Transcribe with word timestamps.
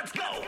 Let's 0.00 0.12
go! 0.12 0.47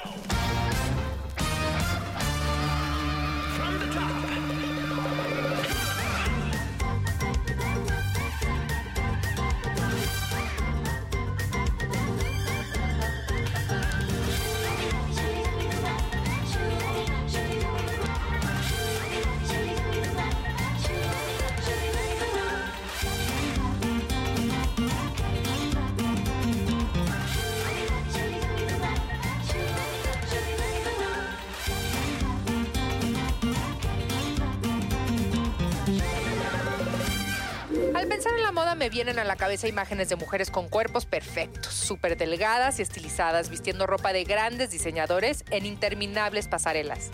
Pensar 38.20 38.36
en 38.36 38.44
la 38.44 38.52
moda 38.52 38.74
me 38.74 38.90
vienen 38.90 39.18
a 39.18 39.24
la 39.24 39.36
cabeza 39.36 39.66
imágenes 39.66 40.10
de 40.10 40.16
mujeres 40.16 40.50
con 40.50 40.68
cuerpos 40.68 41.06
perfectos, 41.06 41.72
súper 41.72 42.18
delgadas 42.18 42.78
y 42.78 42.82
estilizadas, 42.82 43.48
vistiendo 43.48 43.86
ropa 43.86 44.12
de 44.12 44.24
grandes 44.24 44.70
diseñadores 44.70 45.42
en 45.50 45.64
interminables 45.64 46.46
pasarelas. 46.46 47.08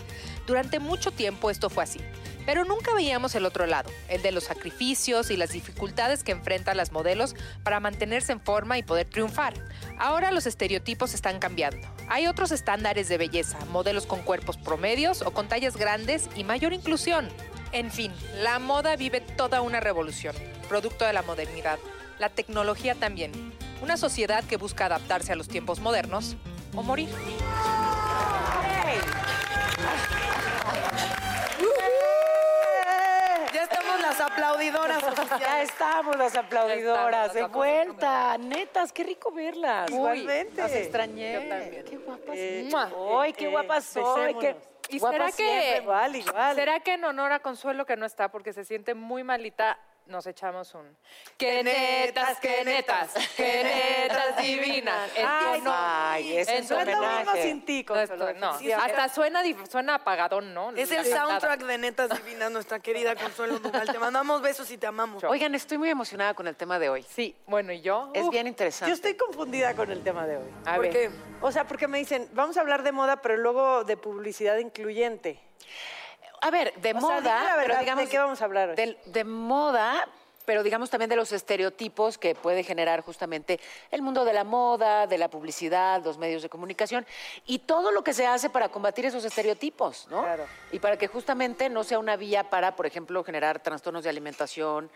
Durante 0.45 0.79
mucho 0.79 1.11
tiempo 1.11 1.49
esto 1.49 1.69
fue 1.69 1.85
así, 1.85 2.01
pero 2.45 2.65
nunca 2.65 2.93
veíamos 2.93 3.35
el 3.35 3.45
otro 3.45 3.65
lado, 3.67 3.89
el 4.09 4.21
de 4.21 4.33
los 4.33 4.43
sacrificios 4.43 5.31
y 5.31 5.37
las 5.37 5.51
dificultades 5.51 6.25
que 6.25 6.33
enfrentan 6.33 6.75
las 6.75 6.91
modelos 6.91 7.37
para 7.63 7.79
mantenerse 7.79 8.33
en 8.33 8.41
forma 8.41 8.77
y 8.77 8.83
poder 8.83 9.07
triunfar. 9.07 9.53
Ahora 9.97 10.31
los 10.31 10.45
estereotipos 10.45 11.13
están 11.13 11.39
cambiando. 11.39 11.87
Hay 12.09 12.27
otros 12.27 12.51
estándares 12.51 13.07
de 13.07 13.17
belleza, 13.17 13.57
modelos 13.71 14.05
con 14.05 14.23
cuerpos 14.23 14.57
promedios 14.57 15.21
o 15.21 15.31
con 15.31 15.47
tallas 15.47 15.77
grandes 15.77 16.29
y 16.35 16.43
mayor 16.43 16.73
inclusión. 16.73 17.29
En 17.71 17.91
fin, 17.91 18.11
la 18.41 18.59
moda 18.59 18.95
vive 18.95 19.21
toda 19.21 19.61
una 19.61 19.79
revolución, 19.79 20.35
producto 20.67 21.05
de 21.05 21.13
la 21.13 21.21
modernidad. 21.21 21.79
La 22.19 22.29
tecnología 22.29 22.95
también. 22.95 23.31
Una 23.81 23.97
sociedad 23.97 24.43
que 24.43 24.57
busca 24.57 24.85
adaptarse 24.85 25.31
a 25.33 25.35
los 25.35 25.47
tiempos 25.47 25.79
modernos 25.79 26.35
o 26.75 26.83
morir. 26.83 27.09
Ya 33.53 33.63
estamos 33.63 34.01
las 34.01 34.19
aplaudidoras 34.19 35.03
Ya 35.39 35.61
estamos 35.61 36.17
las 36.17 36.35
aplaudidoras, 36.35 37.33
de 37.33 37.43
vuelta. 37.47 38.37
Netas, 38.37 38.91
qué 38.91 39.03
rico 39.03 39.31
verlas. 39.31 39.89
Igualmente. 39.89 40.61
Las 40.61 40.73
extrañé. 40.73 41.33
Yo 41.33 41.39
también. 41.49 41.85
Qué 41.85 41.97
guapas. 41.97 42.35
Eh. 42.35 42.69
Ay, 43.19 43.33
qué 43.33 43.47
guapas 43.47 43.85
soy. 43.85 44.35
Qué 44.35 44.55
¿Y 44.89 44.99
guapas 44.99 45.35
será 45.35 45.49
que- 45.49 45.59
siempre. 45.61 45.77
Igual, 45.83 46.15
igual. 46.15 46.55
¿Será 46.55 46.79
que 46.79 46.93
en 46.93 47.03
honor 47.03 47.31
a 47.31 47.39
Consuelo, 47.39 47.85
que 47.85 47.95
no 47.97 48.05
está 48.05 48.29
porque 48.31 48.53
se 48.53 48.63
siente 48.65 48.93
muy 48.93 49.23
malita, 49.23 49.77
nos 50.07 50.25
echamos 50.27 50.73
un... 50.73 50.97
¡Qué 51.37 51.63
netas, 51.63 52.39
qué 52.39 52.63
netas, 52.65 53.13
qué 53.35 53.63
netas 53.63 54.37
divinas! 54.41 55.11
Ay, 55.17 55.59
honor. 55.59 55.73
Ay, 55.77 56.37
es 56.37 56.47
un 56.47 56.53
No 56.55 56.59
es 56.61 56.69
lo 56.69 56.77
mismo 56.85 56.97
homenaje. 57.15 57.41
sin 57.43 57.65
ti, 57.65 57.85
No, 57.87 57.99
esto- 57.99 58.33
no, 58.33 58.57
Sí, 58.59 58.71
hasta 58.71 59.09
suena, 59.09 59.41
suena 59.69 59.95
apagadón, 59.95 60.53
¿no? 60.53 60.71
Es 60.71 60.91
el 60.91 61.05
soundtrack 61.05 61.61
de 61.63 61.77
Netas 61.77 62.09
Divinas, 62.23 62.51
nuestra 62.51 62.79
querida 62.79 63.15
Consuelo 63.15 63.59
Duval. 63.59 63.91
Te 63.91 63.99
mandamos 63.99 64.41
besos 64.41 64.69
y 64.71 64.77
te 64.77 64.87
amamos. 64.87 65.23
Oigan, 65.23 65.53
estoy 65.55 65.77
muy 65.77 65.89
emocionada 65.89 66.33
con 66.33 66.47
el 66.47 66.55
tema 66.55 66.79
de 66.79 66.89
hoy. 66.89 67.03
Sí, 67.03 67.35
bueno, 67.45 67.71
¿y 67.71 67.81
yo? 67.81 68.11
Es 68.13 68.23
Uf, 68.23 68.31
bien 68.31 68.47
interesante. 68.47 68.89
Yo 68.89 68.95
estoy 68.95 69.15
confundida 69.15 69.75
con 69.75 69.91
el 69.91 70.03
tema 70.03 70.25
de 70.25 70.37
hoy. 70.37 70.49
A 70.65 70.75
¿Por 70.75 70.83
ver. 70.83 70.91
qué? 70.91 71.09
O 71.41 71.51
sea, 71.51 71.65
porque 71.67 71.87
me 71.87 71.97
dicen, 71.97 72.29
vamos 72.33 72.57
a 72.57 72.61
hablar 72.61 72.83
de 72.83 72.91
moda, 72.91 73.21
pero 73.21 73.37
luego 73.37 73.83
de 73.83 73.97
publicidad 73.97 74.57
incluyente. 74.57 75.39
A 76.41 76.51
ver, 76.51 76.73
de 76.75 76.91
O 76.91 76.95
moda, 76.95 77.43
la 77.43 77.55
pero 77.63 77.77
digamos 77.79 78.05
¿de 78.05 78.09
qué 78.09 78.17
vamos 78.19 78.41
a 78.41 78.45
hablar 78.45 78.69
hoy? 78.69 78.97
de 79.05 79.23
moda, 79.23 80.07
pero 80.45 80.63
digamos 80.63 80.89
también 80.89 81.09
de 81.09 81.17
los 81.17 81.33
estereotipos 81.33 82.17
que 82.17 82.33
puede 82.33 82.63
generar 82.63 83.01
justamente 83.01 83.59
el 83.91 84.01
mundo 84.01 84.23
de 84.23 84.31
la 84.31 84.45
moda, 84.45 85.05
de 85.05 85.17
la 85.17 85.29
publicidad, 85.29 86.01
los 86.05 86.17
medios 86.17 86.41
de 86.41 86.47
comunicación 86.47 87.05
y 87.45 87.59
todo 87.59 87.91
lo 87.91 88.03
que 88.03 88.13
se 88.13 88.25
hace 88.25 88.49
para 88.49 88.69
combatir 88.69 89.05
esos 89.05 89.25
estereotipos, 89.25 90.07
¿no? 90.09 90.21
Claro. 90.23 90.45
Y 90.71 90.79
para 90.79 90.97
que 90.97 91.07
justamente 91.07 91.69
no 91.69 91.83
sea 91.83 91.99
una 91.99 92.15
vía 92.15 92.49
para, 92.49 92.77
por 92.77 92.85
ejemplo, 92.85 93.23
generar 93.25 93.59
trastornos 93.59 94.05
de 94.05 94.09
alimentación, 94.09 94.89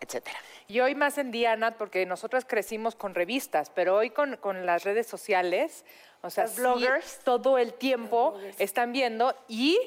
etcétera. 0.00 0.38
Y 0.66 0.80
hoy 0.80 0.94
más 0.94 1.18
en 1.18 1.30
día, 1.30 1.54
Nat, 1.56 1.76
porque 1.76 2.04
nosotras 2.06 2.44
crecimos 2.44 2.94
con 2.94 3.14
revistas, 3.14 3.70
pero 3.70 3.96
hoy 3.96 4.10
con, 4.10 4.36
con 4.36 4.66
las 4.66 4.84
redes 4.84 5.06
sociales, 5.06 5.84
o 6.22 6.30
sea, 6.30 6.46
sí, 6.46 6.60
bloggers. 6.60 7.20
todo 7.24 7.58
el 7.58 7.72
tiempo 7.74 8.36
están 8.58 8.92
viendo 8.92 9.34
y 9.46 9.78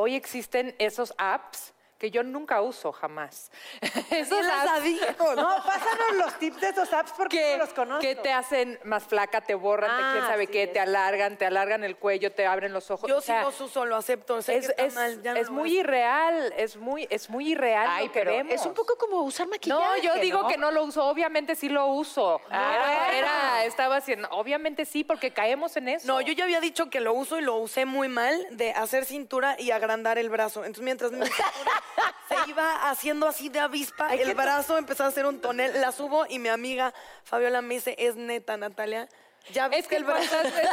hoy 0.00 0.14
existen 0.14 0.76
esos 0.78 1.12
apps 1.18 1.74
que 1.98 2.10
yo 2.12 2.22
nunca 2.22 2.60
uso 2.62 2.92
jamás. 2.92 3.50
esos 4.10 4.28
¿Quién 4.38 4.46
las 4.46 4.66
ha 4.68 4.74
apps 4.76 4.84
dicho? 4.84 5.06
No, 5.36 5.56
pásanos 5.64 6.12
los 6.16 6.38
tips 6.38 6.60
de 6.60 6.68
estos 6.68 6.92
apps 6.92 7.12
porque 7.16 7.38
que, 7.38 7.52
no 7.52 7.64
los 7.64 7.74
conozco. 7.74 8.00
que 8.00 8.14
te 8.16 8.32
hacen 8.32 8.78
más 8.84 9.04
flaca, 9.04 9.40
te 9.40 9.54
borran, 9.54 9.90
te 9.96 10.02
Ah, 10.02 10.10
quién 10.12 10.24
sabe 10.26 10.46
sí, 10.46 10.52
qué, 10.52 10.66
te 10.68 10.80
alargan, 10.80 11.36
te 11.36 11.44
alargan 11.46 11.82
el 11.84 11.96
cuello, 11.96 12.32
te 12.32 12.46
abren 12.46 12.72
los 12.72 12.90
ojos. 12.90 13.08
Yo 13.08 13.18
o 13.18 13.20
sí 13.20 13.26
sea, 13.26 13.42
los 13.42 13.60
uso, 13.60 13.84
lo 13.84 13.96
acepto. 13.96 14.40
Sé 14.42 14.56
es, 14.58 14.66
que 14.66 14.70
está 14.70 14.84
es- 14.84 14.94
mal. 14.94 15.22
ya 15.22 15.34
no 15.34 15.40
es 15.40 15.50
muy 15.50 15.78
irreal, 15.80 16.52
es 16.56 16.76
muy, 16.76 17.06
es 17.10 17.28
muy 17.30 17.48
irreal 17.52 17.86
Ay, 17.90 18.06
lo 18.06 18.12
que 18.12 18.18
pero 18.20 18.30
vemos. 18.32 18.52
es 18.54 18.64
un 18.64 18.74
poco 18.74 18.96
como 18.96 19.22
usar 19.22 19.48
maquillaje, 19.48 19.82
No, 19.82 19.96
yo 20.02 20.14
digo 20.20 20.42
¿no? 20.42 20.48
que 20.48 20.56
no 20.56 20.70
lo 20.70 20.84
uso, 20.84 21.04
obviamente 21.04 21.54
sí 21.56 21.68
lo 21.68 21.86
uso. 21.86 22.40
Ah, 22.50 23.10
era- 23.12 23.64
estaba 23.64 23.96
haciendo, 23.96 24.28
obviamente 24.30 24.84
sí, 24.84 25.02
porque 25.04 25.32
caemos 25.32 25.76
en 25.76 25.88
eso. 25.88 26.06
No, 26.06 26.20
yo 26.20 26.32
ya 26.32 26.44
había 26.44 26.60
dicho 26.60 26.90
que 26.90 27.00
lo 27.00 27.12
uso 27.12 27.38
y 27.38 27.42
lo 27.42 27.56
usé 27.56 27.84
muy 27.86 28.08
mal 28.08 28.46
de 28.50 28.70
hacer 28.72 29.04
cintura 29.04 29.56
y 29.58 29.72
agrandar 29.72 30.16
el 30.18 30.30
brazo. 30.30 30.60
Entonces, 30.60 30.84
mientras 30.84 31.10
mi 31.12 31.26
cintura 31.26 31.82
se 32.28 32.50
iba 32.50 32.90
haciendo 32.90 33.26
así 33.26 33.48
de 33.48 33.60
avispa, 33.60 34.14
el 34.14 34.34
brazo 34.34 34.78
empezó 34.78 35.04
a 35.04 35.08
hacer 35.08 35.26
un 35.26 35.40
tonel. 35.40 35.80
La 35.80 35.92
subo 35.92 36.26
y 36.28 36.38
mi 36.38 36.48
amiga 36.48 36.92
Fabiola 37.24 37.62
me 37.62 37.74
dice, 37.74 37.94
es 37.98 38.16
neta, 38.16 38.56
Natalia. 38.56 39.08
Ya 39.52 39.68
ves 39.68 39.80
Es 39.80 39.88
que 39.88 39.96
el 39.96 40.04
cuántas 40.04 40.44
veces- 40.44 40.68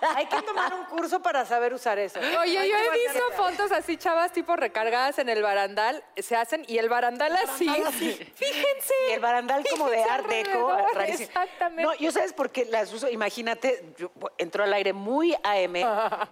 Hay 0.16 0.26
que 0.26 0.42
tomar 0.42 0.72
un 0.74 0.84
curso 0.84 1.20
para 1.20 1.44
saber 1.44 1.74
usar 1.74 1.98
eso. 1.98 2.20
Oye, 2.20 2.68
yo 2.68 2.76
he 2.76 2.90
visto 2.90 3.22
fotos 3.36 3.72
así, 3.72 3.96
chavas, 3.96 4.32
tipo 4.32 4.54
recargadas 4.56 5.18
en 5.18 5.28
el 5.28 5.42
barandal, 5.42 6.02
se 6.16 6.36
hacen, 6.36 6.64
y 6.68 6.78
el 6.78 6.88
barandal 6.88 7.34
así, 7.36 7.68
fíjense. 7.68 8.94
Y 9.08 9.12
el 9.12 9.20
barandal 9.20 9.64
como 9.70 9.88
de 9.90 9.96
fíjense 9.96 10.12
art 10.14 10.26
deco, 10.28 10.68
alrededor, 10.70 10.94
rarísimo. 10.94 11.24
Exactamente. 11.28 11.82
No, 11.82 11.94
yo 11.96 12.12
sabes 12.12 12.32
por 12.32 12.50
qué 12.50 12.64
las 12.66 12.92
uso. 12.92 13.08
Imagínate, 13.10 13.92
yo- 13.96 14.10
entró 14.38 14.64
al 14.64 14.72
aire 14.72 14.92
muy 14.92 15.34
AM 15.42 15.76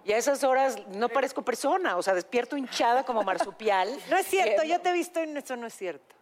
y 0.05 0.13
a 0.13 0.17
esas 0.17 0.43
horas 0.43 0.77
no 0.87 1.09
parezco 1.09 1.41
persona, 1.43 1.97
o 1.97 2.03
sea, 2.03 2.13
despierto 2.13 2.57
hinchada 2.57 3.03
como 3.05 3.23
marsupial. 3.23 3.89
No 4.09 4.17
es 4.17 4.27
cierto, 4.27 4.61
Eh, 4.63 4.67
yo 4.69 4.79
te 4.81 4.89
he 4.89 4.93
visto 4.93 5.23
y 5.23 5.37
eso 5.37 5.55
no 5.57 5.67
es 5.67 5.73
cierto. 5.75 6.15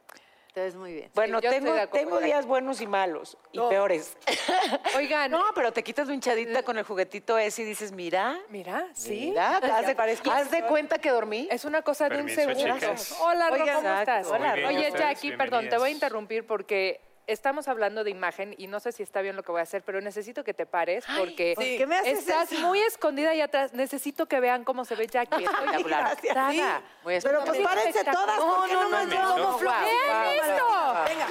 Te 0.56 0.62
ves 0.62 0.76
muy 0.76 0.94
bien. 0.94 1.12
Bueno, 1.14 1.42
tengo, 1.42 1.74
de 1.74 1.86
tengo 1.88 2.18
días 2.22 2.46
buenos 2.46 2.80
y 2.80 2.88
malos 2.88 3.38
y 3.52 3.60
peores. 3.60 4.16
Oigan, 4.96 5.30
No, 5.30 5.44
pero 5.54 5.74
te 5.74 5.84
quitas 5.84 6.08
lo 6.08 6.14
hinchadita 6.14 6.64
con 6.64 6.78
el 6.78 6.86
juguetito 6.86 7.38
ese 7.38 7.64
y 7.64 7.66
dices, 7.66 7.92
mira, 7.92 8.40
mira, 8.48 8.88
sí. 8.94 9.32
mira, 9.32 9.58
haz 9.58 9.86
de, 9.86 10.32
haz 10.32 10.52
de 10.52 10.64
cuenta 10.64 10.98
que 10.98 11.10
dormí. 11.10 11.50
Es 11.52 11.66
una 11.66 11.82
cosa 11.82 12.08
de 12.08 12.22
un 12.22 12.30
segundo. 12.30 12.74
chicas. 12.74 13.18
Hola, 13.20 13.50
Ro, 13.50 13.56
Oigan, 13.56 13.84
¿cómo 13.84 14.00
estás? 14.00 14.28
Hola, 14.28 14.56
Oye. 14.66 14.94
Jackie, 14.98 15.36
perdón, 15.36 15.68
te 15.68 15.78
voy 15.78 15.90
a 15.90 15.92
interrumpir 15.92 16.48
porque 16.48 17.02
estamos 17.28 17.68
hablando 17.68 18.04
de 18.04 18.12
imagen 18.12 18.54
y 18.58 18.68
no 18.68 18.80
sé 18.80 18.92
si 18.92 19.04
está 19.04 19.22
bien 19.22 19.36
lo 19.36 19.44
que 19.44 19.52
voy 19.52 19.60
a 19.60 19.64
hacer, 19.64 19.82
pero 19.84 20.00
necesito 20.02 20.44
que 20.44 20.54
te 20.54 20.66
pares 20.66 21.04
porque 21.18 21.54
¿por 21.56 21.64
qué 21.64 21.86
me 21.88 21.98
haces 21.98 22.20
estás 22.20 22.52
eso? 22.52 22.62
muy 22.62 22.80
escondida 22.82 23.32
ahí 23.32 23.42
atrás. 23.42 23.74
Necesito 23.74 24.28
que 24.28 24.40
vean 24.40 24.64
cómo 24.64 24.86
se 24.86 24.96
ve 24.96 25.08
Jackie. 25.08 25.44
Espectacular. 25.46 26.04
gracias. 26.22 26.36
Nada. 26.36 26.52
Sí. 26.52 26.62
Muy 27.04 27.20
Pero 27.22 27.44
pues 27.44 27.60
párense 27.62 28.04
todas, 28.04 28.40
¿por 28.40 28.68
qué 28.68 28.74
no, 28.74 29.04
llevamos 29.06 29.50
Wow, 29.52 29.60
flojos? 29.60 29.80
wow, 30.08 30.32
Listo. 30.34 31.04
Venga. 31.08 31.28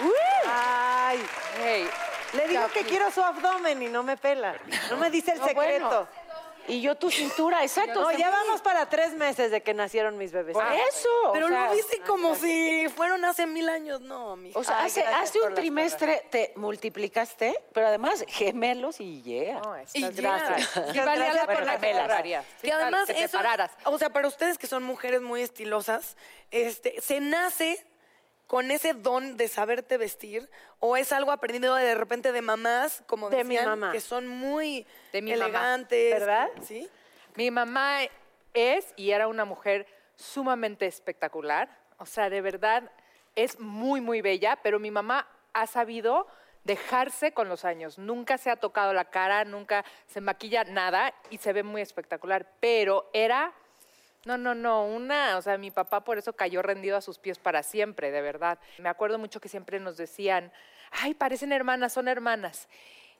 Ay, 0.47 1.25
Hey, 1.63 1.89
le 2.33 2.49
digo 2.49 2.67
que 2.73 2.83
quiero 2.83 3.11
su 3.11 3.23
abdomen 3.23 3.81
y 3.83 3.87
no 3.89 4.03
me 4.03 4.17
pela. 4.17 4.57
No 4.91 4.97
me 4.97 5.11
dice 5.11 5.33
el 5.33 5.39
No, 5.39 5.47
secreto. 5.47 5.89
bueno. 5.89 6.24
Y 6.67 6.81
yo 6.81 6.95
tu 6.95 7.11
cintura, 7.11 7.63
exacto. 7.63 8.01
No, 8.01 8.13
ya 8.13 8.31
vamos 8.31 8.63
para 8.63 8.89
tres 8.89 9.13
meses 9.13 9.51
de 9.51 9.63
que 9.63 9.75
nacieron 9.75 10.17
mis 10.17 10.33
bebés. 10.33 10.55
Por 10.55 10.65
eso. 10.65 11.09
Pero 11.33 11.47
o 11.47 11.49
sea, 11.49 11.69
lo 11.69 11.75
dice 11.75 12.01
como 12.07 12.35
si 12.35 12.89
fueron 12.89 13.25
hace 13.25 13.47
mil 13.47 13.69
años. 13.69 14.01
No, 14.01 14.37
mi 14.37 14.51
O 14.55 14.65
sea, 14.65 14.81
Ay, 14.81 14.93
hace, 15.21 15.41
un 15.43 15.55
trimestre 15.55 16.27
te 16.31 16.53
multiplicaste, 16.57 17.55
pero 17.73 17.89
además 17.89 18.25
gemelos 18.29 19.01
y 19.01 19.23
yeah. 19.23 19.61
No, 19.61 19.77
Y 19.93 20.01
ya. 20.01 20.11
gracias. 20.11 20.87
Muchas 20.87 21.07
valía 21.07 21.47
por 21.47 21.65
las 21.65 21.81
que 21.81 21.87
gemelas. 21.87 22.45
Y 22.63 22.71
además, 22.71 23.07
te 23.07 23.23
eso, 23.23 23.39
o 23.85 23.99
sea, 23.99 24.11
para 24.11 24.29
ustedes 24.29 24.59
que 24.59 24.67
son 24.67 24.83
mujeres 24.83 25.21
muy 25.21 25.43
estilosas, 25.43 26.17
este, 26.51 27.01
¿se 27.01 27.21
nace 27.21 27.85
con 28.47 28.71
ese 28.71 28.93
don 28.95 29.37
de 29.37 29.49
saberte 29.49 29.97
vestir 29.97 30.51
o 30.79 30.97
es 30.97 31.13
algo 31.13 31.33
aprendido 31.33 31.75
de, 31.75 31.95
repente 31.95 32.31
de 32.33 32.43
mamás, 32.43 33.03
como 33.07 33.31
De 33.31 33.45
mi 33.45 33.55
decían, 33.57 33.71
mamá. 33.81 33.93
que 33.93 34.01
son 34.01 34.29
muy 34.29 34.87
De 35.13 35.23
mi 35.23 35.33
mamá. 35.33 35.45
elegantes? 35.45 36.21
¿Verdad? 36.21 36.49
Sí. 36.63 36.89
Mi 37.37 37.51
mamá 37.51 38.01
es 38.53 38.93
y 38.97 39.11
era 39.11 39.29
una 39.29 39.45
mujer 39.45 39.87
sumamente 40.17 40.87
espectacular. 40.87 41.69
O 41.99 42.07
sea, 42.07 42.31
de 42.31 42.41
verdad 42.41 42.91
es 43.35 43.59
muy, 43.59 44.01
muy 44.01 44.21
bella, 44.21 44.59
pero 44.63 44.79
mi 44.79 44.91
mamá 44.91 45.27
ha 45.53 45.67
sabido 45.67 46.27
dejarse 46.65 47.33
con 47.33 47.49
los 47.49 47.65
años. 47.65 47.99
Nunca 47.99 48.39
se 48.39 48.51
ha 48.51 48.57
tocado 48.57 48.93
la 48.93 49.07
cara, 49.07 49.45
nunca 49.45 49.85
se 50.07 50.21
maquilla 50.21 50.65
nada 50.65 51.13
y 51.31 51.39
se 51.39 51.53
ve 51.53 51.63
muy 51.63 51.83
espectacular. 51.83 52.47
Pero 52.61 53.11
era, 53.13 53.53
no, 54.27 54.39
no, 54.39 54.55
no, 54.55 54.87
una, 54.87 55.37
o 55.37 55.43
sea, 55.43 55.59
mi 55.59 55.71
papá 55.71 56.03
por 56.03 56.19
eso 56.19 56.33
cayó 56.33 56.63
rendido 56.63 56.97
a 56.97 57.01
sus 57.01 57.19
pies 57.19 57.39
para 57.39 57.63
siempre, 57.63 58.11
de 58.11 58.23
verdad. 58.23 58.59
Me 58.79 58.89
acuerdo 58.89 59.19
mucho 59.19 59.41
que 59.41 59.49
siempre 59.49 59.81
nos 59.81 59.97
decían, 59.97 60.53
ay, 60.91 61.15
parecen 61.15 61.53
hermanas, 61.53 61.93
son 61.93 62.09
hermanas. 62.09 62.69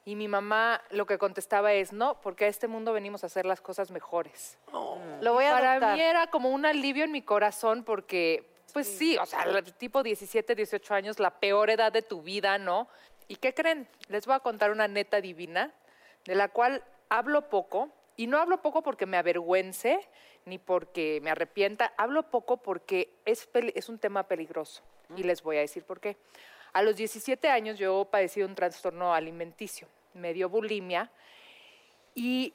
Y 0.03 0.15
mi 0.15 0.27
mamá 0.27 0.81
lo 0.91 1.05
que 1.05 1.17
contestaba 1.17 1.73
es, 1.73 1.91
no, 1.91 2.21
porque 2.21 2.45
a 2.45 2.47
este 2.47 2.67
mundo 2.67 2.93
venimos 2.93 3.23
a 3.23 3.27
hacer 3.27 3.45
las 3.45 3.59
cosas 3.61 3.89
mejores. 3.91 4.57
Lo 5.21 5.33
voy 5.33 5.45
a 5.45 5.51
Para 5.51 5.71
adoptar. 5.73 5.95
mí 5.95 6.01
era 6.01 6.27
como 6.27 6.49
un 6.49 6.65
alivio 6.65 7.03
en 7.03 7.11
mi 7.11 7.23
corazón 7.23 7.83
porque, 7.83 8.47
pues 8.71 8.87
sí, 8.87 9.17
o 9.17 9.25
sea, 9.25 9.45
tipo 9.79 10.03
17, 10.03 10.53
18 10.53 10.93
años, 10.93 11.19
la 11.19 11.31
peor 11.31 11.71
edad 11.71 11.91
de 11.91 12.03
tu 12.03 12.21
vida, 12.21 12.59
¿no? 12.59 12.87
¿Y 13.27 13.37
qué 13.37 13.55
creen? 13.55 13.87
Les 14.07 14.27
voy 14.27 14.35
a 14.35 14.39
contar 14.39 14.69
una 14.69 14.87
neta 14.87 15.21
divina 15.21 15.71
de 16.25 16.35
la 16.35 16.49
cual 16.49 16.83
hablo 17.09 17.49
poco, 17.49 17.89
y 18.17 18.27
no 18.27 18.37
hablo 18.37 18.61
poco 18.61 18.81
porque 18.81 19.05
me 19.05 19.17
avergüence 19.17 19.99
ni 20.45 20.59
porque 20.59 21.19
me 21.23 21.31
arrepienta, 21.31 21.93
hablo 21.97 22.23
poco 22.29 22.57
porque 22.57 23.09
es, 23.25 23.49
es 23.53 23.89
un 23.89 23.97
tema 23.97 24.23
peligroso. 24.23 24.83
Y 25.15 25.23
les 25.23 25.41
voy 25.41 25.57
a 25.57 25.61
decir 25.61 25.83
por 25.83 25.99
qué. 25.99 26.17
A 26.73 26.81
los 26.81 26.95
17 26.95 27.49
años 27.49 27.77
yo 27.79 28.05
padecí 28.11 28.41
un 28.43 28.55
trastorno 28.55 29.13
alimenticio, 29.13 29.87
me 30.13 30.33
dio 30.33 30.49
bulimia 30.49 31.09
y 32.13 32.53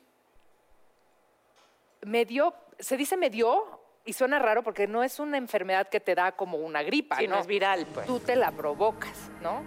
me 2.03 2.25
dio, 2.25 2.55
se 2.79 2.97
dice 2.97 3.17
me 3.17 3.31
dio 3.31 3.81
y 4.05 4.13
suena 4.13 4.39
raro 4.39 4.63
porque 4.63 4.87
no 4.87 5.03
es 5.03 5.19
una 5.21 5.37
enfermedad 5.37 5.89
que 5.89 6.01
te 6.01 6.15
da 6.15 6.33
como 6.33 6.59
una 6.59 6.83
gripa, 6.83 7.17
Sí, 7.19 7.27
no 7.27 7.37
¿no? 7.37 7.41
es 7.41 7.47
viral, 7.47 7.87
pues. 7.93 8.07
Tú 8.07 8.21
te 8.21 8.37
la 8.37 8.53
provocas, 8.53 9.31
¿no? 9.43 9.65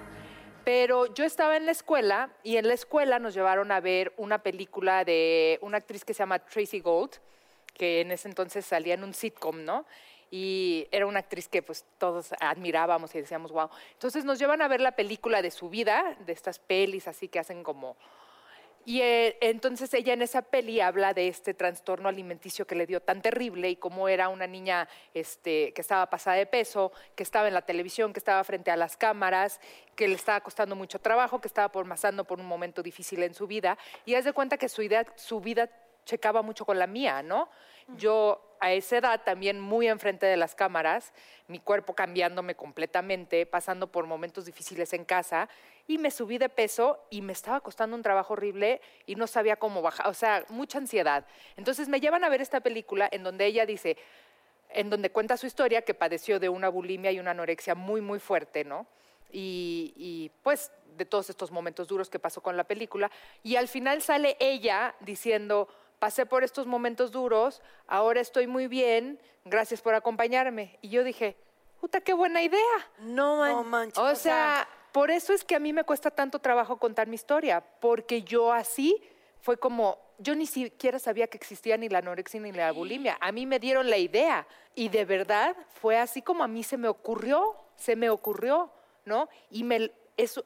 Pero 0.64 1.14
yo 1.14 1.26
estaba 1.26 1.58
en 1.58 1.66
la 1.66 1.72
escuela 1.72 2.30
y 2.42 2.58
en 2.58 2.68
la 2.68 2.74
escuela 2.74 3.20
nos 3.20 3.34
llevaron 3.34 3.72
a 3.72 3.82
ver 3.82 4.14
una 4.18 4.40
película 4.44 5.04
de 5.04 5.60
una 5.62 5.78
actriz 5.78 6.06
que 6.06 6.14
se 6.14 6.20
llama 6.20 6.40
Tracy 6.40 6.80
Gold, 6.80 7.12
que 7.74 8.02
en 8.02 8.12
ese 8.12 8.28
entonces 8.28 8.66
salía 8.66 8.94
en 8.94 9.04
un 9.04 9.14
sitcom, 9.14 9.64
¿no? 9.64 9.86
Y 10.32 10.88
era 10.92 11.06
una 11.06 11.20
actriz 11.20 11.48
que 11.48 11.62
pues 11.62 11.86
todos 11.98 12.34
admirábamos 12.40 13.14
y 13.14 13.22
decíamos, 13.22 13.52
wow. 13.52 13.70
Entonces 13.94 14.26
nos 14.26 14.40
llevan 14.40 14.62
a 14.62 14.68
ver 14.68 14.82
la 14.82 14.94
película 14.94 15.42
de 15.42 15.52
su 15.52 15.70
vida, 15.70 16.18
de 16.26 16.34
estas 16.34 16.60
pelis 16.60 17.08
así 17.08 17.28
que 17.28 17.40
hacen 17.40 17.64
como 17.64 17.96
y 18.86 19.02
eh, 19.02 19.38
entonces 19.40 19.94
ella 19.94 20.14
en 20.14 20.22
esa 20.22 20.42
peli 20.42 20.82
habla 20.82 21.14
de 21.14 21.30
este 21.30 21.54
trastorno 21.54 22.10
alimenticio 22.10 22.68
que 22.68 22.76
le 22.76 22.86
dio 22.86 23.00
tan 23.02 23.22
terrible 23.22 23.70
y 23.70 23.78
cómo 23.78 24.10
era 24.10 24.28
una 24.28 24.46
niña 24.46 24.90
este, 25.14 25.72
que 25.74 25.80
estaba 25.82 26.10
pasada 26.10 26.36
de 26.36 26.46
peso, 26.46 26.92
que 27.16 27.24
estaba 27.24 27.48
en 27.48 27.54
la 27.54 27.62
televisión, 27.62 28.12
que 28.12 28.20
estaba 28.20 28.44
frente 28.44 28.72
a 28.72 28.76
las 28.76 28.98
cámaras, 28.98 29.62
que 29.96 30.10
le 30.10 30.16
estaba 30.16 30.42
costando 30.42 30.76
mucho 30.76 31.00
trabajo, 31.00 31.40
que 31.40 31.48
estaba 31.48 31.70
pasando 31.72 32.26
por 32.26 32.42
un 32.42 32.46
momento 32.46 32.84
difícil 32.84 33.24
en 33.24 33.34
su 33.34 33.48
vida. 33.48 33.78
Y 34.06 34.16
haz 34.16 34.26
de 34.26 34.34
cuenta 34.34 34.58
que 34.58 34.68
su 34.68 34.82
vida 35.40 35.66
checaba 36.06 36.42
mucho 36.42 36.66
con 36.66 36.80
la 36.80 36.88
mía, 36.88 37.22
¿no? 37.24 37.50
Yo 37.98 38.56
a 38.60 38.72
esa 38.72 38.98
edad 38.98 39.22
también 39.26 39.60
muy 39.60 39.90
enfrente 39.90 40.26
de 40.26 40.38
las 40.38 40.56
cámaras, 40.56 41.12
mi 41.48 41.60
cuerpo 41.60 41.94
cambiándome 41.94 42.56
completamente, 42.56 43.46
pasando 43.46 43.88
por 43.88 44.06
momentos 44.06 44.46
difíciles 44.46 44.94
en 44.94 45.04
casa 45.04 45.50
y 45.86 45.98
me 45.98 46.12
subí 46.12 46.38
de 46.38 46.48
peso 46.48 46.98
y 47.10 47.22
me 47.22 47.34
estaba 47.34 47.60
costando 47.60 47.96
un 47.98 48.04
trabajo 48.04 48.34
horrible 48.34 48.80
y 49.06 49.16
no 49.16 49.28
sabía 49.28 49.58
cómo 49.58 49.82
bajar, 49.82 50.08
o 50.08 50.14
sea, 50.14 50.46
mucha 50.48 50.78
ansiedad. 50.78 51.26
Entonces 51.58 51.90
me 51.90 52.00
llevan 52.00 52.24
a 52.24 52.30
ver 52.30 52.42
esta 52.42 52.62
película 52.62 53.10
en 53.12 53.24
donde 53.24 53.46
ella 53.46 53.66
dice, 53.66 53.98
en 54.70 54.90
donde 54.90 55.12
cuenta 55.12 55.36
su 55.36 55.46
historia 55.46 55.82
que 55.82 55.94
padeció 55.94 56.40
de 56.40 56.48
una 56.48 56.70
bulimia 56.70 57.12
y 57.12 57.20
una 57.20 57.32
anorexia 57.32 57.76
muy, 57.76 58.00
muy 58.00 58.20
fuerte, 58.20 58.64
¿no? 58.64 58.88
Y, 59.30 59.94
y, 59.98 60.32
pues 60.42 60.72
de 60.96 61.06
todos 61.06 61.30
estos 61.30 61.52
momentos 61.52 61.88
duros 61.88 62.10
que 62.10 62.20
pasó 62.20 62.42
con 62.42 62.56
la 62.56 62.64
película. 62.64 63.10
Y 63.42 63.56
al 63.56 63.68
final 63.68 64.02
sale 64.02 64.38
ella 64.40 64.96
diciendo, 65.00 65.68
pasé 66.04 66.26
por 66.26 66.44
estos 66.44 66.68
momentos 66.68 67.14
duros, 67.14 67.62
ahora 67.88 68.20
estoy 68.20 68.46
muy 68.46 68.68
bien, 68.68 69.18
gracias 69.46 69.82
por 69.82 69.96
acompañarme. 69.96 70.78
Y 70.82 70.90
yo 70.90 71.02
dije, 71.02 71.38
puta, 71.80 72.02
qué 72.02 72.12
buena 72.12 72.44
idea. 72.44 72.92
No, 73.00 73.38
man. 73.38 73.52
No 73.54 73.64
manches. 73.64 73.98
O 73.98 74.14
sea, 74.14 74.68
por 74.92 75.12
eso 75.12 75.32
es 75.32 75.46
que 75.46 75.56
a 75.56 75.60
mí 75.60 75.72
me 75.72 75.86
cuesta 75.86 76.12
tanto 76.12 76.40
trabajo 76.40 76.76
contar 76.76 77.08
mi 77.08 77.16
historia, 77.16 77.64
porque 77.80 78.22
yo 78.22 78.52
así 78.52 79.02
fue 79.40 79.56
como, 79.56 79.98
yo 80.18 80.36
ni 80.36 80.46
siquiera 80.46 81.00
sabía 81.00 81.28
que 81.28 81.38
existía 81.38 81.78
ni 81.78 81.88
la 81.88 82.00
anorexia 82.00 82.42
ni 82.42 82.52
la 82.52 82.74
bulimia. 82.74 83.18
A 83.22 83.32
mí 83.32 83.46
me 83.46 83.58
dieron 83.58 83.90
la 83.90 83.98
idea 83.98 84.46
y 84.76 84.90
de 84.90 85.06
verdad 85.06 85.56
fue 85.70 85.98
así 85.98 86.22
como 86.22 86.44
a 86.44 86.50
mí 86.50 86.64
se 86.64 86.76
me 86.76 86.90
ocurrió, 86.90 87.56
se 87.78 87.96
me 87.96 88.10
ocurrió, 88.10 88.70
¿no? 89.06 89.30
Y 89.50 89.64
me, 89.64 89.90
eso, 90.18 90.44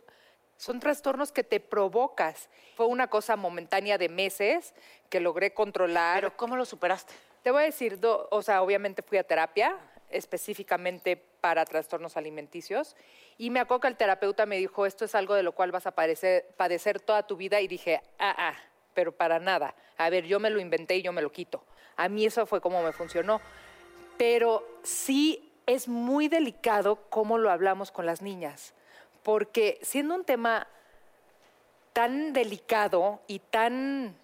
son 0.58 0.80
trastornos 0.80 1.32
que 1.32 1.44
te 1.44 1.60
provocas. 1.60 2.50
Fue 2.76 2.86
una 2.88 3.08
cosa 3.08 3.36
momentánea 3.36 3.98
de 3.98 4.10
meses 4.10 4.74
que 5.10 5.20
logré 5.20 5.54
controlar. 5.54 6.22
Pero 6.22 6.36
¿cómo 6.38 6.56
lo 6.56 6.66
superaste? 6.66 7.14
Te 7.44 7.52
voy 7.52 7.62
a 7.62 7.66
decir, 7.66 8.00
do- 8.00 8.28
o 8.32 8.42
sea, 8.42 8.62
obviamente 8.62 9.02
fui 9.02 9.18
a 9.18 9.24
terapia 9.24 9.78
específicamente 10.10 11.18
para 11.18 11.66
trastornos 11.66 12.18
alimenticios 12.18 12.96
y 13.38 13.50
me 13.50 13.60
acuerdo 13.60 13.82
que 13.82 13.88
el 13.90 13.98
terapeuta 13.98 14.46
me 14.46 14.58
dijo, 14.58 14.86
esto 14.86 15.06
es 15.06 15.16
algo 15.16 15.34
de 15.36 15.44
lo 15.44 15.52
cual 15.52 15.72
vas 15.72 15.86
a 15.86 15.92
padecer, 15.92 16.48
padecer 16.58 17.00
toda 17.00 17.28
tu 17.28 17.38
vida 17.38 17.62
y 17.62 17.68
dije, 17.68 18.02
ah, 18.20 18.34
ah, 18.38 18.54
pero 18.94 19.12
para 19.12 19.40
nada. 19.40 19.76
A 19.98 20.10
ver, 20.10 20.26
yo 20.26 20.40
me 20.40 20.50
lo 20.50 20.60
inventé 20.60 20.96
y 20.96 21.02
yo 21.02 21.12
me 21.14 21.22
lo 21.22 21.32
quito. 21.32 21.64
A 21.98 22.10
mí 22.10 22.26
eso 22.26 22.46
fue 22.46 22.62
como 22.62 22.82
me 22.84 22.92
funcionó. 22.94 23.40
Pero 24.18 24.68
sí 24.84 25.52
es 25.66 25.88
muy 25.88 26.28
delicado 26.28 26.96
cómo 27.10 27.38
lo 27.38 27.52
hablamos 27.52 27.92
con 27.92 28.06
las 28.06 28.22
niñas, 28.22 28.74
porque 29.28 29.78
siendo 29.82 30.16
un 30.16 30.24
tema 30.24 30.66
tan 31.92 32.32
delicado 32.32 33.20
y 33.28 33.40
tan 33.40 34.16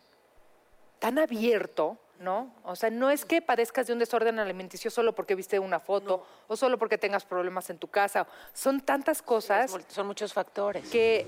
tan 1.00 1.20
abierto, 1.20 1.98
¿no? 2.20 2.54
O 2.64 2.78
sea, 2.78 2.90
no 2.90 3.10
es 3.10 3.26
que 3.26 3.42
padezcas 3.42 3.88
de 3.88 3.92
un 3.92 4.00
desorden 4.00 4.40
alimenticio 4.40 4.90
solo 4.90 5.14
porque 5.14 5.36
viste 5.36 5.60
una 5.60 5.82
foto 5.82 6.26
o 6.48 6.56
solo 6.56 6.80
porque 6.80 6.98
tengas 6.98 7.26
problemas 7.26 7.70
en 7.70 7.80
tu 7.80 7.90
casa. 7.90 8.26
Son 8.54 8.80
tantas 8.80 9.22
cosas 9.22 9.76
Son 9.90 10.08
muchos 10.08 10.32
factores. 10.32 10.90
que 10.90 11.28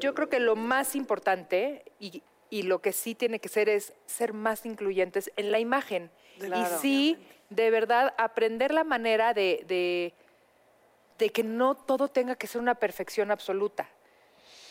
yo 0.00 0.12
creo 0.12 0.28
que 0.28 0.40
lo 0.40 0.56
más 0.56 0.96
importante 0.96 1.84
y, 2.00 2.24
y 2.50 2.62
lo 2.62 2.80
que 2.80 2.90
sí 2.90 3.14
tiene 3.14 3.38
que 3.38 3.48
ser 3.48 3.68
es 3.68 3.92
ser 4.06 4.32
más 4.32 4.66
incluyentes 4.66 5.30
en 5.36 5.52
la 5.52 5.60
imagen. 5.60 6.10
Claro. 6.40 6.76
y 6.76 6.80
sí, 6.80 7.18
de 7.50 7.70
verdad, 7.70 8.14
aprender 8.18 8.74
la 8.74 8.82
manera 8.82 9.32
de, 9.32 9.64
de, 9.68 10.12
de 11.18 11.30
que 11.30 11.42
no 11.42 11.74
todo 11.74 12.08
tenga 12.08 12.36
que 12.36 12.46
ser 12.46 12.60
una 12.60 12.74
perfección 12.74 13.30
absoluta. 13.30 13.88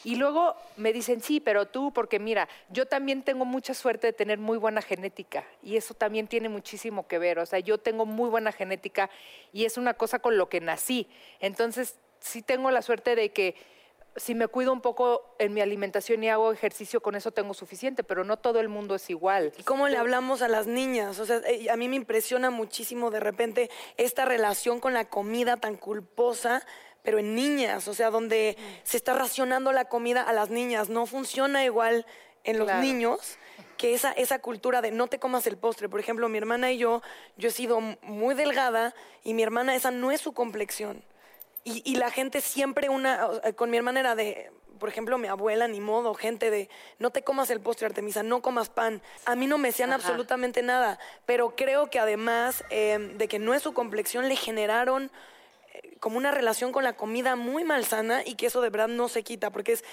Y 0.05 0.17
luego 0.17 0.55
me 0.77 0.93
dicen, 0.93 1.19
sí, 1.19 1.39
pero 1.39 1.65
tú, 1.65 1.91
porque 1.91 2.19
mira, 2.19 2.47
yo 2.69 2.85
también 2.85 3.23
tengo 3.23 3.43
mucha 3.43 3.73
suerte 3.73 4.07
de 4.07 4.13
tener 4.13 4.37
muy 4.37 4.59
buena 4.59 4.83
genética 4.83 5.43
y 5.63 5.77
eso 5.77 5.95
también 5.95 6.27
tiene 6.27 6.47
muchísimo 6.47 7.07
que 7.07 7.17
ver. 7.17 7.39
O 7.39 7.45
sea, 7.47 7.57
yo 7.57 7.79
tengo 7.79 8.05
muy 8.05 8.29
buena 8.29 8.51
genética 8.51 9.09
y 9.51 9.65
es 9.65 9.77
una 9.77 9.95
cosa 9.95 10.19
con 10.19 10.37
lo 10.37 10.47
que 10.47 10.61
nací. 10.61 11.07
Entonces, 11.39 11.97
sí 12.19 12.43
tengo 12.43 12.69
la 12.69 12.83
suerte 12.83 13.15
de 13.15 13.31
que 13.31 13.55
si 14.17 14.33
me 14.35 14.47
cuido 14.47 14.71
un 14.71 14.81
poco 14.81 15.35
en 15.39 15.53
mi 15.53 15.61
alimentación 15.61 16.23
y 16.23 16.29
hago 16.29 16.51
ejercicio, 16.53 17.01
con 17.01 17.15
eso 17.15 17.31
tengo 17.31 17.53
suficiente, 17.53 18.03
pero 18.03 18.23
no 18.23 18.37
todo 18.37 18.59
el 18.59 18.69
mundo 18.69 18.95
es 18.95 19.09
igual. 19.09 19.51
¿Y 19.57 19.63
cómo 19.63 19.87
le 19.89 19.97
hablamos 19.97 20.41
a 20.41 20.47
las 20.47 20.67
niñas? 20.67 21.19
O 21.19 21.25
sea, 21.25 21.41
eh, 21.47 21.69
a 21.69 21.75
mí 21.75 21.89
me 21.89 21.97
impresiona 21.97 22.49
muchísimo 22.49 23.11
de 23.11 23.19
repente 23.19 23.69
esta 23.97 24.23
relación 24.25 24.79
con 24.79 24.93
la 24.93 25.05
comida 25.05 25.57
tan 25.57 25.75
culposa, 25.75 26.65
pero 27.03 27.19
en 27.19 27.35
niñas, 27.35 27.87
o 27.87 27.93
sea, 27.93 28.09
donde 28.09 28.57
se 28.83 28.97
está 28.97 29.13
racionando 29.13 29.71
la 29.73 29.85
comida 29.85 30.21
a 30.23 30.33
las 30.33 30.49
niñas. 30.49 30.89
No 30.89 31.05
funciona 31.05 31.63
igual 31.65 32.05
en 32.45 32.57
los 32.57 32.67
Claro. 32.67 32.81
niños 32.81 33.37
que 33.77 33.93
esa, 33.93 34.11
esa 34.13 34.39
cultura 34.39 34.81
de 34.81 34.91
no 34.91 35.07
te 35.07 35.19
comas 35.19 35.45
el 35.45 35.57
postre. 35.57 35.89
Por 35.89 35.99
ejemplo, 35.99 36.29
mi 36.29 36.37
hermana 36.37 36.71
y 36.71 36.77
yo, 36.77 37.01
yo 37.37 37.49
he 37.49 37.51
sido 37.51 37.81
muy 38.01 38.33
delgada 38.33 38.95
y 39.23 39.33
mi 39.33 39.43
hermana 39.43 39.75
esa 39.75 39.91
no 39.91 40.11
es 40.11 40.21
su 40.21 40.31
complexión. 40.33 41.03
Y, 41.65 41.81
y 41.83 41.95
la 41.95 42.09
gente 42.11 42.39
siempre 42.39 42.87
una, 42.87 43.27
con 43.55 43.69
mi 43.69 43.75
hermana 43.75 43.99
era 43.99 44.15
de, 44.15 44.51
por 44.79 44.89
ejemplo, 44.89 45.17
mi 45.17 45.27
abuela, 45.27 45.67
ni 45.67 45.79
modo, 45.79 46.13
gente 46.13 46.51
de, 46.51 46.69
no 46.99 47.09
te 47.09 47.23
comas 47.23 47.49
el 47.49 47.59
postre 47.59 47.87
Artemisa, 47.87 48.23
no 48.23 48.41
comas 48.41 48.69
pan. 48.69 49.01
A 49.25 49.35
mí 49.35 49.47
no 49.47 49.57
me 49.57 49.69
decían 49.69 49.93
absolutamente 49.93 50.61
nada, 50.61 50.99
pero 51.25 51.55
creo 51.55 51.89
que 51.89 51.99
además 51.99 52.63
eh, 52.69 53.13
de 53.17 53.27
que 53.27 53.39
no 53.39 53.53
es 53.53 53.63
su 53.63 53.73
complexión, 53.73 54.27
le 54.27 54.35
generaron 54.35 55.11
eh, 55.73 55.97
como 55.99 56.17
una 56.17 56.31
relación 56.31 56.71
con 56.71 56.83
la 56.83 56.93
comida 56.93 57.35
muy 57.35 57.63
malsana 57.63 58.21
y 58.25 58.35
que 58.35 58.47
eso 58.47 58.61
de 58.61 58.69
verdad 58.69 58.87
no 58.87 59.09
se 59.09 59.23
quita, 59.23 59.49
porque 59.49 59.73
es, 59.73 59.83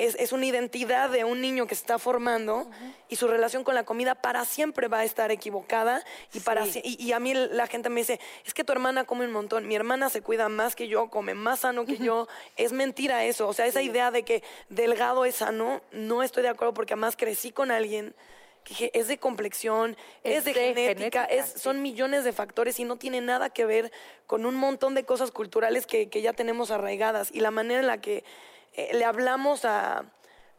es, 0.00 0.14
es 0.16 0.32
una 0.32 0.46
identidad 0.46 1.10
de 1.10 1.24
un 1.24 1.40
niño 1.40 1.66
que 1.66 1.74
se 1.74 1.82
está 1.82 1.98
formando 1.98 2.70
y 3.08 3.16
su 3.16 3.28
relación 3.28 3.64
con 3.64 3.74
la 3.74 3.84
comida 3.84 4.14
para 4.14 4.44
siempre 4.44 4.88
va 4.88 5.00
a 5.00 5.04
estar 5.04 5.30
equivocada 5.30 6.02
y, 6.32 6.40
para, 6.40 6.66
y, 6.66 6.96
y 6.98 7.12
a 7.12 7.20
mí 7.20 7.34
la 7.34 7.66
gente 7.66 7.90
me 7.90 8.00
dice, 8.00 8.18
es 8.46 8.54
que 8.54 8.64
tu 8.64 8.72
hermana 8.72 9.04
come 9.04 9.26
un 9.26 9.32
montón, 9.32 9.68
mi 9.68 9.74
hermana 9.74 10.08
se 10.08 10.22
cuida 10.22 10.48
más 10.48 10.74
que 10.74 10.88
yo, 10.88 11.10
come 11.10 11.34
más 11.34 11.60
sano 11.60 11.84
que 11.84 11.98
yo, 11.98 12.28
es 12.56 12.72
mentira 12.72 13.24
eso, 13.24 13.46
o 13.46 13.52
sea, 13.52 13.66
esa 13.66 13.82
idea 13.82 14.10
de 14.10 14.22
que 14.22 14.42
delgado 14.68 15.24
es 15.24 15.36
sano, 15.36 15.82
no 15.92 16.22
estoy 16.22 16.42
de 16.42 16.48
acuerdo 16.48 16.72
porque 16.72 16.94
además 16.94 17.16
crecí 17.16 17.52
con 17.52 17.70
alguien 17.70 18.14
que 18.64 18.90
es 18.94 19.08
de 19.08 19.18
complexión, 19.18 19.96
es, 20.22 20.38
Es 20.38 20.44
de, 20.44 20.52
de 20.52 20.60
genética, 20.74 20.94
genética, 20.94 21.24
es, 21.24 21.46
sí. 21.46 21.58
son 21.58 21.82
millones 21.82 22.24
de 22.24 22.32
factores 22.32 22.78
y 22.78 22.84
no 22.84 22.96
tiene 22.96 23.20
nada 23.20 23.50
que 23.50 23.64
ver 23.64 23.90
con 24.26 24.44
un 24.44 24.54
montón 24.54 24.94
de 24.94 25.04
cosas 25.04 25.30
culturales 25.30 25.86
que, 25.86 26.08
que 26.08 26.22
ya 26.22 26.32
tenemos 26.32 26.70
arraigadas. 26.70 27.30
Y 27.32 27.40
la 27.40 27.50
manera 27.50 27.80
en 27.80 27.86
la 27.86 28.00
que 28.00 28.22
eh, 28.74 28.90
le 28.92 29.04
hablamos 29.04 29.64
a, 29.64 30.04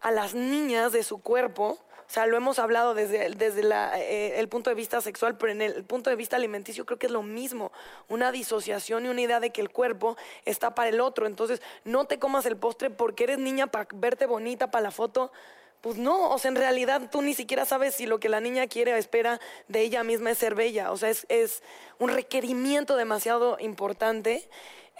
a 0.02 0.12
las 0.12 0.34
niñas 0.34 0.92
de 0.92 1.04
su 1.04 1.22
cuerpo, 1.22 1.80
o 2.12 2.14
sea, 2.14 2.26
lo 2.26 2.36
hemos 2.36 2.60
hablado 2.60 2.94
desde, 2.94 3.30
desde 3.30 3.64
la, 3.64 3.98
eh, 3.98 4.38
el 4.38 4.50
punto 4.50 4.70
de 4.70 4.76
vista 4.76 5.00
sexual, 5.00 5.38
pero 5.38 5.54
en 5.54 5.62
el 5.62 5.86
punto 5.86 6.10
de 6.10 6.18
vista 6.18 6.36
alimenticio 6.36 6.86
creo 6.86 7.00
que 7.00 7.06
es 7.06 7.12
lo 7.14 7.24
mismo, 7.24 7.72
una 8.10 8.34
disociación 8.34 9.06
y 9.06 9.08
una 9.08 9.22
idea 9.22 9.40
de 9.40 9.52
que 9.52 9.62
el 9.62 9.70
cuerpo 9.70 10.18
está 10.44 10.76
para 10.76 10.90
el 10.90 11.00
otro. 11.00 11.26
Entonces, 11.26 11.62
no 11.86 12.04
te 12.08 12.20
comas 12.20 12.46
el 12.46 12.58
postre 12.58 12.90
porque 12.90 13.24
eres 13.24 13.38
niña 13.38 13.68
para 13.68 13.88
verte 13.94 14.26
bonita 14.26 14.72
para 14.72 14.84
la 14.84 14.92
foto. 14.92 15.32
Pues 15.80 15.96
no, 15.96 16.32
o 16.32 16.38
sea, 16.38 16.50
en 16.50 16.58
realidad 16.58 17.10
tú 17.10 17.22
ni 17.22 17.34
siquiera 17.34 17.64
sabes 17.64 17.96
si 17.96 18.06
lo 18.06 18.20
que 18.20 18.28
la 18.28 18.42
niña 18.42 18.68
quiere 18.68 18.94
o 18.94 18.98
espera 18.98 19.40
de 19.70 19.80
ella 19.80 20.04
misma 20.04 20.32
es 20.32 20.38
ser 20.38 20.54
bella. 20.54 20.92
O 20.92 20.98
sea, 20.98 21.10
es, 21.10 21.26
es 21.30 21.64
un 21.98 22.10
requerimiento 22.10 22.98
demasiado 22.98 23.56
importante. 23.58 24.50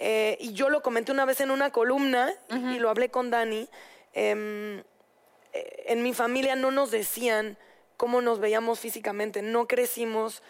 Eh, 0.04 0.36
y 0.40 0.52
yo 0.52 0.68
lo 0.68 0.82
comenté 0.82 1.12
una 1.12 1.24
vez 1.24 1.40
en 1.40 1.52
una 1.52 1.70
columna 1.70 2.34
y 2.50 2.80
lo 2.80 2.90
hablé 2.90 3.08
con 3.08 3.30
Dani. 3.30 3.68
Em, 4.14 4.80
eh, 5.52 5.84
en 5.86 6.02
mi 6.02 6.12
familia 6.12 6.56
no 6.56 6.72
nos 6.72 6.90
decían 6.90 7.56
cómo 7.96 8.20
nos 8.20 8.40
veíamos 8.40 8.80
físicamente, 8.80 9.42
no 9.42 9.68
crecimos 9.68 10.42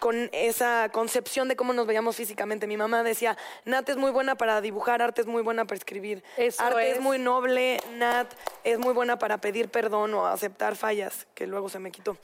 con 0.00 0.30
esa 0.32 0.88
concepción 0.92 1.46
de 1.46 1.56
cómo 1.56 1.74
nos 1.74 1.86
veíamos 1.86 2.16
físicamente. 2.16 2.66
Mi 2.66 2.78
mamá 2.78 3.02
decía, 3.02 3.36
Nat 3.66 3.86
es 3.90 3.98
muy 3.98 4.10
buena 4.12 4.34
para 4.36 4.62
dibujar, 4.62 5.02
Arte 5.02 5.20
es 5.20 5.26
muy 5.26 5.42
buena 5.42 5.66
para 5.66 5.76
escribir, 5.76 6.24
Eso 6.38 6.62
Arte 6.62 6.90
es. 6.92 6.96
es. 6.96 7.02
muy 7.02 7.18
noble, 7.18 7.78
Nat 7.96 8.32
es 8.64 8.78
muy 8.78 8.94
buena 8.94 9.18
para 9.18 9.42
pedir 9.42 9.68
perdón 9.68 10.14
o 10.14 10.26
aceptar 10.26 10.74
fallas, 10.74 11.26
que 11.34 11.46
luego 11.46 11.68
se 11.68 11.80
me 11.80 11.90
quitó. 11.90 12.16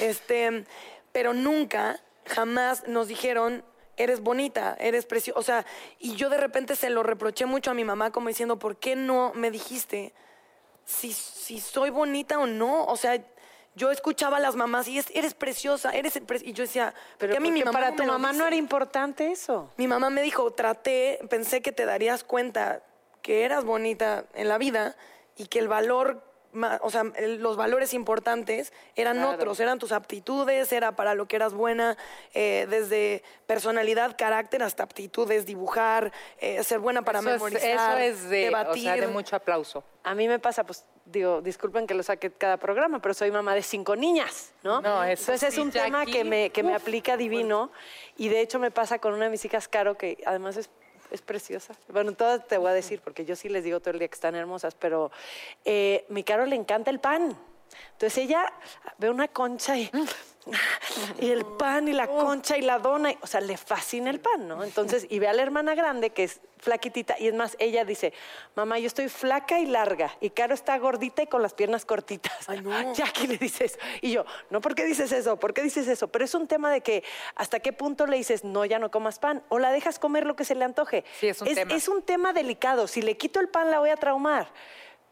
este, 0.00 0.64
pero 1.10 1.32
nunca, 1.34 1.98
jamás 2.24 2.86
nos 2.86 3.08
dijeron, 3.08 3.64
eres 3.96 4.20
bonita, 4.20 4.76
eres 4.80 5.06
preciosa. 5.06 5.38
O 5.38 5.42
sea, 5.42 5.66
y 5.98 6.14
yo 6.16 6.30
de 6.30 6.38
repente 6.38 6.76
se 6.76 6.90
lo 6.90 7.02
reproché 7.02 7.46
mucho 7.46 7.70
a 7.70 7.74
mi 7.74 7.84
mamá 7.84 8.10
como 8.10 8.28
diciendo, 8.28 8.58
¿por 8.58 8.76
qué 8.76 8.96
no 8.96 9.32
me 9.34 9.50
dijiste? 9.50 10.12
si, 10.90 11.12
si 11.12 11.60
soy 11.60 11.90
bonita 11.90 12.38
o 12.38 12.46
no. 12.46 12.84
O 12.84 12.96
sea, 12.96 13.22
yo 13.74 13.90
escuchaba 13.90 14.38
a 14.38 14.40
las 14.40 14.56
mamás 14.56 14.88
y 14.88 14.98
es, 14.98 15.06
eres 15.14 15.34
preciosa, 15.34 15.92
eres 15.92 16.18
pre-". 16.26 16.40
y 16.42 16.52
yo 16.52 16.64
decía, 16.64 16.94
Pero 17.18 17.32
¿por 17.34 17.42
qué 17.42 17.48
a 17.48 17.52
mí 17.52 17.52
mi 17.52 17.64
mamá 17.64 17.78
para 17.78 17.90
no 17.90 17.96
tu 17.96 18.04
mamá 18.04 18.28
no 18.28 18.38
dice?". 18.38 18.46
era 18.48 18.56
importante 18.56 19.30
eso. 19.30 19.70
Mi 19.76 19.86
mamá 19.86 20.10
me 20.10 20.22
dijo, 20.22 20.50
traté, 20.52 21.20
pensé 21.28 21.62
que 21.62 21.72
te 21.72 21.86
darías 21.86 22.24
cuenta 22.24 22.82
que 23.22 23.44
eras 23.44 23.64
bonita 23.64 24.24
en 24.34 24.48
la 24.48 24.58
vida 24.58 24.96
y 25.36 25.46
que 25.46 25.58
el 25.58 25.68
valor, 25.68 26.22
o 26.82 26.90
sea, 26.90 27.04
los 27.38 27.56
valores 27.56 27.94
importantes 27.94 28.72
eran 28.96 29.18
Claro. 29.18 29.30
otros, 29.32 29.60
eran 29.60 29.78
tus 29.78 29.92
aptitudes, 29.92 30.72
era 30.72 30.92
para 30.96 31.14
lo 31.14 31.26
que 31.26 31.36
eras 31.36 31.52
buena, 31.54 31.96
eh, 32.34 32.66
desde 32.68 33.22
personalidad, 33.46 34.16
carácter 34.16 34.62
hasta 34.62 34.82
aptitudes, 34.82 35.46
dibujar, 35.46 36.12
eh, 36.38 36.62
ser 36.64 36.78
buena 36.80 37.02
para 37.02 37.20
eso, 37.20 37.28
es, 37.28 37.34
memorizar, 37.34 38.00
eso 38.00 38.14
es 38.24 38.30
de, 38.30 38.42
o 38.42 38.44
debatir. 38.46 38.82
sea, 38.84 38.96
de 38.96 39.06
mucho 39.06 39.36
aplauso. 39.36 39.84
A 40.02 40.14
mí 40.14 40.26
me 40.28 40.38
pasa, 40.38 40.64
pues, 40.64 40.84
digo, 41.04 41.40
disculpen 41.42 41.86
que 41.86 41.94
lo 41.94 42.02
saque 42.02 42.30
cada 42.30 42.56
programa, 42.56 43.00
pero 43.02 43.14
soy 43.14 43.30
mamá 43.30 43.54
de 43.54 43.62
cinco 43.62 43.96
niñas, 43.96 44.52
¿no? 44.62 44.80
No, 44.80 45.02
eso 45.04 45.22
Entonces 45.32 45.52
es 45.54 45.58
un 45.58 45.70
tema 45.70 46.06
que 46.06 46.24
me, 46.24 46.50
que 46.50 46.62
me 46.62 46.74
aplica 46.74 47.16
divino 47.16 47.70
y 48.16 48.28
de 48.28 48.40
hecho 48.40 48.58
me 48.58 48.70
pasa 48.70 48.98
con 48.98 49.14
una 49.14 49.24
de 49.24 49.30
mis 49.30 49.44
hijas, 49.44 49.68
Caro, 49.68 49.96
que 49.98 50.18
además 50.24 50.56
es, 50.56 50.70
es 51.10 51.22
preciosa. 51.22 51.74
Bueno, 51.88 52.12
todas 52.12 52.46
te 52.46 52.58
voy 52.58 52.70
a 52.70 52.74
decir, 52.74 53.00
porque 53.02 53.24
yo 53.24 53.36
sí 53.36 53.48
les 53.48 53.64
digo 53.64 53.80
todo 53.80 53.92
el 53.92 53.98
día 53.98 54.08
que 54.08 54.14
están 54.14 54.34
hermosas, 54.34 54.74
pero 54.74 55.10
eh, 55.64 56.04
mi 56.08 56.24
Caro 56.24 56.46
le 56.46 56.56
encanta 56.56 56.90
el 56.90 57.00
pan. 57.00 57.36
Entonces 57.92 58.18
ella 58.18 58.52
ve 58.98 59.10
una 59.10 59.28
concha 59.28 59.76
y, 59.76 59.90
y 61.18 61.30
el 61.30 61.44
pan 61.44 61.86
y 61.88 61.92
la 61.92 62.06
concha 62.06 62.56
y 62.56 62.62
la 62.62 62.78
dona, 62.78 63.12
y- 63.12 63.18
o 63.20 63.26
sea, 63.26 63.40
le 63.40 63.56
fascina 63.56 64.10
el 64.10 64.20
pan, 64.20 64.48
¿no? 64.48 64.64
Entonces, 64.64 65.06
y 65.10 65.18
ve 65.18 65.28
a 65.28 65.32
la 65.32 65.42
hermana 65.42 65.74
grande 65.74 66.10
que 66.10 66.24
es 66.24 66.40
flaquitita, 66.58 67.16
y 67.18 67.28
es 67.28 67.34
más, 67.34 67.56
ella 67.58 67.84
dice, 67.84 68.12
mamá, 68.54 68.78
yo 68.78 68.86
estoy 68.86 69.08
flaca 69.08 69.60
y 69.60 69.66
larga, 69.66 70.14
y 70.20 70.30
Caro 70.30 70.52
está 70.54 70.76
gordita 70.78 71.22
y 71.22 71.26
con 71.26 71.40
las 71.42 71.54
piernas 71.54 71.84
cortitas. 71.84 72.48
Ay, 72.48 72.60
no. 72.62 72.70
Jackie 72.94 73.26
le 73.28 73.38
dice 73.38 73.66
eso. 73.66 73.78
Y 74.02 74.12
yo, 74.12 74.24
no, 74.50 74.60
¿por 74.60 74.74
qué 74.74 74.84
dices 74.84 75.12
eso? 75.12 75.38
¿Por 75.38 75.54
qué 75.54 75.62
dices 75.62 75.86
eso? 75.88 76.08
Pero 76.08 76.24
es 76.24 76.34
un 76.34 76.46
tema 76.48 76.70
de 76.70 76.80
que 76.82 77.04
hasta 77.34 77.60
qué 77.60 77.72
punto 77.72 78.06
le 78.06 78.16
dices, 78.16 78.44
no, 78.44 78.64
ya 78.64 78.78
no 78.78 78.90
comas 78.90 79.18
pan, 79.18 79.42
o 79.50 79.58
la 79.58 79.72
dejas 79.72 79.98
comer 79.98 80.26
lo 80.26 80.36
que 80.36 80.44
se 80.44 80.54
le 80.54 80.64
antoje. 80.64 81.04
Sí, 81.18 81.28
es 81.28 81.40
un 81.40 81.48
tema. 81.54 81.74
Es 81.74 81.88
un 81.88 82.02
tema 82.02 82.32
delicado. 82.32 82.86
Si 82.88 83.02
le 83.02 83.16
quito 83.16 83.40
el 83.40 83.48
pan, 83.48 83.70
la 83.70 83.78
voy 83.78 83.90
a 83.90 83.96
traumar. 83.96 84.48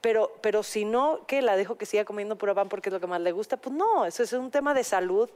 Pero, 0.00 0.32
pero 0.40 0.62
si 0.62 0.84
no, 0.84 1.26
que 1.26 1.42
la 1.42 1.56
dejo 1.56 1.76
que 1.76 1.86
siga 1.86 2.04
comiendo 2.04 2.36
puro 2.36 2.54
pan 2.54 2.68
porque 2.68 2.88
es 2.88 2.92
lo 2.92 3.00
que 3.00 3.06
más 3.06 3.20
le 3.20 3.32
gusta, 3.32 3.56
pues 3.56 3.74
no, 3.74 4.04
eso 4.04 4.22
es 4.22 4.32
un 4.32 4.50
tema 4.50 4.72
de 4.74 4.84
salud. 4.84 5.28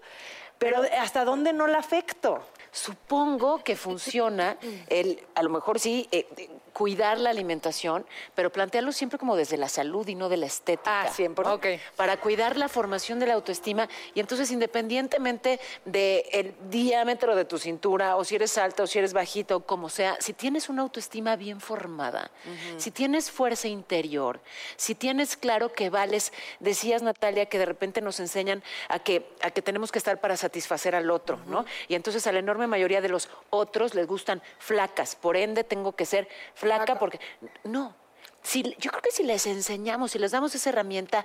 Pero 0.58 0.82
¿hasta 1.00 1.24
dónde 1.24 1.52
no 1.52 1.66
la 1.66 1.78
afecto? 1.78 2.40
Supongo 2.72 3.62
que 3.62 3.76
funciona 3.76 4.56
el, 4.88 5.22
a 5.34 5.42
lo 5.42 5.50
mejor 5.50 5.78
sí, 5.78 6.08
eh, 6.10 6.26
cuidar 6.72 7.18
la 7.18 7.30
alimentación, 7.30 8.06
pero 8.34 8.50
plantearlo 8.50 8.92
siempre 8.92 9.18
como 9.18 9.36
desde 9.36 9.56
la 9.56 9.68
salud 9.68 10.08
y 10.08 10.14
no 10.14 10.28
de 10.28 10.38
la 10.38 10.46
estética. 10.46 11.02
Ah, 11.02 11.10
100%. 11.10 11.44
¿no? 11.44 11.54
Ok. 11.54 11.66
Para 11.96 12.16
cuidar 12.16 12.56
la 12.56 12.68
formación 12.68 13.18
de 13.18 13.26
la 13.26 13.34
autoestima 13.34 13.88
y 14.14 14.20
entonces 14.20 14.50
independientemente 14.50 15.60
del 15.84 16.54
diámetro 16.70 17.36
de 17.36 17.44
tu 17.44 17.58
cintura, 17.58 18.16
o 18.16 18.24
si 18.24 18.36
eres 18.36 18.56
alta 18.58 18.82
o 18.84 18.86
si 18.86 18.98
eres 18.98 19.12
bajita 19.12 19.56
o 19.56 19.60
como 19.60 19.88
sea, 19.88 20.16
si 20.20 20.32
tienes 20.32 20.68
una 20.68 20.82
autoestima 20.82 21.36
bien 21.36 21.60
formada, 21.60 22.30
si 22.78 22.90
tienes 22.90 23.30
fuerza 23.30 23.68
interior, 23.68 24.40
si 24.76 24.94
tienes 24.94 25.36
claro 25.36 25.72
que 25.72 25.90
vales, 25.90 26.32
decías 26.60 27.02
Natalia 27.02 27.46
que 27.46 27.58
de 27.58 27.66
repente 27.66 28.00
nos 28.00 28.18
enseñan 28.20 28.62
a 28.88 28.98
que, 28.98 29.28
a 29.42 29.50
que 29.50 29.62
tenemos 29.62 29.92
que 29.92 29.98
estar 29.98 30.20
para 30.20 30.36
satisfacer 30.36 30.94
al 30.94 31.10
otro, 31.10 31.38
¿no? 31.46 31.64
Y 31.88 31.94
entonces 31.94 32.26
a 32.26 32.32
la 32.32 32.40
enorme 32.62 32.76
mayoría 32.76 33.00
de 33.00 33.08
los 33.08 33.28
otros 33.50 33.94
les 33.94 34.06
gustan 34.06 34.42
flacas, 34.58 35.16
por 35.16 35.36
ende 35.36 35.64
tengo 35.64 35.92
que 35.92 36.06
ser 36.06 36.28
flaca 36.54 36.98
porque... 36.98 37.18
No, 37.64 37.94
si, 38.42 38.62
yo 38.78 38.90
creo 38.90 39.02
que 39.02 39.10
si 39.10 39.22
les 39.22 39.46
enseñamos, 39.46 40.12
si 40.12 40.18
les 40.18 40.30
damos 40.30 40.54
esa 40.54 40.70
herramienta 40.70 41.24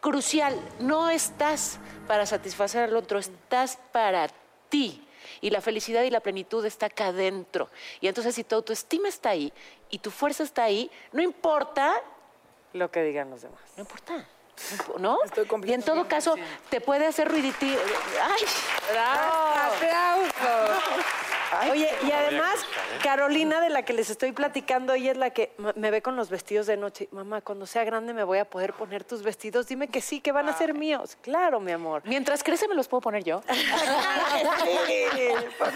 crucial, 0.00 0.58
no 0.78 1.10
estás 1.10 1.78
para 2.06 2.26
satisfacer 2.26 2.84
al 2.84 2.96
otro, 2.96 3.18
estás 3.18 3.78
para 3.92 4.28
ti. 4.68 5.06
Y 5.40 5.50
la 5.50 5.60
felicidad 5.60 6.02
y 6.02 6.10
la 6.10 6.20
plenitud 6.20 6.64
está 6.64 6.86
acá 6.86 7.08
adentro. 7.08 7.68
Y 8.00 8.08
entonces 8.08 8.34
si 8.34 8.44
tu 8.44 8.54
autoestima 8.56 9.08
está 9.08 9.30
ahí 9.30 9.52
y 9.90 9.98
tu 9.98 10.10
fuerza 10.10 10.42
está 10.42 10.64
ahí, 10.64 10.90
no 11.12 11.22
importa, 11.22 12.02
Lo 12.72 12.90
que 12.90 13.02
digan 13.02 13.30
los 13.30 13.42
demás. 13.42 13.60
no 13.76 13.82
importa. 13.82 14.26
No. 14.98 15.18
Estoy 15.24 15.46
y 15.64 15.72
en 15.72 15.82
todo 15.82 16.08
caso, 16.08 16.34
te 16.68 16.80
puede 16.80 17.06
hacer 17.06 17.28
ruiditir. 17.28 17.78
¡Ay! 18.22 18.44
¡Aplausos! 19.76 20.84
Oye, 21.70 21.88
y 22.06 22.12
además, 22.12 22.54
Carolina, 23.02 23.60
de 23.60 23.70
la 23.70 23.82
que 23.84 23.92
les 23.92 24.08
estoy 24.10 24.32
platicando, 24.32 24.94
ella 24.94 25.10
es 25.12 25.16
la 25.16 25.30
que 25.30 25.52
me 25.74 25.90
ve 25.90 26.00
con 26.02 26.16
los 26.16 26.30
vestidos 26.30 26.66
de 26.66 26.76
noche. 26.76 27.08
Mamá, 27.10 27.40
cuando 27.40 27.66
sea 27.66 27.84
grande 27.84 28.14
me 28.14 28.22
voy 28.24 28.38
a 28.38 28.44
poder 28.44 28.72
poner 28.72 29.04
tus 29.04 29.22
vestidos. 29.22 29.66
Dime 29.66 29.88
que 29.88 30.00
sí, 30.00 30.20
que 30.20 30.32
van 30.32 30.48
a 30.48 30.56
ser 30.56 30.74
míos. 30.74 31.16
Claro, 31.22 31.58
mi 31.60 31.72
amor. 31.72 32.02
Mientras 32.04 32.42
crece, 32.42 32.68
me 32.68 32.74
los 32.74 32.88
puedo 32.88 33.00
poner 33.00 33.24
yo. 33.24 33.42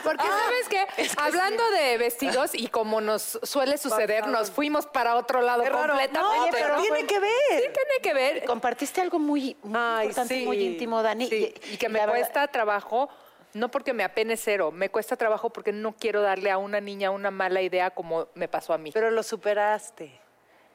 Porque 0.03 0.25
sabes 0.25 0.69
que 0.69 0.87
hablando 1.17 1.69
de 1.71 1.99
vestidos 1.99 2.55
y 2.55 2.69
como 2.69 3.01
nos 3.01 3.39
suele 3.43 3.79
suceder, 3.79 4.27
nos 4.29 4.51
fuimos 4.51 4.87
para 4.87 5.17
otro 5.17 5.41
lado 5.43 5.63
Qué 5.63 5.71
raro. 5.71 5.89
completamente. 5.95 6.41
Oye, 6.41 6.51
pero 6.53 6.77
¿no? 6.77 6.83
tiene 6.83 7.07
que 7.07 7.19
ver. 7.21 7.31
Sí 7.51 7.59
tiene 7.63 8.01
que 8.03 8.15
ver. 8.15 8.45
Compartiste 8.45 9.01
algo 9.01 9.19
muy, 9.19 9.57
muy 9.63 9.75
Ay, 9.81 10.07
importante 10.07 10.35
sí. 10.39 10.45
muy 10.45 10.59
íntimo, 10.61 11.03
Dani. 11.03 11.29
Sí, 11.29 11.55
y 11.73 11.77
que 11.77 11.89
me 11.89 11.99
verdad- 12.01 12.15
cuesta 12.15 12.47
trabajo 12.49 13.09
No 13.55 13.71
porque 13.71 13.93
me 13.93 14.03
apene 14.05 14.37
cero, 14.37 14.71
me 14.73 14.89
cuesta 14.91 15.17
trabajo 15.17 15.51
porque 15.51 15.73
no 15.73 15.93
quiero 15.93 16.21
darle 16.23 16.51
a 16.51 16.59
una 16.59 16.81
niña 16.81 17.11
una 17.11 17.31
mala 17.31 17.63
idea 17.63 17.91
como 17.91 18.27
me 18.35 18.49
pasó 18.49 18.73
a 18.73 18.79
mí. 18.79 18.91
Pero 18.93 19.11
lo 19.13 19.23
superaste. 19.23 20.21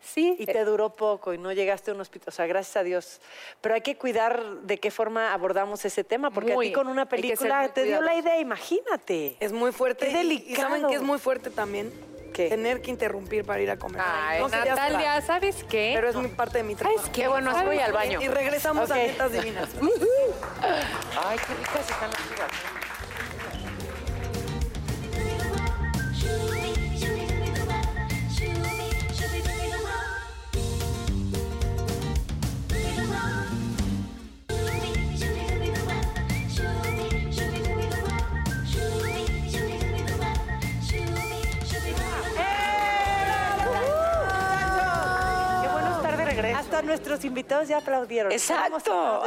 sí, 0.01 0.35
Y 0.39 0.45
te 0.45 0.63
duró 0.63 0.93
poco 0.93 1.33
y 1.33 1.37
no 1.37 1.51
llegaste 1.51 1.91
a 1.91 1.93
un 1.93 1.99
hospital. 1.99 2.29
O 2.29 2.31
sea, 2.31 2.47
gracias 2.47 2.77
a 2.77 2.83
Dios. 2.83 3.19
Pero 3.59 3.75
hay 3.75 3.81
que 3.81 3.97
cuidar 3.97 4.41
de 4.61 4.77
qué 4.77 4.91
forma 4.91 5.33
abordamos 5.33 5.83
ese 5.83 6.05
tema, 6.05 6.31
porque 6.31 6.53
Muy. 6.53 6.67
a 6.67 6.69
ti 6.69 6.73
con 6.73 6.87
una 6.87 7.07
película 7.07 7.67
te 7.73 7.83
dio 7.83 8.01
la 8.01 8.15
idea, 8.15 8.39
imagínate. 8.39 9.35
Es 9.41 9.51
muy 9.51 9.73
fuerte. 9.73 10.05
Qué 10.07 10.11
y- 10.11 10.15
Y, 10.15 10.17
delicado. 10.39 10.69
saben 10.69 10.87
que 10.87 10.95
es 10.95 11.01
muy 11.01 11.19
fuerte 11.19 11.49
también. 11.49 11.91
¿Qué? 12.33 12.47
Tener 12.47 12.81
que 12.81 12.91
interrumpir 12.91 13.43
para 13.43 13.59
ir 13.59 13.71
a 13.71 13.77
comer. 13.77 14.01
Ay, 14.05 14.39
No 14.39 14.47
Natalia, 14.47 15.19
¿sabes 15.21 15.65
qué? 15.65 15.91
Pero 15.95 16.09
es 16.09 16.15
mi 16.15 16.27
parte 16.29 16.59
de 16.59 16.63
mi 16.63 16.75
trabajo. 16.75 16.99
¿Sabes 16.99 17.11
Qué 17.13 17.27
bueno, 17.27 17.49
así 17.51 17.65
voy 17.65 17.79
al 17.79 17.91
baño. 17.91 18.21
Y 18.21 18.27
regresamos 18.29 18.89
a 18.91 18.95
netas 18.95 19.31
divinas. 19.33 19.67
Ay, 20.61 21.37
qué 21.47 21.53
ricas 21.53 21.89
están 21.89 22.11
las 22.11 22.19
uvas. 22.19 22.78
Hasta 46.79 46.87
nuestros 46.87 47.25
invitados 47.25 47.67
ya 47.67 47.79
aplaudieron. 47.79 48.31
Exacto. 48.31 49.23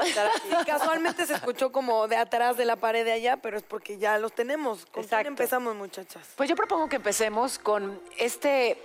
Y 0.50 0.64
casualmente 0.66 1.26
se 1.26 1.34
escuchó 1.34 1.70
como 1.70 2.08
de 2.08 2.16
atrás 2.16 2.56
de 2.56 2.64
la 2.64 2.76
pared 2.76 3.04
de 3.04 3.12
allá, 3.12 3.36
pero 3.36 3.58
es 3.58 3.62
porque 3.62 3.98
ya 3.98 4.16
los 4.16 4.32
tenemos. 4.32 4.86
¿Con 4.86 4.92
quién 4.92 5.04
Exacto. 5.04 5.28
empezamos, 5.28 5.76
muchachas? 5.76 6.28
Pues 6.34 6.48
yo 6.48 6.56
propongo 6.56 6.88
que 6.88 6.96
empecemos 6.96 7.58
con 7.58 8.00
este 8.16 8.82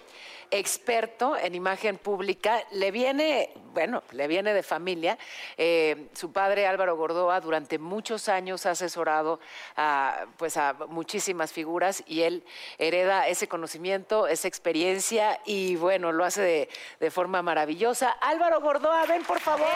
experto 0.51 1.37
en 1.37 1.55
imagen 1.55 1.97
pública. 1.97 2.63
Le 2.71 2.91
viene, 2.91 3.51
bueno, 3.73 4.03
le 4.11 4.27
viene 4.27 4.53
de 4.53 4.63
familia. 4.63 5.17
Eh, 5.57 6.09
su 6.13 6.31
padre 6.31 6.67
Álvaro 6.67 6.95
Gordoa 6.95 7.39
durante 7.41 7.79
muchos 7.79 8.29
años 8.29 8.65
ha 8.65 8.71
asesorado 8.71 9.39
a, 9.75 10.25
pues 10.37 10.57
a 10.57 10.73
muchísimas 10.89 11.51
figuras 11.51 12.03
y 12.07 12.21
él 12.21 12.43
hereda 12.77 13.27
ese 13.27 13.47
conocimiento, 13.47 14.27
esa 14.27 14.47
experiencia 14.47 15.39
y 15.45 15.75
bueno, 15.75 16.11
lo 16.11 16.25
hace 16.25 16.41
de, 16.41 16.69
de 16.99 17.11
forma 17.11 17.41
maravillosa. 17.41 18.11
Álvaro 18.11 18.61
Gordoa, 18.61 19.05
ven 19.05 19.23
por 19.23 19.39
favor. 19.39 19.67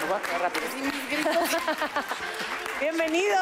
Lo 0.00 0.06
voy 0.06 0.20
a 0.34 0.38
rápido. 0.38 0.66
Bienvenido. 2.80 3.36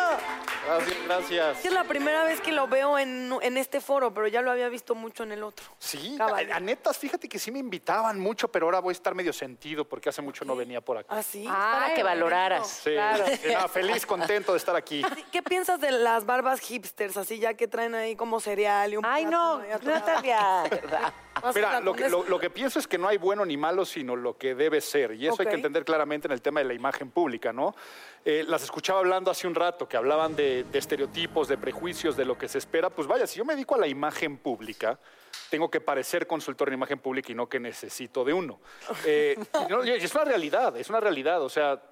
Gracias, 0.66 0.96
gracias. 1.04 1.64
Es 1.64 1.72
la 1.72 1.84
primera 1.84 2.24
vez 2.24 2.40
que 2.40 2.50
lo 2.52 2.66
veo 2.66 2.98
en, 2.98 3.32
en 3.42 3.56
este 3.56 3.80
foro, 3.80 4.12
pero 4.12 4.26
ya 4.26 4.40
lo 4.42 4.50
había 4.50 4.68
visto 4.68 4.94
mucho 4.94 5.22
en 5.22 5.32
el 5.32 5.42
otro. 5.44 5.64
Sí, 5.78 6.14
Caballero. 6.18 6.54
a, 6.54 6.56
a 6.56 6.60
netas, 6.60 6.98
fíjate 6.98 7.28
que 7.28 7.38
sí 7.38 7.52
me 7.52 7.58
invitaban 7.58 8.18
mucho, 8.18 8.48
pero 8.48 8.66
ahora 8.66 8.80
voy 8.80 8.90
a 8.90 8.92
estar 8.92 9.14
medio 9.14 9.32
sentido 9.32 9.84
porque 9.86 10.08
hace 10.08 10.22
mucho 10.22 10.44
no 10.44 10.56
venía 10.56 10.80
por 10.80 10.98
acá. 10.98 11.16
¿Ah, 11.16 11.22
sí? 11.22 11.44
Para 11.46 11.94
que 11.94 12.02
valoraras. 12.02 12.66
Sí, 12.68 12.90
sí, 13.42 13.48
no, 13.52 13.68
feliz, 13.68 14.06
contento 14.06 14.52
de 14.52 14.58
estar 14.58 14.74
aquí. 14.74 15.02
¿Qué 15.30 15.42
piensas 15.42 15.80
de 15.80 15.92
las 15.92 16.24
barbas 16.26 16.60
hipsters, 16.60 17.16
así 17.16 17.38
ya 17.38 17.54
que 17.54 17.68
traen 17.68 17.94
ahí 17.94 18.16
como 18.16 18.40
cereal 18.40 18.92
y 18.92 18.96
un 18.96 19.04
Ay, 19.04 19.26
no, 19.26 19.58
ahí 19.58 19.70
atorado? 19.70 20.00
Natalia. 20.06 20.64
Mira, 21.54 21.80
lo 21.80 21.94
que, 21.94 22.08
lo, 22.08 22.24
lo 22.24 22.38
que 22.38 22.50
pienso 22.50 22.78
es 22.78 22.86
que 22.86 22.98
no 22.98 23.08
hay 23.08 23.18
bueno 23.18 23.44
ni 23.44 23.56
malo, 23.56 23.84
sino 23.84 24.16
lo 24.16 24.36
que 24.36 24.54
debe 24.54 24.80
ser. 24.80 25.12
Y 25.14 25.26
eso 25.26 25.36
hay 25.40 25.46
que 25.48 25.54
entender 25.54 25.84
claramente 25.84 26.28
en 26.28 26.32
el 26.32 26.42
tema 26.42 26.60
de 26.60 26.66
la 26.66 26.74
imagen 26.74 27.10
pública, 27.10 27.52
¿no? 27.52 27.74
Eh, 28.24 28.44
las 28.46 28.62
escuchaba 28.62 29.00
hablando 29.00 29.30
hace 29.30 29.46
un 29.46 29.54
rato, 29.54 29.88
que 29.88 29.96
hablaban 29.96 30.34
de, 30.34 30.64
de 30.64 30.78
estereotipos, 30.78 31.48
de 31.48 31.58
prejuicios, 31.58 32.16
de 32.16 32.24
lo 32.24 32.38
que 32.38 32.48
se 32.48 32.58
espera. 32.58 32.90
Pues 32.90 33.06
vaya, 33.06 33.26
si 33.26 33.38
yo 33.38 33.44
me 33.44 33.54
dedico 33.54 33.74
a 33.74 33.78
la 33.78 33.86
imagen 33.86 34.38
pública, 34.38 34.98
tengo 35.50 35.70
que 35.70 35.80
parecer 35.80 36.26
consultor 36.26 36.68
en 36.68 36.74
imagen 36.74 36.98
pública 36.98 37.32
y 37.32 37.34
no 37.34 37.48
que 37.48 37.60
necesito 37.60 38.24
de 38.24 38.32
uno. 38.32 38.60
Eh, 39.04 39.36
no, 39.70 39.82
es 39.82 40.14
una 40.14 40.24
realidad, 40.24 40.76
es 40.76 40.88
una 40.88 41.00
realidad. 41.00 41.42
O 41.42 41.48
sea, 41.48 41.82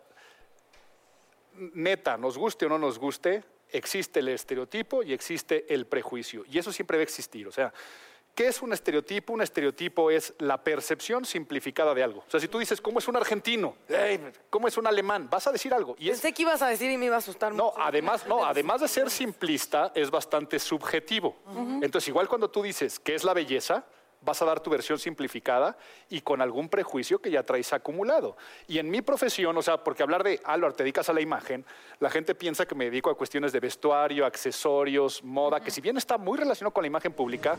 neta, 1.57 2.17
nos 2.17 2.39
guste 2.39 2.67
o 2.67 2.69
no 2.69 2.79
nos 2.79 2.99
guste, 2.99 3.45
existe 3.71 4.21
el 4.21 4.29
estereotipo 4.29 5.03
y 5.03 5.13
existe 5.13 5.73
el 5.73 5.87
prejuicio. 5.87 6.45
Y 6.51 6.59
eso 6.59 6.73
siempre 6.73 6.97
debe 6.97 7.05
existir. 7.05 7.47
O 7.47 7.53
sea, 7.53 7.73
¿qué 8.35 8.49
es 8.49 8.63
un 8.63 8.73
estereotipo? 8.73 9.33
Un 9.33 9.43
estereotipo 9.43 10.11
es 10.11 10.35
la 10.39 10.63
percepción 10.63 11.25
simplificada 11.25 11.95
de 11.95 12.03
algo. 12.03 12.25
O 12.27 12.31
sea, 12.31 12.41
si 12.41 12.49
tú 12.49 12.59
dices, 12.59 12.81
¿cómo 12.81 12.99
es 12.99 13.09
un 13.09 13.17
argentino? 13.17 13.77
¿Cómo 14.51 14.69
es 14.69 14.77
un 14.77 14.87
alemán? 14.87 15.29
Vas 15.31 15.47
a 15.47 15.53
decir 15.53 15.73
algo. 15.73 15.97
Y 15.99 16.09
es, 16.11 16.21
Pensé 16.21 16.33
que 16.35 16.43
ibas 16.43 16.63
a 16.63 16.69
decir 16.69 16.91
y 16.91 16.97
me 16.97 17.07
iba 17.07 17.17
a 17.17 17.19
asustar 17.19 17.53
no, 17.53 17.67
mucho. 17.67 17.81
además, 17.81 18.27
no, 18.27 18.45
además 18.47 18.81
de 18.81 18.89
ser 18.89 19.11
simplista, 19.11 19.93
es 19.95 20.11
bastante 20.11 20.59
subjetivo. 20.59 21.37
Entonces, 21.83 22.09
igual 22.09 22.29
cuando 22.29 22.51
tú 22.51 22.63
dices 22.63 22.99
qué 22.99 23.15
es 23.15 23.25
la 23.25 23.35
belleza, 23.35 23.85
vas 24.25 24.41
a 24.43 24.45
dar 24.45 24.61
tu 24.61 24.71
versión 24.71 24.99
simplificada 24.99 25.77
y 26.09 26.21
con 26.21 26.41
algún 26.41 26.69
prejuicio 26.69 27.21
que 27.21 27.31
ya 27.31 27.43
traes 27.43 27.73
acumulado. 27.73 28.37
Y 28.67 28.79
en 28.79 28.91
mi 28.91 29.03
profesión, 29.03 29.57
o 29.57 29.63
sea, 29.63 29.83
porque 29.83 30.03
hablar 30.03 30.25
de, 30.25 30.41
Álvaro, 30.45 30.75
te 30.75 30.83
dedicas 30.83 31.09
a 31.09 31.13
la 31.13 31.21
imagen, 31.21 31.65
la 32.01 32.11
gente 32.11 32.35
piensa 32.35 32.67
que 32.67 32.75
me 32.75 32.87
dedico 32.87 33.11
a 33.11 33.17
cuestiones 33.17 33.53
de 33.53 33.61
vestuario, 33.61 34.27
accesorios, 34.27 35.23
moda, 35.23 35.61
que 35.61 35.71
si 35.71 35.81
bien 35.81 35.97
está 35.97 36.19
muy 36.19 36.39
relacionado 36.39 36.73
con 36.73 36.83
la 36.83 36.89
imagen 36.89 37.13
pública, 37.13 37.57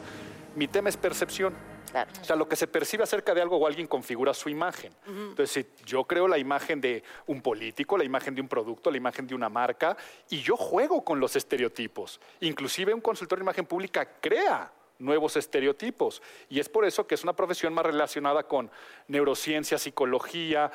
mi 0.56 0.67
tema 0.67 0.89
es 0.89 0.97
percepción. 0.97 1.54
Claro. 1.91 2.12
O 2.21 2.25
sea, 2.25 2.36
lo 2.36 2.47
que 2.49 2.56
se 2.56 2.67
percibe 2.67 3.04
acerca 3.04 3.34
de 3.34 3.41
algo 3.41 3.58
o 3.58 3.67
alguien 3.67 3.88
configura 3.88 4.34
su 4.34 4.49
imagen. 4.49 4.91
Entonces, 5.08 5.51
si 5.51 5.86
yo 5.86 6.04
creo 6.04 6.28
la 6.28 6.38
imagen 6.38 6.82
de 6.82 7.04
un 7.28 7.41
político, 7.41 7.97
la 7.97 8.04
imagen 8.04 8.36
de 8.36 8.41
un 8.41 8.47
producto, 8.47 8.91
la 8.91 8.97
imagen 8.97 9.28
de 9.28 9.36
una 9.36 9.49
marca, 9.49 9.95
y 10.30 10.41
yo 10.41 10.58
juego 10.58 11.04
con 11.06 11.19
los 11.19 11.36
estereotipos. 11.36 12.19
Inclusive 12.41 12.93
un 12.93 13.01
consultor 13.01 13.39
de 13.39 13.43
imagen 13.43 13.65
pública 13.65 14.06
crea 14.19 14.71
nuevos 14.99 15.36
estereotipos. 15.36 16.21
Y 16.49 16.60
es 16.60 16.69
por 16.69 16.86
eso 16.86 17.08
que 17.08 17.15
es 17.15 17.23
una 17.23 17.36
profesión 17.36 17.73
más 17.73 17.86
relacionada 17.86 18.43
con 18.43 18.69
neurociencia, 19.08 19.77
psicología, 19.77 20.71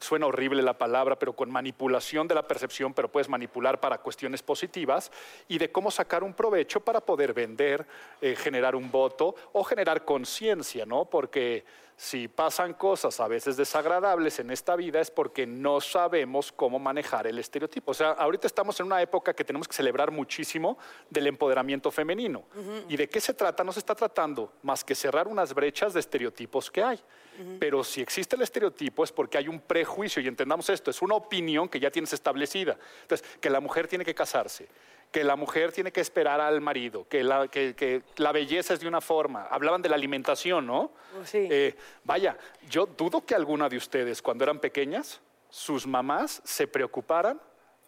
suena 0.00 0.26
horrible 0.26 0.62
la 0.62 0.78
palabra, 0.78 1.18
pero 1.18 1.34
con 1.34 1.50
manipulación 1.50 2.26
de 2.26 2.34
la 2.34 2.48
percepción, 2.48 2.94
pero 2.94 3.12
puedes 3.12 3.28
manipular 3.28 3.80
para 3.80 3.98
cuestiones 3.98 4.42
positivas, 4.42 5.12
y 5.46 5.58
de 5.58 5.70
cómo 5.70 5.90
sacar 5.90 6.24
un 6.24 6.34
provecho 6.34 6.80
para 6.80 7.00
poder 7.00 7.34
vender, 7.34 7.86
eh, 8.20 8.34
generar 8.34 8.74
un 8.74 8.90
voto 8.90 9.34
o 9.52 9.62
generar 9.62 10.04
conciencia, 10.04 10.86
¿no? 10.86 11.04
Porque 11.04 11.64
si 12.00 12.28
pasan 12.28 12.72
cosas 12.72 13.20
a 13.20 13.28
veces 13.28 13.58
desagradables 13.58 14.38
en 14.38 14.50
esta 14.50 14.74
vida 14.74 15.02
es 15.02 15.10
porque 15.10 15.46
no 15.46 15.82
sabemos 15.82 16.50
cómo 16.50 16.78
manejar 16.78 17.26
el 17.26 17.38
estereotipo. 17.38 17.90
O 17.90 17.94
sea, 17.94 18.12
ahorita 18.12 18.46
estamos 18.46 18.80
en 18.80 18.86
una 18.86 19.02
época 19.02 19.34
que 19.34 19.44
tenemos 19.44 19.68
que 19.68 19.74
celebrar 19.74 20.10
muchísimo 20.10 20.78
del 21.10 21.26
empoderamiento 21.26 21.90
femenino. 21.90 22.44
¿Y 22.88 22.96
de 22.96 23.06
qué 23.06 23.20
se 23.20 23.34
trata? 23.34 23.62
No 23.62 23.70
se 23.70 23.80
está 23.80 23.94
tratando 23.94 24.50
más 24.62 24.82
que 24.82 24.94
cerrar 24.94 25.28
unas 25.28 25.52
brechas 25.52 25.92
de 25.92 26.00
estereotipos 26.00 26.70
que 26.70 26.82
hay. 26.82 26.98
Pero 27.58 27.84
si 27.84 28.00
existe 28.00 28.34
el 28.34 28.42
estereotipo 28.42 29.04
es 29.04 29.12
porque 29.12 29.36
hay 29.36 29.48
un 29.48 29.60
prejuicio, 29.60 30.22
y 30.22 30.26
entendamos 30.26 30.70
esto, 30.70 30.90
es 30.90 31.02
una 31.02 31.16
opinión 31.16 31.68
que 31.68 31.78
ya 31.78 31.90
tienes 31.90 32.14
establecida. 32.14 32.78
Entonces, 33.02 33.26
que 33.38 33.50
la 33.50 33.60
mujer 33.60 33.86
tiene 33.88 34.06
que 34.06 34.14
casarse, 34.14 34.68
que 35.10 35.24
la 35.24 35.34
mujer 35.36 35.72
tiene 35.72 35.90
que 35.92 36.00
esperar 36.00 36.40
al 36.40 36.60
marido, 36.60 37.06
que 37.08 37.24
la, 37.24 37.48
que- 37.48 37.74
que 37.74 38.02
la 38.16 38.30
belleza 38.32 38.74
es 38.74 38.80
de 38.80 38.86
una 38.88 39.00
forma. 39.00 39.44
Hablaban 39.50 39.82
de 39.82 39.88
la 39.88 39.96
alimentación, 39.96 40.66
¿no? 40.66 40.92
Sí. 41.24 41.48
Eh, 41.50 41.74
vaya, 42.04 42.36
yo 42.68 42.86
dudo 42.86 43.24
que 43.24 43.34
alguna 43.34 43.68
de 43.68 43.76
ustedes, 43.76 44.22
cuando 44.22 44.44
eran 44.44 44.60
pequeñas, 44.60 45.20
sus 45.48 45.86
mamás 45.86 46.40
se 46.44 46.68
preocuparan 46.68 47.40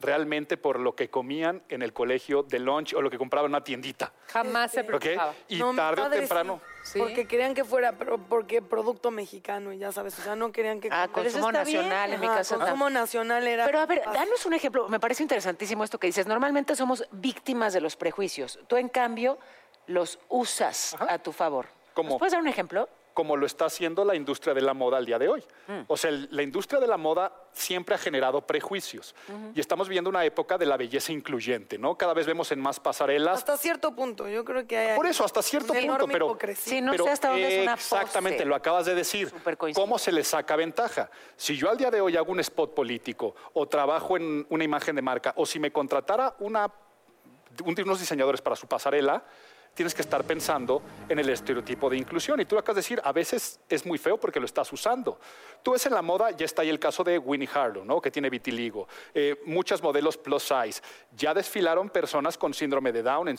realmente 0.02 0.56
por 0.56 0.78
lo 0.78 0.94
que 0.94 1.08
comían 1.08 1.62
en 1.68 1.80
el 1.82 1.92
colegio 1.92 2.42
de 2.42 2.58
lunch 2.58 2.92
o 2.94 3.00
lo 3.00 3.08
que 3.10 3.16
compraban 3.18 3.46
en 3.50 3.52
una 3.54 3.64
tiendita. 3.64 4.12
Jamás 4.28 4.72
se 4.72 4.80
¿ok? 4.80 4.86
preocupaba. 4.86 5.34
Y 5.48 5.58
No, 5.58 5.72
mi 5.72 5.76
tarde 5.76 6.02
o 6.02 6.10
temprano. 6.10 6.60
sí, 6.82 6.98
Porque 6.98 7.26
querían 7.26 7.54
que 7.54 7.64
fuera, 7.64 7.92
pero 7.92 8.18
porque 8.18 8.60
producto 8.60 9.10
mexicano, 9.10 9.72
y 9.72 9.78
ya 9.78 9.92
sabes, 9.92 10.18
o 10.18 10.22
sea, 10.22 10.36
no 10.36 10.52
querían 10.52 10.80
que... 10.80 10.88
Ah, 10.90 11.08
consumo 11.10 11.48
bien. 11.48 11.54
nacional 11.54 12.12
en 12.12 12.20
mi 12.20 12.26
casa. 12.26 12.56
consumo 12.58 12.90
nacional 12.90 13.46
era... 13.46 13.64
Pero 13.64 13.78
a 13.80 13.86
ver, 13.86 14.02
danos 14.12 14.44
un 14.44 14.54
ejemplo. 14.54 14.88
Me 14.88 15.00
parece 15.00 15.22
interesantísimo 15.22 15.84
esto 15.84 15.98
que 15.98 16.08
dices. 16.08 16.26
Normalmente 16.26 16.76
somos 16.76 17.06
víctimas 17.12 17.72
de 17.72 17.80
los 17.80 17.96
prejuicios. 17.96 18.58
Tú, 18.66 18.76
en 18.76 18.88
cambio, 18.88 19.38
los 19.86 20.18
usas 20.28 20.94
Ajá. 20.94 21.14
a 21.14 21.18
tu 21.18 21.32
favor. 21.32 21.66
¿Cómo? 21.94 22.10
¿Nos 22.10 22.18
puedes 22.18 22.32
dar 22.32 22.40
un 22.40 22.48
ejemplo? 22.48 22.88
Como 23.14 23.36
lo 23.36 23.46
está 23.46 23.66
haciendo 23.66 24.04
la 24.04 24.14
industria 24.14 24.54
de 24.54 24.60
la 24.60 24.74
moda 24.74 24.96
al 24.98 25.06
día 25.06 25.18
de 25.18 25.28
hoy. 25.28 25.44
O 25.86 25.96
sea, 25.96 26.10
el- 26.10 26.28
la 26.30 26.42
industria 26.42 26.80
de 26.80 26.86
la 26.86 26.96
moda 26.96 27.32
siempre 27.52 27.94
ha 27.94 27.98
generado 27.98 28.40
prejuicios. 28.46 29.14
Y 29.54 29.60
estamos 29.60 29.88
viviendo 29.88 30.08
una 30.10 30.24
época 30.24 30.56
de 30.58 30.66
la 30.66 30.76
belleza 30.76 31.12
incluyente, 31.12 31.78
¿no? 31.78 31.96
Cada 31.96 32.14
vez 32.14 32.26
vemos 32.26 32.50
en 32.52 32.60
más 32.60 32.80
pasarelas. 32.80 33.38
Hasta 33.38 33.56
cierto 33.56 33.94
punto, 33.94 34.28
yo 34.28 34.44
creo 34.44 34.66
que 34.66 34.76
hay... 34.78 34.96
Por 34.96 35.06
eso, 35.06 35.24
hasta 35.24 35.42
cierto 35.42 35.72
una 35.72 35.80
punto, 35.98 36.06
pero... 36.08 36.26
hipocresía. 36.26 36.72
Sí, 36.74 36.80
no 36.80 36.92
pero 36.92 37.04
sé 37.04 37.10
hasta 37.10 37.28
dónde 37.28 37.56
es 37.58 37.62
una 37.62 37.76
pose. 37.76 37.94
Exactamente, 37.96 38.44
lo 38.44 38.54
acabas 38.54 38.86
de 38.86 38.94
decir. 38.94 39.32
¿Cómo 39.74 39.98
se 39.98 40.12
le 40.12 40.24
saca 40.24 40.56
ventaja? 40.56 41.10
Si 41.36 41.56
yo 41.56 41.68
al 41.70 41.76
día 41.76 41.90
de 41.90 42.00
hoy 42.00 42.16
hago 42.16 42.32
un 42.32 42.40
spot 42.40 42.74
político 42.74 43.34
o 43.52 43.66
trabajo 43.68 44.16
en 44.16 44.46
una 44.48 44.64
imagen 44.64 44.96
de 44.96 45.02
marca 45.02 45.32
o 45.36 45.44
si 45.46 45.58
me 45.58 45.70
contratara 45.70 46.34
una, 46.40 46.70
un- 47.64 47.76
unos 47.84 48.00
diseñadores 48.00 48.40
para 48.40 48.56
su 48.56 48.66
pasarela, 48.66 49.22
tienes 49.74 49.94
que 49.94 50.02
estar 50.02 50.24
pensando 50.24 50.82
en 51.08 51.18
el 51.18 51.28
estereotipo 51.28 51.88
de 51.88 51.96
inclusión. 51.96 52.40
Y 52.40 52.44
tú 52.44 52.58
acabas 52.58 52.76
de 52.76 52.80
decir, 52.80 53.00
a 53.04 53.12
veces 53.12 53.60
es 53.68 53.86
muy 53.86 53.98
feo 53.98 54.18
porque 54.18 54.40
lo 54.40 54.46
estás 54.46 54.72
usando. 54.72 55.18
Tú 55.62 55.72
ves 55.72 55.86
en 55.86 55.94
la 55.94 56.02
moda, 56.02 56.30
ya 56.30 56.44
está 56.44 56.62
ahí 56.62 56.68
el 56.68 56.78
caso 56.78 57.02
de 57.04 57.18
Winnie 57.18 57.48
Harlow, 57.52 57.84
¿no? 57.84 58.00
que 58.00 58.10
tiene 58.10 58.28
vitiligo. 58.30 58.86
Eh, 59.14 59.40
muchas 59.46 59.82
modelos 59.82 60.16
plus 60.16 60.42
size. 60.42 60.82
Ya 61.16 61.34
desfilaron 61.34 61.90
personas 61.90 62.36
con 62.36 62.52
síndrome 62.54 62.92
de 62.92 63.02
Down 63.02 63.28
en, 63.28 63.38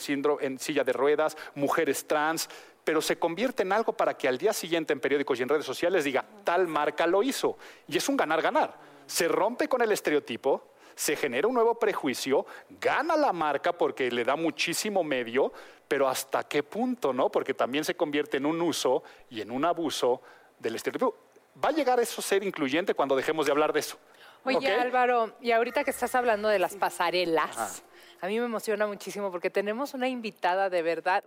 silla 0.60 0.84
de 0.84 0.94
ruedas, 0.94 1.38
mujeres 1.56 2.08
trans, 2.08 2.50
pero 2.84 3.02
se 3.02 3.18
convierte 3.18 3.64
en 3.64 3.72
algo 3.72 3.94
para 3.94 4.16
que 4.18 4.28
al 4.28 4.38
día 4.38 4.54
siguiente 4.54 4.94
en 4.94 5.00
periódicos 5.00 5.40
y 5.40 5.44
en 5.44 5.50
redes 5.50 5.66
sociales 5.66 6.04
diga, 6.04 6.26
tal 6.44 6.68
marca 6.68 7.08
lo 7.08 7.24
hizo. 7.24 7.58
Y 7.88 7.98
es 7.98 8.10
un 8.10 8.18
ganar-ganar. 8.18 8.78
Se 9.06 9.28
rompe 9.28 9.68
con 9.68 9.82
el 9.82 9.92
estereotipo, 9.92 10.73
se 10.96 11.16
genera 11.16 11.48
un 11.48 11.54
nuevo 11.54 11.76
prejuicio, 11.76 12.46
gana 12.70 13.16
la 13.16 13.34
marca 13.34 13.74
porque 13.74 14.12
le 14.12 14.24
da 14.24 14.36
muchísimo 14.36 15.04
medio, 15.04 15.52
pero 15.88 16.08
hasta 16.08 16.44
qué 16.44 16.64
punto, 16.64 17.14
¿no? 17.14 17.30
Porque 17.30 17.54
también 17.54 17.84
se 17.84 17.96
convierte 17.96 18.38
en 18.38 18.46
un 18.46 18.62
uso 18.62 19.04
y 19.30 19.42
en 19.42 19.52
un 19.52 19.66
abuso 19.66 20.22
del 20.60 20.76
estereotipo. 20.76 21.16
Va 21.64 21.70
a 21.70 21.72
llegar 21.72 22.00
eso 22.00 22.22
a 22.22 22.24
ser 22.24 22.44
incluyente 22.44 22.94
cuando 22.94 23.16
dejemos 23.16 23.46
de 23.46 23.52
hablar 23.52 23.74
de 23.74 23.80
eso. 23.80 23.98
Oye. 24.44 24.74
Álvaro, 24.74 25.36
y 25.40 25.52
ahorita 25.52 25.84
que 25.84 25.92
estás 25.92 26.16
hablando 26.16 26.50
de 26.50 26.60
las 26.60 26.76
pasarelas, 26.76 27.84
a 28.22 28.28
mí 28.28 28.40
me 28.40 28.46
emociona 28.46 28.88
muchísimo 28.88 29.32
porque 29.32 29.50
tenemos 29.50 29.94
una 29.94 30.08
invitada 30.08 30.70
de 30.70 30.82
verdad, 30.82 31.24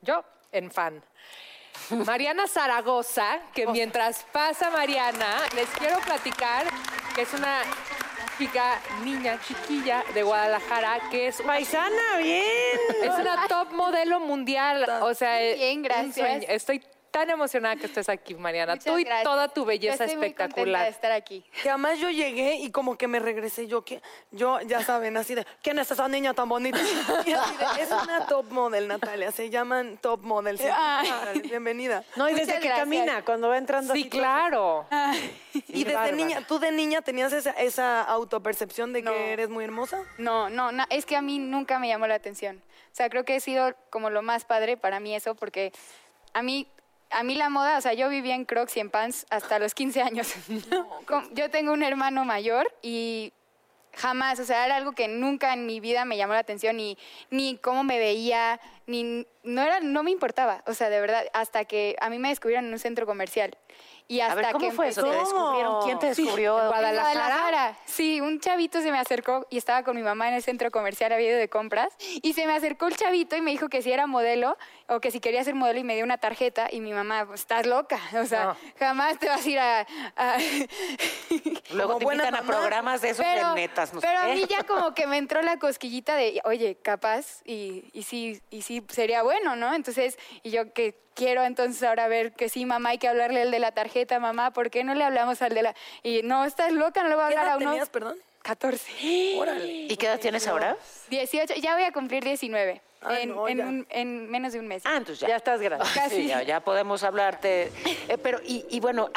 yo 0.00 0.24
en 0.50 0.70
fan. 0.70 1.02
Mariana 2.06 2.46
Zaragoza, 2.46 3.40
que 3.54 3.66
mientras 3.66 4.24
pasa 4.32 4.70
Mariana, 4.70 5.36
les 5.54 5.68
quiero 5.70 5.98
platicar 6.00 6.66
que 7.14 7.22
es 7.22 7.34
una 7.34 7.62
chica, 8.42 8.80
niña, 9.04 9.38
chiquilla 9.46 10.02
de 10.14 10.24
Guadalajara, 10.24 10.98
que 11.12 11.28
es 11.28 11.40
Paisana, 11.42 12.18
bien. 12.20 12.42
es 13.00 13.10
una 13.10 13.46
top 13.46 13.70
modelo 13.72 14.18
mundial. 14.18 14.84
O 15.02 15.14
sea, 15.14 15.38
Bien, 15.54 15.80
gracias. 15.82 16.44
Estoy 16.48 16.82
tan 17.12 17.30
emocionada 17.30 17.76
que 17.76 17.86
estés 17.86 18.08
aquí, 18.08 18.34
Mariana. 18.34 18.72
Muchas 18.74 18.92
Tú 18.92 18.98
y 18.98 19.04
gracias. 19.04 19.22
toda 19.24 19.48
tu 19.48 19.64
belleza 19.64 19.98
Yo 19.98 20.04
estoy 20.04 20.16
muy 20.16 20.26
contenta 20.30 20.44
espectacular. 20.44 20.84
de 20.84 20.90
estar 20.90 21.12
aquí. 21.12 21.44
Que 21.62 21.68
además 21.68 21.98
yo 22.00 22.10
llegué 22.10 22.56
y 22.56 22.70
como 22.72 22.98
que 22.98 23.06
me 23.06 23.20
regresé 23.20 23.66
yo, 23.68 23.84
que 23.84 24.02
yo, 24.32 24.60
ya 24.62 24.82
saben, 24.82 25.16
así 25.16 25.34
de, 25.36 25.46
¿quién 25.62 25.78
es 25.78 25.90
esa 25.90 26.08
niña 26.08 26.34
tan 26.34 26.48
bonita? 26.48 26.78
Y 27.26 27.32
así 27.32 27.56
de, 27.56 27.82
es 27.82 27.90
una 27.90 28.26
top 28.26 28.50
model, 28.50 28.88
Natalia, 28.88 29.30
se 29.30 29.48
llaman 29.50 29.98
top 29.98 30.22
model. 30.22 30.58
sí. 30.58 30.64
Ay. 30.74 31.40
Bienvenida. 31.42 32.02
No, 32.16 32.28
y 32.28 32.32
desde 32.32 32.46
Muchas 32.46 32.60
que 32.62 32.68
gracias. 32.68 32.84
camina, 32.84 33.24
cuando 33.24 33.48
va 33.48 33.58
entrando 33.58 33.92
Sí, 33.94 34.00
así, 34.00 34.10
claro. 34.10 34.86
Y 35.68 35.84
desde 35.84 35.94
bárbara. 35.94 36.16
niña, 36.16 36.46
¿tú 36.48 36.58
de 36.58 36.72
niña 36.72 37.02
tenías 37.02 37.32
esa, 37.32 37.50
esa 37.52 38.02
autopercepción 38.02 38.92
de 38.94 39.02
No. 39.02 39.12
que 39.12 39.32
eres 39.34 39.50
muy 39.50 39.64
hermosa? 39.64 40.02
No, 40.18 40.48
no, 40.48 40.72
no, 40.72 40.84
es 40.90 41.04
que 41.06 41.14
a 41.16 41.22
mí 41.22 41.38
nunca 41.38 41.78
me 41.78 41.88
llamó 41.88 42.06
la 42.06 42.14
atención. 42.14 42.62
O 42.90 42.94
sea, 42.94 43.08
creo 43.10 43.24
que 43.24 43.36
he 43.36 43.40
sido 43.40 43.74
como 43.90 44.08
lo 44.10 44.22
más 44.22 44.44
padre 44.44 44.76
para 44.76 44.98
mí 45.00 45.14
eso, 45.14 45.34
porque 45.34 45.72
a 46.34 46.42
mí, 46.42 46.66
a 47.12 47.22
mí 47.22 47.34
la 47.34 47.48
moda, 47.48 47.78
o 47.78 47.80
sea, 47.80 47.92
yo 47.92 48.08
vivía 48.08 48.34
en 48.34 48.44
Crocs 48.44 48.76
y 48.76 48.80
en 48.80 48.90
pants 48.90 49.26
hasta 49.30 49.58
los 49.58 49.74
15 49.74 50.02
años. 50.02 50.34
Yo 51.32 51.50
tengo 51.50 51.72
un 51.72 51.82
hermano 51.82 52.24
mayor 52.24 52.72
y 52.82 53.32
jamás, 53.94 54.38
o 54.40 54.44
sea, 54.44 54.64
era 54.64 54.76
algo 54.76 54.92
que 54.92 55.08
nunca 55.08 55.52
en 55.52 55.66
mi 55.66 55.80
vida 55.80 56.04
me 56.04 56.16
llamó 56.16 56.32
la 56.32 56.40
atención, 56.40 56.76
ni, 56.76 56.96
ni 57.30 57.56
cómo 57.58 57.84
me 57.84 57.98
veía, 57.98 58.60
ni, 58.86 59.26
no, 59.42 59.62
era, 59.62 59.80
no 59.80 60.02
me 60.02 60.10
importaba, 60.10 60.62
o 60.66 60.74
sea, 60.74 60.88
de 60.88 61.00
verdad, 61.00 61.24
hasta 61.34 61.64
que 61.64 61.96
a 62.00 62.08
mí 62.08 62.18
me 62.18 62.28
descubrieron 62.28 62.66
en 62.66 62.72
un 62.72 62.78
centro 62.78 63.06
comercial. 63.06 63.56
Y 64.08 64.20
hasta 64.20 64.32
A 64.32 64.36
ver, 64.36 64.52
¿cómo 64.52 64.64
que 64.68 64.72
fue 64.72 64.88
eso? 64.88 65.02
¿Te 65.02 65.10
descubrieron? 65.10 65.82
¿Quién 65.84 65.98
te 65.98 66.06
descubrió? 66.08 66.54
Guadalajara. 66.54 67.12
Guadalajara. 67.12 67.76
Sí, 67.86 68.20
un 68.20 68.40
chavito 68.40 68.80
se 68.82 68.90
me 68.92 68.98
acercó 68.98 69.46
y 69.48 69.56
estaba 69.56 69.82
con 69.84 69.96
mi 69.96 70.02
mamá 70.02 70.28
en 70.28 70.34
el 70.34 70.42
centro 70.42 70.70
comercial, 70.70 71.12
había 71.12 71.28
ido 71.30 71.38
de 71.38 71.48
compras, 71.48 71.94
y 71.98 72.32
se 72.34 72.46
me 72.46 72.54
acercó 72.54 72.86
el 72.88 72.96
chavito 72.96 73.36
y 73.36 73.40
me 73.40 73.50
dijo 73.52 73.68
que 73.68 73.80
si 73.80 73.90
era 73.92 74.06
modelo 74.06 74.58
o 74.88 75.00
que 75.00 75.10
si 75.10 75.20
quería 75.20 75.42
ser 75.44 75.54
modelo 75.54 75.78
y 75.80 75.84
me 75.84 75.94
dio 75.94 76.04
una 76.04 76.18
tarjeta 76.18 76.68
y 76.70 76.80
mi 76.80 76.92
mamá, 76.92 77.24
pues, 77.26 77.40
estás 77.40 77.66
loca, 77.66 77.98
o 78.22 78.26
sea, 78.26 78.44
No. 78.44 78.56
jamás 78.78 79.18
te 79.18 79.28
vas 79.28 79.46
a 79.46 79.48
ir 79.48 79.58
a... 79.58 79.86
a- 80.16 80.36
Luego 81.72 81.96
te 81.96 82.04
invitan 82.04 82.34
a 82.34 82.42
programas 82.42 83.00
de 83.00 83.10
esos 83.10 83.24
pero, 83.24 83.50
de 83.50 83.54
netas, 83.62 83.94
no 83.94 84.00
pero 84.00 84.18
a 84.18 84.26
mí 84.26 84.44
ya 84.48 84.62
como 84.64 84.94
que 84.94 85.06
me 85.06 85.16
entró 85.16 85.40
la 85.42 85.58
cosquillita 85.58 86.16
de, 86.16 86.40
oye, 86.44 86.76
capaz, 86.82 87.40
y, 87.44 87.84
y 87.92 88.02
sí, 88.02 88.40
y 88.50 88.62
sí 88.62 88.84
sería 88.90 89.22
bueno, 89.22 89.56
¿no? 89.56 89.72
Entonces, 89.74 90.18
y 90.42 90.50
yo 90.50 90.72
que 90.72 91.01
quiero 91.14 91.44
entonces 91.44 91.82
ahora 91.82 92.08
ver 92.08 92.32
que 92.32 92.48
sí, 92.48 92.64
mamá, 92.66 92.90
hay 92.90 92.98
que 92.98 93.08
hablarle 93.08 93.42
al 93.42 93.50
de 93.50 93.58
la 93.58 93.72
tarjeta, 93.72 94.18
mamá, 94.18 94.52
¿por 94.52 94.70
qué 94.70 94.84
no 94.84 94.94
le 94.94 95.04
hablamos 95.04 95.42
al 95.42 95.54
de 95.54 95.62
la...? 95.62 95.74
Y 96.02 96.22
no, 96.22 96.44
estás 96.44 96.72
loca, 96.72 97.02
no 97.02 97.08
le 97.08 97.14
voy 97.14 97.24
a 97.24 97.28
¿Qué 97.28 97.36
hablar 97.36 97.52
a 97.54 97.56
uno... 97.58 97.70
tenías, 97.70 97.88
perdón? 97.88 98.18
14. 98.42 98.90
¿Y 99.00 99.96
qué 99.96 100.06
edad 100.06 100.18
tienes 100.18 100.46
ahora? 100.48 100.76
18, 101.10 101.54
ya 101.54 101.74
voy 101.74 101.84
a 101.84 101.92
cumplir 101.92 102.24
19 102.24 102.80
Ay, 103.02 103.22
en, 103.22 103.28
no, 103.30 103.46
en 103.48 103.58
ya. 103.58 103.64
un- 103.66 103.86
en 103.90 104.30
menos 104.30 104.52
de 104.52 104.58
un 104.58 104.66
mes. 104.66 104.82
Ah, 104.84 104.96
entonces 104.96 105.20
ya. 105.20 105.28
Ya 105.28 105.36
estás 105.36 105.60
grande. 105.60 105.84
Casi. 105.94 106.16
Sí, 106.22 106.26
ya, 106.26 106.42
ya 106.42 106.58
podemos 106.60 107.04
hablarte. 107.04 107.70
Eh, 108.08 108.18
pero, 108.20 108.40
y, 108.44 108.64
y 108.70 108.80
bueno, 108.80 109.10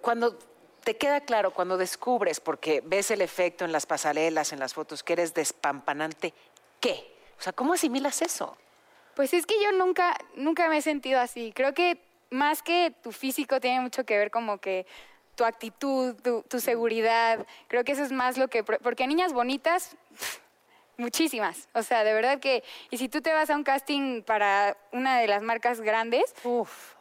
cuando 0.00 0.38
te 0.84 0.96
queda 0.96 1.20
claro, 1.20 1.50
cuando 1.52 1.76
descubres, 1.76 2.40
porque 2.40 2.82
ves 2.84 3.10
el 3.10 3.20
efecto 3.20 3.64
en 3.66 3.72
las 3.72 3.84
pasarelas, 3.86 4.52
en 4.54 4.58
las 4.58 4.72
fotos, 4.74 5.02
que 5.02 5.12
eres 5.14 5.34
despampanante, 5.34 6.32
¿qué? 6.80 7.14
O 7.38 7.42
sea, 7.42 7.52
¿cómo 7.52 7.74
asimilas 7.74 8.22
eso? 8.22 8.56
Pues 9.14 9.34
es 9.34 9.46
que 9.46 9.54
yo 9.62 9.72
nunca, 9.72 10.16
nunca 10.36 10.68
me 10.68 10.78
he 10.78 10.82
sentido 10.82 11.20
así. 11.20 11.52
Creo 11.54 11.74
que 11.74 11.98
más 12.30 12.62
que 12.62 12.92
tu 13.02 13.12
físico 13.12 13.60
tiene 13.60 13.80
mucho 13.80 14.04
que 14.04 14.16
ver 14.16 14.30
como 14.30 14.58
que 14.58 14.86
tu 15.34 15.44
actitud, 15.44 16.14
tu, 16.22 16.42
tu 16.42 16.60
seguridad. 16.60 17.46
Creo 17.68 17.84
que 17.84 17.92
eso 17.92 18.02
es 18.02 18.12
más 18.12 18.38
lo 18.38 18.48
que... 18.48 18.64
Porque 18.64 19.06
niñas 19.06 19.32
bonitas, 19.32 19.96
muchísimas. 20.96 21.68
O 21.74 21.82
sea, 21.82 22.04
de 22.04 22.14
verdad 22.14 22.40
que... 22.40 22.64
Y 22.90 22.98
si 22.98 23.08
tú 23.08 23.20
te 23.20 23.32
vas 23.32 23.50
a 23.50 23.56
un 23.56 23.64
casting 23.64 24.22
para 24.22 24.76
una 24.92 25.18
de 25.18 25.28
las 25.28 25.42
marcas 25.42 25.80
grandes, 25.80 26.34
Uf. 26.44 26.94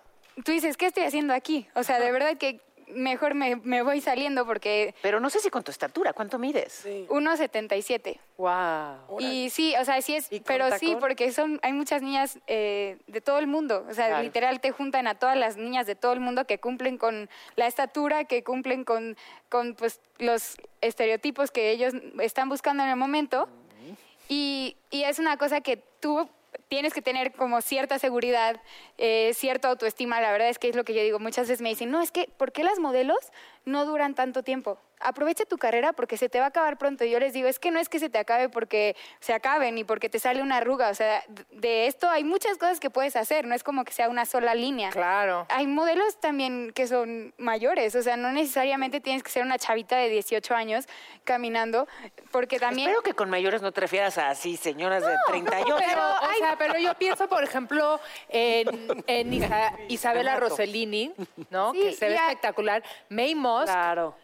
tú 0.43 0.52
dices, 0.52 0.78
¿qué 0.78 0.88
estoy 0.88 1.04
haciendo 1.04 1.34
aquí? 1.34 1.67
O 1.76 1.84
sea, 1.84 2.00
de 2.00 2.12
verdad 2.12 2.38
que 2.38 2.60
mejor 2.94 3.34
me, 3.34 3.56
me 3.58 3.82
voy 3.82 4.02
saliendo 4.02 4.46
porque 4.46 4.94
Pero 5.02 5.20
no 5.20 5.30
sé 5.30 5.40
si 5.40 5.50
con 5.50 5.64
tu 5.64 5.72
estatura, 5.72 6.14
¿cuánto 6.14 6.38
mides? 6.40 6.72
Sí. 6.84 7.06
1,77. 7.10 8.20
Wow. 8.38 9.20
Y 9.20 9.50
sí, 9.50 9.74
o 9.80 9.86
sea, 9.86 10.02
sí 10.02 10.16
es, 10.16 10.32
¿Y 10.32 10.40
con 10.40 10.46
pero 10.48 10.78
sí, 10.78 10.96
porque 11.00 11.32
son, 11.32 11.60
hay 11.64 11.74
muchas 11.74 12.02
niñas 12.02 12.40
eh, 12.48 12.98
de 13.08 13.22
todo 13.22 13.40
el 13.40 13.48
mundo. 13.48 13.86
O 13.90 13.94
sea, 13.94 14.08
Claro. 14.08 14.24
literal 14.24 14.60
te 14.62 14.72
juntan 14.72 15.08
a 15.08 15.16
todas 15.16 15.38
las 15.38 15.58
niñas 15.58 15.86
de 15.88 15.96
todo 15.96 16.14
el 16.14 16.20
mundo 16.20 16.46
que 16.46 16.60
cumplen 16.60 16.98
con 16.98 17.30
la 17.56 17.68
estatura, 17.68 18.26
que 18.26 18.44
cumplen 18.44 18.84
con, 18.84 19.16
con 19.50 19.76
pues, 19.76 20.00
los 20.18 20.58
estereotipos 20.82 21.52
que 21.52 21.72
ellos 21.72 21.94
están 22.20 22.50
buscando 22.50 22.84
en 22.84 22.90
el 22.90 22.96
momento. 22.96 23.48
Y, 24.30 24.78
y 24.90 25.04
es 25.04 25.20
una 25.20 25.36
cosa 25.38 25.62
que 25.62 25.78
tú 26.00 26.30
tienes 26.68 26.94
que 26.94 27.02
tener 27.02 27.34
como 27.34 27.62
cierta 27.62 28.00
seguridad, 28.00 28.62
eh, 28.98 29.32
cierta 29.34 29.70
autoestima. 29.70 30.22
La 30.22 30.32
verdad 30.32 30.50
es 30.50 30.60
que 30.60 30.70
es 30.70 30.76
lo 30.76 30.84
que 30.84 30.94
yo 30.94 31.02
digo. 31.02 31.20
Muchas 31.20 31.48
veces 31.48 31.62
me 31.62 31.70
dicen, 31.70 31.92
no, 31.92 32.02
es 32.02 32.12
que, 32.12 32.30
¿por 32.38 32.52
qué 32.52 32.64
las 32.64 32.80
modelos 32.80 33.32
no 33.66 33.86
duran 33.86 34.16
tanto 34.16 34.44
tiempo? 34.44 34.80
Aprovecha 35.04 35.46
tu 35.46 35.58
carrera 35.58 35.94
porque 35.94 36.18
se 36.18 36.30
te 36.30 36.40
va 36.40 36.46
a 36.46 36.50
acabar 36.50 36.78
pronto. 36.78 37.04
Y 37.06 37.12
yo 37.12 37.20
les 37.20 37.34
digo, 37.34 37.48
es 37.48 37.60
que 37.60 37.72
no 37.72 37.80
es 37.80 37.90
que 37.90 38.00
se 38.00 38.10
te 38.10 38.18
acabe 38.20 38.50
porque 38.50 38.96
se 39.20 39.34
acabe 39.34 39.72
ni 39.72 39.84
porque 39.84 40.10
te 40.10 40.20
sale 40.20 40.42
una 40.42 40.58
arruga. 40.58 40.90
O 40.90 40.96
sea, 40.96 41.24
de 41.52 41.88
esto 41.88 42.10
hay 42.10 42.24
muchas 42.24 42.58
cosas 42.58 42.80
que 42.80 42.90
puedes 42.90 43.16
hacer. 43.16 43.46
No 43.46 43.56
es 43.56 43.64
como 43.64 43.84
que 43.84 43.94
sea 43.94 44.10
una 44.10 44.26
sola 44.26 44.56
línea. 44.56 44.90
Claro. 44.92 45.46
Hay 45.50 45.68
modelos 45.68 46.20
también 46.20 46.72
que 46.74 46.88
son 46.88 47.34
mayores, 47.38 47.96
o 47.96 48.02
sea, 48.04 48.18
no 48.18 48.32
necesariamente 48.32 49.00
tienes 49.02 49.24
que 49.24 49.32
ser 49.32 49.44
una 49.44 49.58
chavita 49.58 49.96
de 49.98 50.10
18 50.10 50.54
años 50.56 50.86
caminando, 51.24 51.88
porque 52.32 52.60
también... 52.60 52.90
Espero 52.90 53.04
que 53.04 53.14
con 53.14 53.30
mayores 53.30 53.62
no 53.62 53.72
te 53.72 53.82
refieras 53.82 54.18
a 54.18 54.30
así, 54.30 54.58
señoras 54.58 55.04
de 55.06 55.16
38. 55.28 55.76
Pero, 55.78 56.02
o 56.02 56.38
sea, 56.40 56.56
pero 56.58 56.78
yo 56.78 56.94
pienso, 56.96 57.28
por 57.28 57.44
ejemplo, 57.44 58.00
en, 58.30 58.68
en 59.08 59.34
Isa- 59.34 59.74
Isabela. 59.88 60.38
Rossellini, 60.40 61.14
¿no? 61.50 61.72
Sí, 61.74 61.80
que 61.82 61.94
se 61.94 62.10
ve 62.10 62.18
a- 62.18 62.26
espectacular. 62.28 62.84
May 63.10 63.36
Mosk, 63.36 63.66
Claro. 63.72 64.16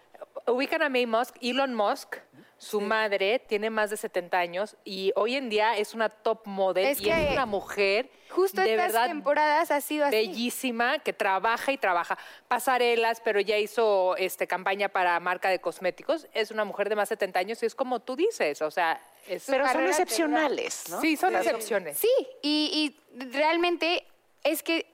Ubican 0.47 0.81
a 0.81 0.89
May 0.89 1.05
Musk, 1.05 1.35
Elon 1.41 1.73
Musk, 1.73 2.17
su 2.59 2.81
madre 2.81 3.37
tiene 3.37 3.69
más 3.69 3.91
de 3.91 3.97
70 3.97 4.35
años 4.39 4.75
y 4.83 5.11
hoy 5.15 5.35
en 5.35 5.47
día 5.47 5.77
es 5.77 5.93
una 5.93 6.09
top 6.09 6.41
model 6.45 6.87
Es 6.87 6.99
y 6.99 7.09
es 7.09 7.27
que 7.27 7.33
una 7.33 7.45
mujer 7.45 8.09
Justo 8.31 8.61
de 8.61 8.73
estas 8.73 8.93
verdad 8.93 9.07
temporadas 9.07 9.69
ha 9.69 9.79
sido 9.79 10.07
así. 10.07 10.15
bellísima 10.15 10.97
que 10.97 11.13
trabaja 11.13 11.71
y 11.71 11.77
trabaja 11.77 12.17
pasarelas, 12.47 13.21
pero 13.23 13.39
ya 13.39 13.57
hizo 13.59 14.15
este 14.17 14.47
campaña 14.47 14.89
para 14.89 15.19
marca 15.19 15.49
de 15.49 15.59
cosméticos. 15.59 16.25
Es 16.33 16.49
una 16.49 16.65
mujer 16.65 16.89
de 16.89 16.95
más 16.95 17.09
de 17.09 17.15
70 17.15 17.39
años 17.39 17.61
y 17.61 17.67
es 17.67 17.75
como 17.75 17.99
tú 17.99 18.15
dices, 18.15 18.63
o 18.63 18.71
sea, 18.71 18.99
es 19.27 19.45
Pero 19.45 19.67
son 19.67 19.85
excepcionales, 19.85 20.85
¿no? 20.89 20.99
Sí, 20.99 21.15
son 21.15 21.35
excepciones. 21.35 21.99
Sí, 21.99 22.09
y, 22.41 22.97
y 23.13 23.29
realmente 23.29 24.03
es 24.43 24.63
que 24.63 24.87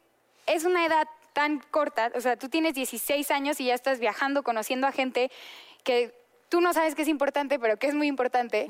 es 0.47 0.65
una 0.65 0.85
edad 0.85 1.07
tan 1.33 1.59
corta, 1.71 2.11
o 2.15 2.21
sea, 2.21 2.37
tú 2.37 2.47
tienes 2.49 2.73
16 2.75 3.29
años 3.31 3.59
y 3.59 3.65
ya 3.65 3.73
estás 3.73 3.99
viajando, 3.99 4.43
conociendo 4.43 4.87
a 4.87 4.91
gente 4.91 5.31
que 5.83 6.13
tú 6.49 6.61
no 6.61 6.73
sabes 6.73 6.93
que 6.95 7.01
es 7.01 7.07
importante, 7.07 7.57
pero 7.59 7.77
que 7.77 7.87
es 7.87 7.95
muy 7.95 8.07
importante, 8.07 8.67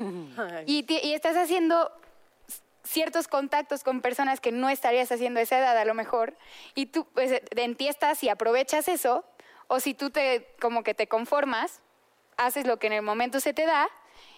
y, 0.66 0.82
ti- 0.84 1.00
y 1.02 1.12
estás 1.14 1.36
haciendo 1.36 1.92
ciertos 2.82 3.28
contactos 3.28 3.82
con 3.82 4.00
personas 4.00 4.40
que 4.40 4.52
no 4.52 4.68
estarías 4.68 5.10
haciendo 5.12 5.40
a 5.40 5.42
esa 5.42 5.58
edad 5.58 5.76
a 5.78 5.84
lo 5.84 5.94
mejor, 5.94 6.34
y 6.74 6.86
tú 6.86 7.06
pues, 7.14 7.42
entiestas 7.56 8.22
y 8.22 8.28
aprovechas 8.28 8.88
eso, 8.88 9.24
o 9.68 9.80
si 9.80 9.94
tú 9.94 10.10
te 10.10 10.46
como 10.60 10.82
que 10.82 10.94
te 10.94 11.06
conformas, 11.06 11.80
haces 12.36 12.66
lo 12.66 12.78
que 12.78 12.86
en 12.88 12.94
el 12.94 13.02
momento 13.02 13.40
se 13.40 13.54
te 13.54 13.64
da, 13.66 13.88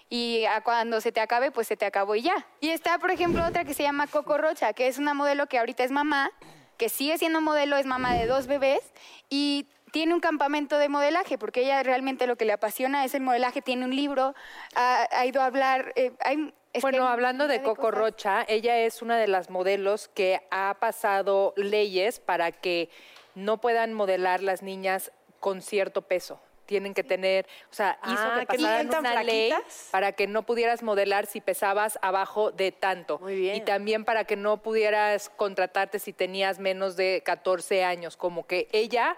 y 0.08 0.44
a 0.44 0.60
cuando 0.60 1.00
se 1.00 1.10
te 1.10 1.20
acabe, 1.20 1.50
pues 1.50 1.66
se 1.66 1.76
te 1.76 1.84
acabó 1.84 2.14
y 2.14 2.22
ya. 2.22 2.46
Y 2.60 2.70
está, 2.70 2.98
por 2.98 3.10
ejemplo, 3.10 3.44
otra 3.44 3.64
que 3.64 3.74
se 3.74 3.82
llama 3.82 4.06
Coco 4.06 4.38
Rocha, 4.38 4.72
que 4.72 4.86
es 4.86 4.98
una 4.98 5.14
modelo 5.14 5.48
que 5.48 5.58
ahorita 5.58 5.82
es 5.82 5.90
mamá, 5.90 6.30
que 6.76 6.88
sigue 6.88 7.18
siendo 7.18 7.40
modelo, 7.40 7.76
es 7.76 7.86
mamá 7.86 8.14
de 8.14 8.26
dos 8.26 8.46
bebés 8.46 8.80
y 9.28 9.66
tiene 9.92 10.12
un 10.14 10.20
campamento 10.20 10.78
de 10.78 10.88
modelaje, 10.88 11.38
porque 11.38 11.62
ella 11.62 11.82
realmente 11.82 12.26
lo 12.26 12.36
que 12.36 12.44
le 12.44 12.52
apasiona 12.52 13.04
es 13.04 13.14
el 13.14 13.22
modelaje, 13.22 13.62
tiene 13.62 13.84
un 13.84 13.94
libro, 13.96 14.34
ha, 14.74 15.06
ha 15.10 15.26
ido 15.26 15.40
a 15.40 15.46
hablar... 15.46 15.92
eh, 15.96 16.12
hay- 16.20 16.52
es 16.72 16.80
que 16.84 16.90
Bueno, 16.90 17.08
hablando 17.08 17.48
de 17.48 17.62
Coco 17.62 17.82
cosas. 17.82 17.98
Rocha, 17.98 18.44
ella 18.48 18.78
es 18.80 19.00
una 19.00 19.16
de 19.16 19.28
las 19.28 19.48
modelos 19.48 20.08
que 20.08 20.42
ha 20.50 20.76
pasado 20.78 21.54
leyes 21.56 22.20
para 22.20 22.52
que 22.52 22.90
no 23.34 23.58
puedan 23.62 23.94
modelar 23.94 24.42
las 24.42 24.62
niñas 24.62 25.10
con 25.40 25.62
cierto 25.62 26.02
peso. 26.02 26.38
Tienen 26.66 26.94
que 26.94 27.04
tener, 27.04 27.46
o 27.70 27.74
sea, 27.74 27.98
hizo 28.04 28.14
Ah, 28.18 28.40
que 28.40 28.58
pasaran 28.58 28.94
una 28.94 29.22
ley 29.22 29.52
para 29.90 30.12
que 30.12 30.26
no 30.26 30.42
pudieras 30.42 30.82
modelar 30.82 31.26
si 31.26 31.40
pesabas 31.40 31.98
abajo 32.02 32.50
de 32.50 32.72
tanto. 32.72 33.18
Muy 33.20 33.36
bien. 33.36 33.56
Y 33.56 33.60
también 33.60 34.04
para 34.04 34.24
que 34.24 34.36
no 34.36 34.58
pudieras 34.58 35.30
contratarte 35.30 35.98
si 35.98 36.12
tenías 36.12 36.58
menos 36.58 36.96
de 36.96 37.22
14 37.24 37.84
años. 37.84 38.16
Como 38.16 38.46
que 38.46 38.68
ella, 38.72 39.16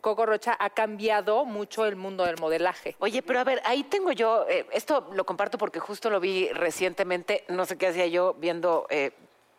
Coco 0.00 0.26
Rocha, 0.26 0.56
ha 0.58 0.70
cambiado 0.70 1.44
mucho 1.44 1.86
el 1.86 1.96
mundo 1.96 2.24
del 2.24 2.38
modelaje. 2.38 2.96
Oye, 2.98 3.22
pero 3.22 3.40
a 3.40 3.44
ver, 3.44 3.60
ahí 3.64 3.82
tengo 3.84 4.12
yo, 4.12 4.46
eh, 4.48 4.66
esto 4.72 5.08
lo 5.12 5.24
comparto 5.24 5.58
porque 5.58 5.80
justo 5.80 6.10
lo 6.10 6.20
vi 6.20 6.48
recientemente, 6.50 7.44
no 7.48 7.64
sé 7.64 7.76
qué 7.78 7.88
hacía 7.88 8.06
yo 8.06 8.34
viendo 8.34 8.86
eh, 8.90 9.12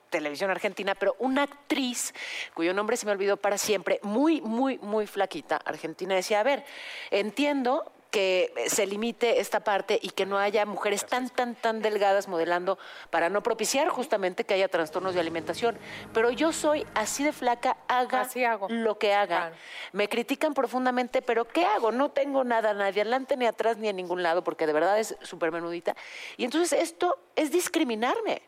televisión 0.09 0.49
argentina, 0.49 0.95
pero 0.95 1.15
una 1.19 1.43
actriz 1.43 2.13
cuyo 2.53 2.73
nombre 2.73 2.97
se 2.97 3.05
me 3.05 3.11
olvidó 3.11 3.37
para 3.37 3.57
siempre, 3.57 3.99
muy, 4.03 4.41
muy, 4.41 4.77
muy 4.79 5.07
flaquita, 5.07 5.57
argentina, 5.57 6.15
decía, 6.15 6.39
a 6.39 6.43
ver, 6.43 6.63
entiendo 7.11 7.91
que 8.15 8.53
se 8.67 8.87
limite 8.87 9.41
esta 9.41 9.59
parte 9.59 9.99
y 10.01 10.11
que 10.11 10.25
no 10.25 10.37
haya 10.37 10.65
mujeres 10.65 11.05
tan, 11.05 11.29
tan, 11.29 11.53
tan 11.53 11.81
delgadas 11.81 12.29
modelando 12.29 12.79
para 13.09 13.27
no 13.27 13.43
propiciar 13.43 13.89
justamente 13.89 14.45
que 14.45 14.53
haya 14.53 14.69
trastornos 14.69 15.15
de 15.15 15.19
alimentación. 15.19 15.77
Pero 16.13 16.31
yo 16.31 16.53
soy 16.53 16.87
así 16.93 17.25
de 17.25 17.33
flaca, 17.33 17.75
haga 17.89 18.21
Así 18.21 18.45
hago. 18.45 18.67
lo 18.69 18.97
que 18.97 19.13
haga. 19.13 19.39
Claro. 19.39 19.55
Me 19.91 20.07
critican 20.07 20.53
profundamente, 20.53 21.21
pero 21.21 21.45
¿qué 21.45 21.65
hago? 21.65 21.91
No 21.91 22.11
tengo 22.11 22.45
nada, 22.45 22.73
nadie 22.73 23.01
adelante 23.01 23.35
ni 23.35 23.47
atrás 23.47 23.75
ni 23.75 23.89
en 23.89 23.97
ningún 23.97 24.23
lado, 24.23 24.45
porque 24.45 24.65
de 24.65 24.71
verdad 24.71 24.97
es 24.97 25.17
súper 25.21 25.51
menudita. 25.51 25.93
Y 26.37 26.45
entonces 26.45 26.79
esto 26.79 27.17
es 27.35 27.51
discriminarme. 27.51 28.41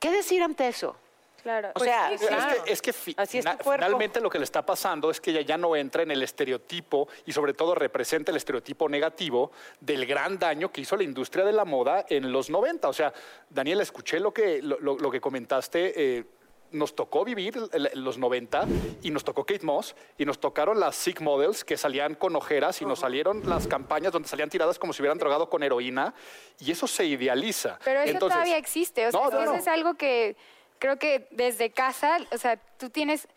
¿Qué 0.00 0.10
decir 0.10 0.42
ante 0.42 0.66
eso? 0.66 0.96
Claro. 1.42 1.70
O 1.74 1.80
sea, 1.80 2.12
Es 2.12 2.20
que, 2.20 2.72
es 2.72 2.82
que 2.82 2.92
fi- 2.92 3.14
Así 3.16 3.38
es 3.38 3.44
tu 3.44 3.50
fina- 3.50 3.62
cuerpo. 3.62 3.84
finalmente 3.84 4.20
lo 4.20 4.28
que 4.28 4.38
le 4.38 4.44
está 4.44 4.64
pasando 4.64 5.10
es 5.10 5.20
que 5.22 5.30
ella 5.30 5.40
ya 5.40 5.56
no 5.56 5.74
entra 5.74 6.02
en 6.02 6.10
el 6.10 6.22
estereotipo 6.22 7.08
y 7.24 7.32
sobre 7.32 7.54
todo 7.54 7.74
representa 7.74 8.30
el 8.30 8.36
estereotipo 8.36 8.88
negativo 8.90 9.50
del 9.80 10.04
gran 10.04 10.38
daño 10.38 10.70
que 10.70 10.82
hizo 10.82 10.96
la 10.96 11.02
industria 11.02 11.44
de 11.46 11.52
la 11.52 11.64
moda 11.64 12.04
en 12.10 12.30
los 12.30 12.50
90. 12.50 12.88
O 12.88 12.92
sea, 12.92 13.12
Daniel, 13.48 13.80
escuché 13.80 14.20
lo 14.20 14.34
que, 14.34 14.60
lo, 14.62 14.78
lo- 14.80 14.98
lo 14.98 15.10
que 15.10 15.20
comentaste. 15.20 15.92
eh, 16.18 16.24
nos 16.72 16.94
tocó 16.94 17.24
vivir 17.24 17.56
los 17.94 18.18
90 18.18 18.66
y 19.02 19.10
nos 19.10 19.24
tocó 19.24 19.44
Kate 19.44 19.64
Moss 19.64 19.94
y 20.18 20.24
nos 20.24 20.38
tocaron 20.38 20.78
las 20.80 20.96
Sick 20.96 21.20
Models 21.20 21.64
que 21.64 21.76
salían 21.76 22.14
con 22.14 22.36
ojeras 22.36 22.80
y 22.82 22.84
nos 22.84 23.00
salieron 23.00 23.48
las 23.48 23.66
campañas 23.66 24.12
donde 24.12 24.28
salían 24.28 24.50
tiradas 24.50 24.78
como 24.78 24.92
si 24.92 25.02
hubieran 25.02 25.18
drogado 25.18 25.48
con 25.50 25.62
heroína 25.62 26.14
y 26.58 26.70
eso 26.70 26.86
se 26.86 27.04
idealiza. 27.06 27.78
Pero 27.84 28.00
eso 28.00 28.12
Entonces- 28.12 28.34
todavía 28.36 28.56
existe. 28.58 29.06
O 29.06 29.10
sea, 29.12 29.20
No, 29.20 29.30
sí, 29.30 29.34
no, 29.36 29.42
eso 29.42 29.52
no. 29.52 29.58
es 29.58 29.68
algo 29.68 29.94
que 29.94 30.36
creo 30.78 30.98
que 30.98 31.26
desde 31.30 31.70
casa, 31.70 32.18
o 32.32 32.38
sea, 32.38 32.56
tú 32.78 32.90
tienes. 32.90 33.28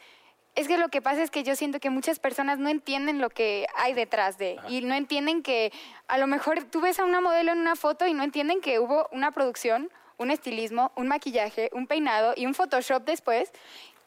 Es 0.56 0.68
que 0.68 0.78
lo 0.78 0.90
que 0.90 1.02
pasa 1.02 1.24
es 1.24 1.32
que 1.32 1.42
yo 1.44 1.56
siento 1.56 1.80
que 1.80 1.90
muchas 1.90 2.20
personas 2.20 2.60
no 2.60 2.70
entienden 2.70 3.20
lo 3.20 3.32
que 3.32 3.66
hay 3.76 3.94
detrás 3.94 4.38
de. 4.38 4.60
Y 4.70 4.82
no 4.82 4.94
entienden 4.94 5.42
que 5.42 5.72
a 6.08 6.20
lo 6.20 6.28
mejor 6.28 6.64
tú 6.66 6.80
ves 6.80 7.00
a 7.00 7.06
una 7.06 7.22
modelo 7.22 7.52
en 7.52 7.58
una 7.58 7.76
foto 7.76 8.06
y 8.06 8.14
no 8.14 8.22
entienden 8.24 8.62
que 8.62 8.78
hubo 8.80 9.08
una 9.12 9.32
producción, 9.32 9.90
un 10.18 10.32
estilismo, 10.32 10.92
un 10.96 11.08
maquillaje, 11.08 11.70
un 11.74 11.88
peinado 11.88 12.34
y 12.36 12.46
un 12.46 12.54
Photoshop 12.54 13.04
después 13.04 13.52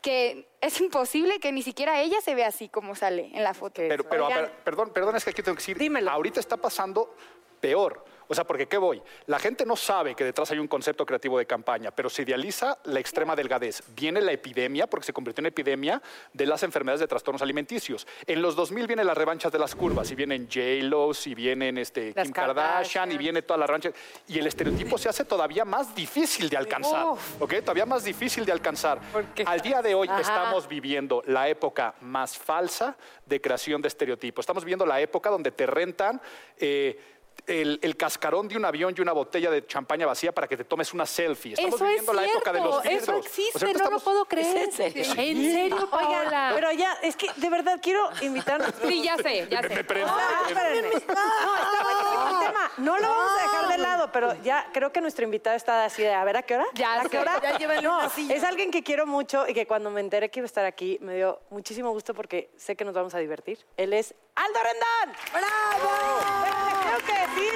que 0.02 0.46
es 0.60 0.80
imposible 0.80 1.40
que 1.40 1.50
ni 1.50 1.62
siquiera 1.62 2.00
ella 2.00 2.20
se 2.20 2.34
vea 2.34 2.48
así 2.48 2.68
como 2.68 2.94
sale 2.94 3.30
en 3.34 3.42
la 3.42 3.54
foto. 3.54 3.82
Pero, 3.88 4.08
pero 4.08 4.26
Oigan. 4.26 4.52
perdón, 4.64 4.90
perdón, 4.90 5.16
es 5.16 5.24
que 5.24 5.30
aquí 5.30 5.42
tengo 5.42 5.56
que 5.56 5.62
decir, 5.62 5.78
Dímelo. 5.78 6.10
ahorita 6.10 6.38
está 6.38 6.56
pasando 6.56 7.12
peor. 7.60 8.04
O 8.28 8.34
sea, 8.34 8.44
porque 8.44 8.66
¿qué 8.66 8.78
voy? 8.78 9.02
La 9.26 9.38
gente 9.38 9.64
no 9.64 9.76
sabe 9.76 10.14
que 10.14 10.24
detrás 10.24 10.50
hay 10.50 10.58
un 10.58 10.68
concepto 10.68 11.06
creativo 11.06 11.38
de 11.38 11.46
campaña, 11.46 11.90
pero 11.90 12.10
se 12.10 12.22
idealiza 12.22 12.78
la 12.84 13.00
extrema 13.00 13.36
delgadez. 13.36 13.82
Viene 13.94 14.20
la 14.20 14.32
epidemia, 14.32 14.86
porque 14.86 15.06
se 15.06 15.12
convirtió 15.12 15.42
en 15.42 15.46
epidemia, 15.46 16.02
de 16.32 16.46
las 16.46 16.62
enfermedades 16.62 17.00
de 17.00 17.06
trastornos 17.08 17.42
alimenticios. 17.42 18.06
En 18.26 18.42
los 18.42 18.56
2000 18.56 18.86
vienen 18.86 19.06
las 19.06 19.16
revanchas 19.16 19.52
de 19.52 19.58
las 19.58 19.74
curvas, 19.74 20.10
y 20.10 20.14
vienen 20.14 20.48
J-Lo, 20.52 21.12
y 21.24 21.34
vienen 21.34 21.78
este, 21.78 22.12
Kim 22.14 22.32
Kardashian, 22.32 22.54
Kardashian. 22.54 23.12
y 23.12 23.18
viene 23.18 23.42
toda 23.42 23.58
la 23.58 23.66
revancha. 23.66 23.90
Y 24.26 24.38
el 24.38 24.46
estereotipo 24.46 24.98
se 24.98 25.08
hace 25.08 25.24
todavía 25.24 25.64
más 25.64 25.94
difícil 25.94 26.48
de 26.48 26.56
alcanzar, 26.56 27.06
¿ok? 27.38 27.54
Todavía 27.60 27.86
más 27.86 28.04
difícil 28.04 28.44
de 28.44 28.52
alcanzar. 28.52 29.00
Porque- 29.12 29.44
Al 29.46 29.60
día 29.60 29.82
de 29.82 29.94
hoy 29.94 30.08
Ajá. 30.08 30.20
estamos 30.20 30.66
viviendo 30.68 31.22
la 31.26 31.48
época 31.48 31.94
más 32.00 32.36
falsa 32.36 32.96
de 33.24 33.40
creación 33.40 33.82
de 33.82 33.88
estereotipos. 33.88 34.42
Estamos 34.42 34.64
viviendo 34.64 34.86
la 34.86 35.00
época 35.00 35.30
donde 35.30 35.50
te 35.50 35.66
rentan 35.66 36.20
eh, 36.58 36.98
el, 37.46 37.78
el 37.82 37.96
cascarón 37.96 38.48
de 38.48 38.56
un 38.56 38.64
avión 38.64 38.94
y 38.96 39.00
una 39.00 39.12
botella 39.12 39.50
de 39.50 39.66
champaña 39.66 40.06
vacía 40.06 40.32
para 40.32 40.48
que 40.48 40.56
te 40.56 40.64
tomes 40.64 40.92
una 40.94 41.06
selfie. 41.06 41.52
Estamos 41.52 41.74
Eso 41.74 41.84
es 41.84 41.90
viviendo 41.90 42.12
la 42.12 42.26
época 42.26 42.52
de 42.52 42.60
los 42.60 42.82
cierto, 42.82 42.88
eso 42.90 43.12
filtros. 43.12 43.26
existe, 43.26 43.56
O 43.56 43.58
sea, 43.58 43.68
no 43.68 43.72
lo 43.72 43.78
estamos- 43.78 44.02
puedo 44.02 44.24
creer. 44.24 44.56
¿Es 44.56 44.64
en 44.64 44.72
serio? 44.72 45.04
¿En 45.16 45.52
serio, 45.52 45.76
Oigan, 45.76 45.90
Paola? 45.90 46.52
pero 46.54 46.72
ya, 46.72 46.92
es 47.02 47.16
que 47.16 47.28
de 47.36 47.50
verdad 47.50 47.78
quiero 47.82 48.08
invitar 48.22 48.56
a 48.56 48.58
nuestros 48.58 48.88
Sí, 48.90 49.02
ya 49.02 49.16
sé, 49.16 49.46
ya 49.50 49.62
Me- 49.62 49.68
sé. 49.68 49.74
me 49.74 49.84
prendo. 49.84 50.12
Ah, 50.12 50.42
espérenme. 50.48 50.90
No, 50.90 50.96
está 50.96 51.82
buenísimo 51.84 52.40
el 52.40 52.46
tema. 52.46 52.70
No 52.78 52.96
lo 52.98 53.08
vamos 53.08 53.32
a 53.38 53.42
dejar 53.42 53.68
de 53.68 53.78
lado, 53.78 54.10
pero 54.12 54.34
ya 54.42 54.68
creo 54.72 54.92
que 54.92 55.00
nuestro 55.00 55.24
invitado 55.24 55.56
está 55.56 55.84
así 55.84 56.02
de, 56.02 56.12
a 56.12 56.24
ver, 56.24 56.36
¿a 56.38 56.42
qué 56.42 56.54
hora? 56.56 56.66
Ya 56.74 56.94
¿A 56.94 57.02
sé. 57.04 57.10
qué 57.10 57.18
hora? 57.18 57.40
Ya 57.58 57.80
no, 57.82 58.00
es 58.04 58.44
alguien 58.44 58.70
que 58.70 58.82
quiero 58.82 59.06
mucho 59.06 59.46
y 59.48 59.54
que 59.54 59.66
cuando 59.66 59.90
me 59.90 60.00
enteré 60.00 60.30
que 60.30 60.40
iba 60.40 60.44
a 60.44 60.46
estar 60.46 60.64
aquí 60.64 60.98
me 61.00 61.14
dio 61.16 61.40
muchísimo 61.50 61.90
gusto 61.92 62.12
porque 62.14 62.50
sé 62.56 62.76
que 62.76 62.84
nos 62.84 62.94
vamos 62.94 63.14
a 63.14 63.18
divertir. 63.18 63.58
Él 63.76 63.92
es 63.92 64.14
Aldo 64.34 64.58
Rendón. 64.62 65.16
¡Bravo! 65.32 65.90
Pero 66.44 66.98
tengo 66.98 67.06
que 67.06 67.25
decir 67.26 67.52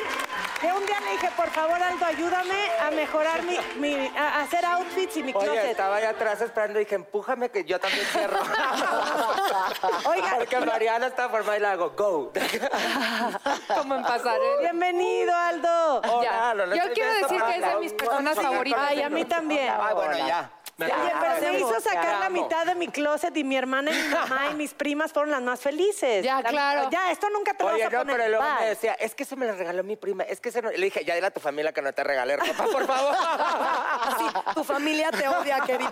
que 0.60 0.66
un 0.72 0.84
día 0.86 1.00
le 1.00 1.10
dije, 1.12 1.30
por 1.36 1.48
favor, 1.50 1.82
Aldo, 1.82 2.04
ayúdame 2.04 2.70
a 2.80 2.90
mejorar 2.90 3.42
mi, 3.44 3.58
mi- 3.76 4.12
a 4.16 4.42
hacer 4.42 4.64
outfits 4.66 5.16
y 5.16 5.22
mi 5.22 5.32
closet. 5.32 5.50
Oye, 5.50 5.70
estaba 5.70 5.96
allá 5.96 6.10
atrás 6.10 6.40
esperando 6.42 6.78
y 6.80 6.84
dije, 6.84 6.96
empújame 6.96 7.48
que 7.50 7.64
yo 7.64 7.78
también 7.80 8.04
cierro. 8.06 8.38
Oiga, 10.04 10.34
Porque 10.38 10.60
Mariana 10.60 11.06
está 11.06 11.28
formada 11.28 11.56
y 11.56 11.60
le 11.60 11.66
hago, 11.66 11.90
go. 11.90 12.32
Como 13.76 13.94
en 13.96 14.02
pasarela. 14.02 14.60
bienvenido, 14.60 15.34
Aldo. 15.34 16.22
Ya. 16.22 16.54
no, 16.54 16.66
no 16.66 16.74
Yo 16.74 16.82
quiero 16.92 17.12
decir 17.14 17.42
que 17.42 17.56
es 17.56 17.66
de 17.66 17.76
mis 17.76 17.92
personas 17.94 18.36
favoritas. 18.38 18.80
Ay, 18.88 19.02
a 19.02 19.08
mí 19.08 19.24
también. 19.24 19.72
Ay, 19.80 19.94
bueno, 19.94 20.18
ya. 20.26 20.50
Me 20.86 20.92
Oye, 20.92 21.12
pero 21.20 21.52
me 21.52 21.58
hizo 21.58 21.80
sacar 21.80 22.20
la 22.20 22.28
mitad 22.30 22.64
de 22.66 22.74
mi 22.74 22.88
closet 22.88 23.36
y 23.36 23.44
mi 23.44 23.56
hermana 23.56 23.90
y 23.90 23.94
mi 23.94 24.08
mamá 24.08 24.48
y 24.50 24.54
mis 24.54 24.72
primas 24.74 25.12
fueron 25.12 25.30
las 25.30 25.42
más 25.42 25.60
felices. 25.60 26.24
Ya, 26.24 26.40
La- 26.40 26.48
claro. 26.48 26.88
Ya, 26.90 27.10
esto 27.10 27.28
nunca 27.30 27.52
te 27.54 27.64
Oye, 27.64 27.84
vas 27.84 27.92
a 27.92 27.96
no, 27.96 28.02
poner. 28.02 28.16
pero 28.16 28.28
luego 28.30 28.54
me 28.60 28.66
decía, 28.66 28.94
es 28.94 29.14
que 29.14 29.24
eso 29.24 29.36
me 29.36 29.46
lo 29.46 29.54
regaló 29.54 29.84
mi 29.84 29.96
prima. 29.96 30.22
Es 30.24 30.40
que 30.40 30.48
eso 30.48 30.62
no... 30.62 30.70
Le 30.70 30.78
dije, 30.78 31.04
ya 31.04 31.14
dile 31.14 31.26
a 31.26 31.30
tu 31.30 31.40
familia 31.40 31.72
que 31.72 31.82
no 31.82 31.92
te 31.92 32.02
regalé 32.02 32.36
ropa, 32.36 32.64
por 32.64 32.86
favor. 32.86 33.14
Así, 34.00 34.24
tu 34.54 34.64
familia 34.64 35.10
te 35.10 35.28
odia, 35.28 35.60
querida. 35.66 35.90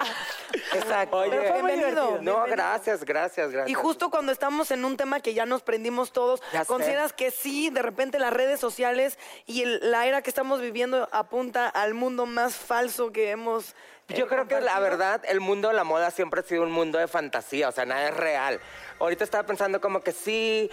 Exacto. 0.75 1.19
Oye, 1.19 1.31
Pero 1.31 1.43
fue 1.53 1.63
muy 1.63 1.73
bienvenido. 1.73 2.07
divertido. 2.07 2.39
No, 2.39 2.45
gracias, 2.47 3.05
gracias, 3.05 3.51
gracias. 3.51 3.69
Y 3.71 3.75
justo 3.75 4.11
cuando 4.11 4.33
estamos 4.33 4.71
en 4.71 4.85
un 4.85 4.97
tema 4.97 5.21
que 5.21 5.35
ya 5.35 5.47
nos 5.47 5.63
prendimos 5.63 6.13
todos, 6.13 6.41
Ya 6.53 6.61
sé. 6.61 6.67
¿consideras 6.67 7.13
que 7.13 7.31
sí, 7.31 7.71
de 7.71 7.83
repente 7.83 8.19
las 8.19 8.33
redes 8.33 8.59
sociales 8.61 9.19
y 9.47 9.63
el- 9.63 9.91
la 9.91 10.07
era 10.07 10.23
que 10.23 10.31
estamos 10.31 10.61
viviendo 10.61 11.09
apunta 11.13 11.69
al 11.69 11.95
mundo 11.95 12.27
más 12.27 12.55
falso 12.57 13.13
que 13.13 13.31
hemos... 13.31 13.75
Yo 14.09 14.27
creo 14.27 14.49
que 14.49 14.61
la 14.61 14.79
verdad, 14.81 15.21
el 15.27 15.41
mundo 15.41 15.69
de 15.69 15.75
la 15.75 15.85
moda 15.85 16.11
siempre 16.11 16.41
ha 16.41 16.43
sido 16.43 16.63
un 16.63 16.73
mundo 16.73 16.99
de 16.99 17.09
fantasía, 17.09 17.69
o 17.69 17.73
sea, 17.73 17.85
nada 17.85 18.09
es 18.09 18.17
real. 18.17 18.59
Ahorita 19.01 19.23
estaba 19.23 19.45
pensando 19.47 19.81
como 19.81 20.01
que 20.01 20.13
sí, 20.13 20.71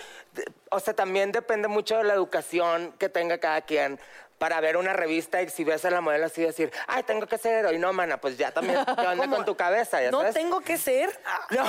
o 0.71 0.79
sea, 0.79 0.93
también 0.93 1.33
depende 1.33 1.67
mucho 1.67 1.97
de 1.97 2.05
la 2.05 2.13
educación 2.13 2.93
que 2.97 3.09
tenga 3.09 3.37
cada 3.37 3.61
quien 3.61 3.99
para 4.37 4.59
ver 4.61 4.77
una 4.77 4.93
revista 4.93 5.41
y 5.41 5.49
si 5.49 5.63
ves 5.63 5.83
a 5.85 5.89
la 5.89 6.01
modelo 6.01 6.25
así 6.25 6.41
decir, 6.43 6.71
ay, 6.87 7.03
tengo 7.03 7.27
que 7.27 7.37
ser 7.37 7.55
heroinómana, 7.59 8.17
pues 8.17 8.37
ya 8.37 8.51
también, 8.51 8.79
¿qué 8.85 8.91
onda 9.07 9.23
¿Cómo? 9.25 9.35
con 9.37 9.45
tu 9.45 9.55
cabeza? 9.57 10.01
¿Ya 10.01 10.11
No 10.11 10.19
sabes? 10.19 10.33
tengo 10.33 10.61
que 10.61 10.77
ser... 10.77 11.09
No, 11.49 11.65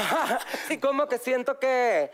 como 0.80 1.08
que 1.08 1.18
siento 1.18 1.58
que... 1.58 2.10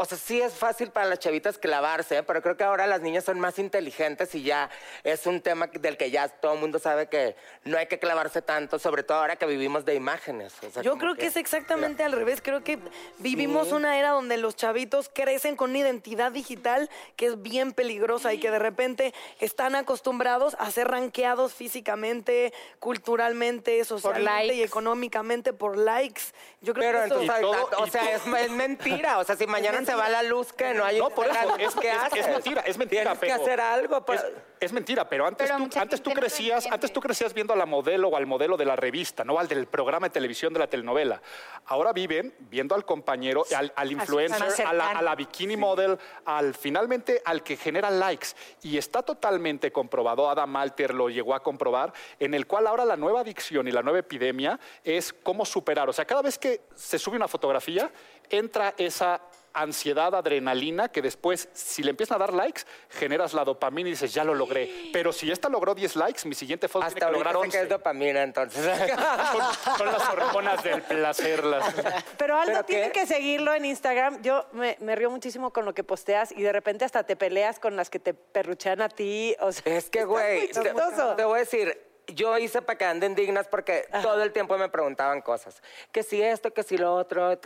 O 0.00 0.04
sea, 0.04 0.16
sí 0.16 0.40
es 0.40 0.54
fácil 0.54 0.92
para 0.92 1.06
las 1.08 1.18
chavitas 1.18 1.58
clavarse, 1.58 2.22
pero 2.22 2.40
creo 2.40 2.56
que 2.56 2.62
ahora 2.62 2.86
las 2.86 3.00
niñas 3.00 3.24
son 3.24 3.40
más 3.40 3.58
inteligentes 3.58 4.32
y 4.36 4.44
ya 4.44 4.70
es 5.02 5.26
un 5.26 5.40
tema 5.40 5.66
del 5.66 5.96
que 5.96 6.12
ya 6.12 6.28
todo 6.28 6.52
el 6.54 6.60
mundo 6.60 6.78
sabe 6.78 7.08
que 7.08 7.34
no 7.64 7.76
hay 7.76 7.88
que 7.88 7.98
clavarse 7.98 8.40
tanto, 8.40 8.78
sobre 8.78 9.02
todo 9.02 9.18
ahora 9.18 9.34
que 9.34 9.44
vivimos 9.46 9.84
de 9.84 9.96
imágenes. 9.96 10.54
O 10.64 10.70
sea, 10.70 10.84
Yo 10.84 10.98
creo 10.98 11.16
que 11.16 11.26
es 11.26 11.36
exactamente 11.36 12.04
al 12.04 12.12
revés. 12.12 12.40
Creo 12.40 12.62
que 12.62 12.78
vivimos 13.18 13.72
una 13.72 13.98
era 13.98 14.10
donde 14.10 14.36
los 14.36 14.54
chavitos 14.54 15.10
crecen 15.12 15.56
con 15.56 15.70
una 15.70 15.80
identidad 15.80 16.30
digital 16.30 16.88
que 17.16 17.26
es 17.26 17.42
bien 17.42 17.72
peligrosa 17.72 18.32
y 18.32 18.38
que 18.38 18.52
de 18.52 18.60
repente 18.60 19.12
están 19.40 19.74
acostumbrados 19.74 20.54
a 20.60 20.70
ser 20.70 20.86
ranqueados 20.86 21.54
físicamente, 21.54 22.52
culturalmente, 22.78 23.84
socialmente 23.84 24.54
y 24.54 24.62
económicamente 24.62 25.52
por 25.52 25.76
likes. 25.76 26.22
Yo 26.60 26.72
creo 26.72 26.86
Pero 26.86 26.98
que 27.00 27.06
eso- 27.06 27.20
entonces, 27.20 27.38
Y 27.38 27.42
todo- 27.42 27.82
o 27.82 27.86
sea, 27.88 28.12
es, 28.14 28.22
es 28.44 28.50
mentira. 28.52 29.18
O 29.18 29.24
sea, 29.24 29.34
si 29.34 29.46
mañana. 29.48 29.87
Se 29.88 29.94
va 29.94 30.08
la 30.08 30.22
luz, 30.22 30.52
que 30.52 30.74
no 30.74 30.84
hay 30.84 30.98
No, 30.98 31.10
por 31.10 31.26
eso, 31.26 31.56
es, 31.58 31.74
¿qué 31.76 31.88
es- 31.90 31.96
haces? 31.96 32.26
es 32.26 32.28
mentira, 32.28 32.60
es 32.62 32.78
mentira. 32.78 33.02
Tienes 33.02 33.18
que 33.20 33.26
pero- 33.26 33.42
hacer 33.42 33.60
algo. 33.60 34.04
para- 34.04 34.20
Es, 34.20 34.26
es 34.60 34.72
mentira, 34.72 35.08
pero 35.08 35.26
antes, 35.26 35.50
Pero 35.50 35.68
tú, 35.68 35.78
antes 35.78 36.02
tú 36.02 36.10
no 36.10 36.16
crecías, 36.16 36.66
antes 36.70 36.92
tú 36.92 37.00
crecías 37.00 37.32
viendo 37.32 37.52
a 37.52 37.56
la 37.56 37.64
modelo 37.66 38.08
o 38.08 38.16
al 38.16 38.26
modelo 38.26 38.56
de 38.56 38.64
la 38.64 38.76
revista, 38.76 39.24
no 39.24 39.38
al 39.38 39.48
del 39.48 39.66
programa 39.66 40.08
de 40.08 40.10
televisión 40.10 40.52
de 40.52 40.58
la 40.58 40.66
telenovela. 40.66 41.22
Ahora 41.66 41.92
viven 41.92 42.34
viendo 42.40 42.74
al 42.74 42.84
compañero, 42.84 43.44
al, 43.56 43.72
al 43.76 43.92
influencer, 43.92 44.64
la, 44.74 44.90
a 44.90 45.02
la 45.02 45.14
bikini 45.14 45.56
model, 45.56 45.98
al 46.24 46.54
finalmente 46.54 47.22
al 47.24 47.42
que 47.42 47.56
genera 47.56 47.90
likes. 47.90 48.28
Y 48.62 48.78
está 48.78 49.02
totalmente 49.02 49.70
comprobado, 49.72 50.28
Adam 50.28 50.54
Alter 50.56 50.92
lo 50.94 51.08
llegó 51.08 51.34
a 51.34 51.42
comprobar, 51.42 51.92
en 52.18 52.34
el 52.34 52.46
cual 52.46 52.66
ahora 52.66 52.84
la 52.84 52.96
nueva 52.96 53.20
adicción 53.20 53.68
y 53.68 53.70
la 53.70 53.82
nueva 53.82 54.00
epidemia 54.00 54.58
es 54.84 55.12
cómo 55.12 55.44
superar. 55.44 55.88
O 55.88 55.92
sea, 55.92 56.04
cada 56.04 56.22
vez 56.22 56.38
que 56.38 56.62
se 56.74 56.98
sube 56.98 57.16
una 57.16 57.28
fotografía, 57.28 57.90
entra 58.30 58.74
esa 58.76 59.20
ansiedad, 59.60 60.14
adrenalina, 60.14 60.88
que 60.88 61.02
después, 61.02 61.48
si 61.52 61.82
le 61.82 61.90
empiezan 61.90 62.16
a 62.16 62.18
dar 62.26 62.32
likes, 62.34 62.62
generas 62.90 63.34
la 63.34 63.44
dopamina 63.44 63.88
y 63.88 63.92
dices, 63.92 64.12
ya 64.14 64.24
lo 64.24 64.34
logré. 64.34 64.90
Pero 64.92 65.12
si 65.12 65.30
esta 65.30 65.48
logró 65.48 65.74
10 65.74 65.96
likes, 65.96 66.26
mi 66.28 66.34
siguiente 66.34 66.68
foto 66.68 66.86
Hasta 66.86 66.98
tiene 66.98 67.12
que 67.12 67.18
lograr 67.18 67.34
sé 67.34 67.40
que 67.50 67.56
es 67.56 67.62
11. 67.62 67.66
dopamina, 67.74 68.22
entonces. 68.22 68.64
Son, 69.32 69.76
son 69.78 69.86
las 69.86 70.08
hormonas 70.08 70.62
del 70.62 70.82
placer. 70.82 71.44
Las... 71.44 71.74
Pero 72.16 72.36
Aldo 72.38 72.52
¿Pero 72.52 72.64
tiene 72.64 72.86
qué? 72.92 73.00
que 73.00 73.06
seguirlo 73.06 73.54
en 73.54 73.64
Instagram. 73.64 74.22
Yo 74.22 74.46
me, 74.52 74.76
me 74.80 74.94
río 74.96 75.10
muchísimo 75.10 75.52
con 75.52 75.64
lo 75.64 75.74
que 75.74 75.84
posteas 75.84 76.32
y 76.32 76.42
de 76.42 76.52
repente 76.52 76.84
hasta 76.84 77.04
te 77.04 77.16
peleas 77.16 77.58
con 77.58 77.76
las 77.76 77.90
que 77.90 77.98
te 77.98 78.14
perruchean 78.14 78.80
a 78.82 78.88
ti. 78.88 79.34
O 79.40 79.52
sea, 79.52 79.76
Es 79.76 79.90
que, 79.90 80.04
güey, 80.04 80.48
te, 80.48 80.62
chistoso. 80.62 81.14
te 81.16 81.24
voy 81.24 81.36
a 81.36 81.40
decir, 81.40 81.87
yo 82.08 82.36
hice 82.38 82.62
para 82.62 82.78
que 82.78 82.84
anden 82.84 83.14
dignas 83.14 83.46
porque 83.48 83.88
todo 84.02 84.22
el 84.22 84.32
tiempo 84.32 84.56
me 84.58 84.68
preguntaban 84.68 85.20
cosas. 85.20 85.62
Que 85.92 86.02
si 86.02 86.22
esto, 86.22 86.52
que 86.52 86.62
si 86.62 86.76
lo 86.76 86.94
otro. 86.94 87.38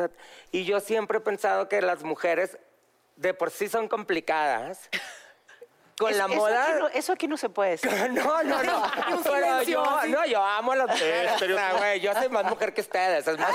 Y 0.51 0.64
yo 0.64 0.81
siempre 0.81 1.18
he 1.18 1.20
pensado 1.20 1.68
que 1.68 1.81
las 1.83 2.03
mujeres 2.03 2.59
de 3.16 3.35
por 3.35 3.51
sí 3.51 3.68
son 3.68 3.88
complicadas. 3.88 4.88
Con 5.98 6.11
Es- 6.11 6.16
la 6.16 6.24
eso 6.24 6.35
moda... 6.35 6.64
aquí 6.64 6.78
no- 6.81 6.88
eso 6.88 7.12
aquí 7.12 7.28
no 7.28 7.37
se 7.37 7.48
puede 7.48 7.72
decir. 7.72 7.90
No, 8.12 8.42
no, 8.42 8.62
no. 8.62 8.83
Pero 9.24 9.62
yo, 9.62 9.85
no, 10.09 10.24
yo 10.26 10.42
amo 10.42 10.72
a 10.72 10.76
las 10.76 10.88
mujeres. 10.90 11.33
O 11.35 11.38
sea, 11.46 11.72
güey, 11.74 12.00
yo 12.00 12.12
soy 12.14 12.28
más 12.28 12.44
mujer 12.44 12.72
que 12.74 12.81
ustedes. 12.81 13.26
es 13.28 13.38
más- 13.38 13.52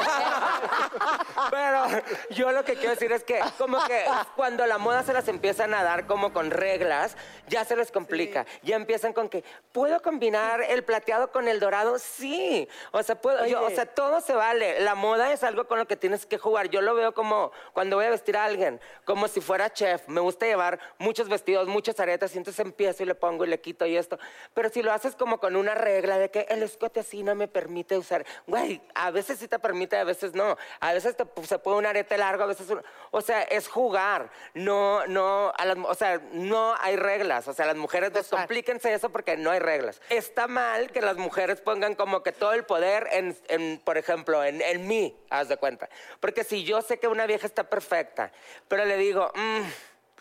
Pero 1.51 1.85
yo 2.31 2.51
lo 2.51 2.63
que 2.63 2.75
quiero 2.75 2.91
decir 2.91 3.11
es 3.11 3.23
que 3.23 3.39
como 3.57 3.83
que 3.85 4.05
cuando 4.35 4.65
la 4.65 4.77
moda 4.77 5.03
se 5.03 5.13
las 5.13 5.27
empiezan 5.27 5.73
a 5.73 5.83
dar 5.83 6.05
como 6.07 6.33
con 6.33 6.51
reglas, 6.51 7.15
ya 7.47 7.65
se 7.65 7.75
les 7.75 7.91
complica. 7.91 8.45
Ya 8.63 8.75
empiezan 8.75 9.13
con 9.13 9.29
que, 9.29 9.43
¿puedo 9.71 10.01
combinar 10.01 10.61
el 10.61 10.83
plateado 10.83 11.31
con 11.31 11.47
el 11.47 11.59
dorado? 11.59 11.99
Sí. 11.99 12.67
O 12.91 13.01
sea, 13.03 13.15
puedo, 13.19 13.45
yo- 13.45 13.63
o 13.63 13.69
sea, 13.69 13.85
todo 13.85 14.21
se 14.21 14.33
vale. 14.33 14.79
La 14.79 14.95
moda 14.95 15.31
es 15.31 15.43
algo 15.43 15.67
con 15.67 15.79
lo 15.79 15.87
que 15.87 15.95
tienes 15.95 16.25
que 16.25 16.37
jugar. 16.37 16.69
Yo 16.69 16.81
lo 16.81 16.93
veo 16.95 17.13
como 17.13 17.51
cuando 17.73 17.95
voy 17.97 18.05
a 18.05 18.09
vestir 18.09 18.37
a 18.37 18.45
alguien, 18.45 18.79
como 19.05 19.27
si 19.27 19.41
fuera 19.41 19.71
chef. 19.71 20.07
Me 20.07 20.21
gusta 20.21 20.45
llevar 20.45 20.79
muchos 20.97 21.29
vestidos, 21.29 21.67
muchas 21.67 21.99
aretas, 21.99 22.26
y 22.35 22.37
entonces 22.37 22.65
empiezo 22.65 23.03
y 23.03 23.05
le 23.05 23.15
pongo 23.15 23.45
y 23.45 23.47
le 23.47 23.59
quito 23.59 23.85
y 23.85 23.97
esto. 23.97 24.17
Pero 24.53 24.69
si 24.69 24.81
lo 24.81 24.91
haces 24.91 25.15
como 25.15 25.39
con 25.39 25.55
una 25.55 25.75
regla 25.75 26.17
de 26.17 26.29
que 26.31 26.45
el 26.49 26.63
escote 26.63 26.99
así 27.01 27.23
no 27.23 27.35
me 27.35 27.47
permite 27.47 27.97
usar, 27.97 28.25
güey, 28.45 28.81
a 28.95 29.11
veces 29.11 29.39
sí 29.39 29.47
te 29.47 29.59
permite, 29.59 29.97
a 29.97 30.03
veces 30.03 30.33
no. 30.33 30.57
A 30.79 30.93
veces 30.93 31.15
te- 31.15 31.25
pues, 31.25 31.47
se 31.47 31.59
puede 31.59 31.77
un 31.77 31.85
arete 31.85 32.17
largo, 32.17 32.43
a 32.43 32.47
veces 32.47 32.69
un- 32.69 32.81
o 33.11 33.21
sea, 33.21 33.41
es 33.43 33.67
jugar. 33.67 34.29
No, 34.53 35.05
no, 35.07 35.51
a 35.57 35.65
las 35.65 35.77
o 35.77 35.93
sea, 35.95 36.19
no 36.31 36.75
hay 36.79 36.95
reglas. 36.95 37.47
O 37.47 37.53
sea, 37.53 37.65
las 37.65 37.75
mujeres 37.75 38.13
descomplíquense 38.13 38.93
eso 38.93 39.09
porque 39.09 39.37
no 39.37 39.51
hay 39.51 39.59
reglas. 39.59 40.01
Está 40.09 40.47
mal 40.47 40.91
que 40.91 41.01
las 41.01 41.17
mujeres 41.17 41.61
pongan 41.61 41.95
como 41.95 42.23
que 42.23 42.31
todo 42.31 42.53
el 42.53 42.63
poder 42.63 43.07
en, 43.11 43.37
en, 43.47 43.79
por 43.83 43.97
ejemplo, 43.97 44.43
en, 44.43 44.61
en 44.61 44.87
mí, 44.87 45.17
haz 45.29 45.47
de 45.49 45.57
cuenta. 45.57 45.89
Porque 46.19 46.43
si 46.43 46.63
yo 46.63 46.81
sé 46.81 46.99
que 46.99 47.07
una 47.07 47.25
vieja 47.25 47.45
está 47.47 47.63
perfecta, 47.69 48.31
pero 48.67 48.85
le 48.85 48.97
digo, 48.97 49.31
"Mm, 49.35 49.61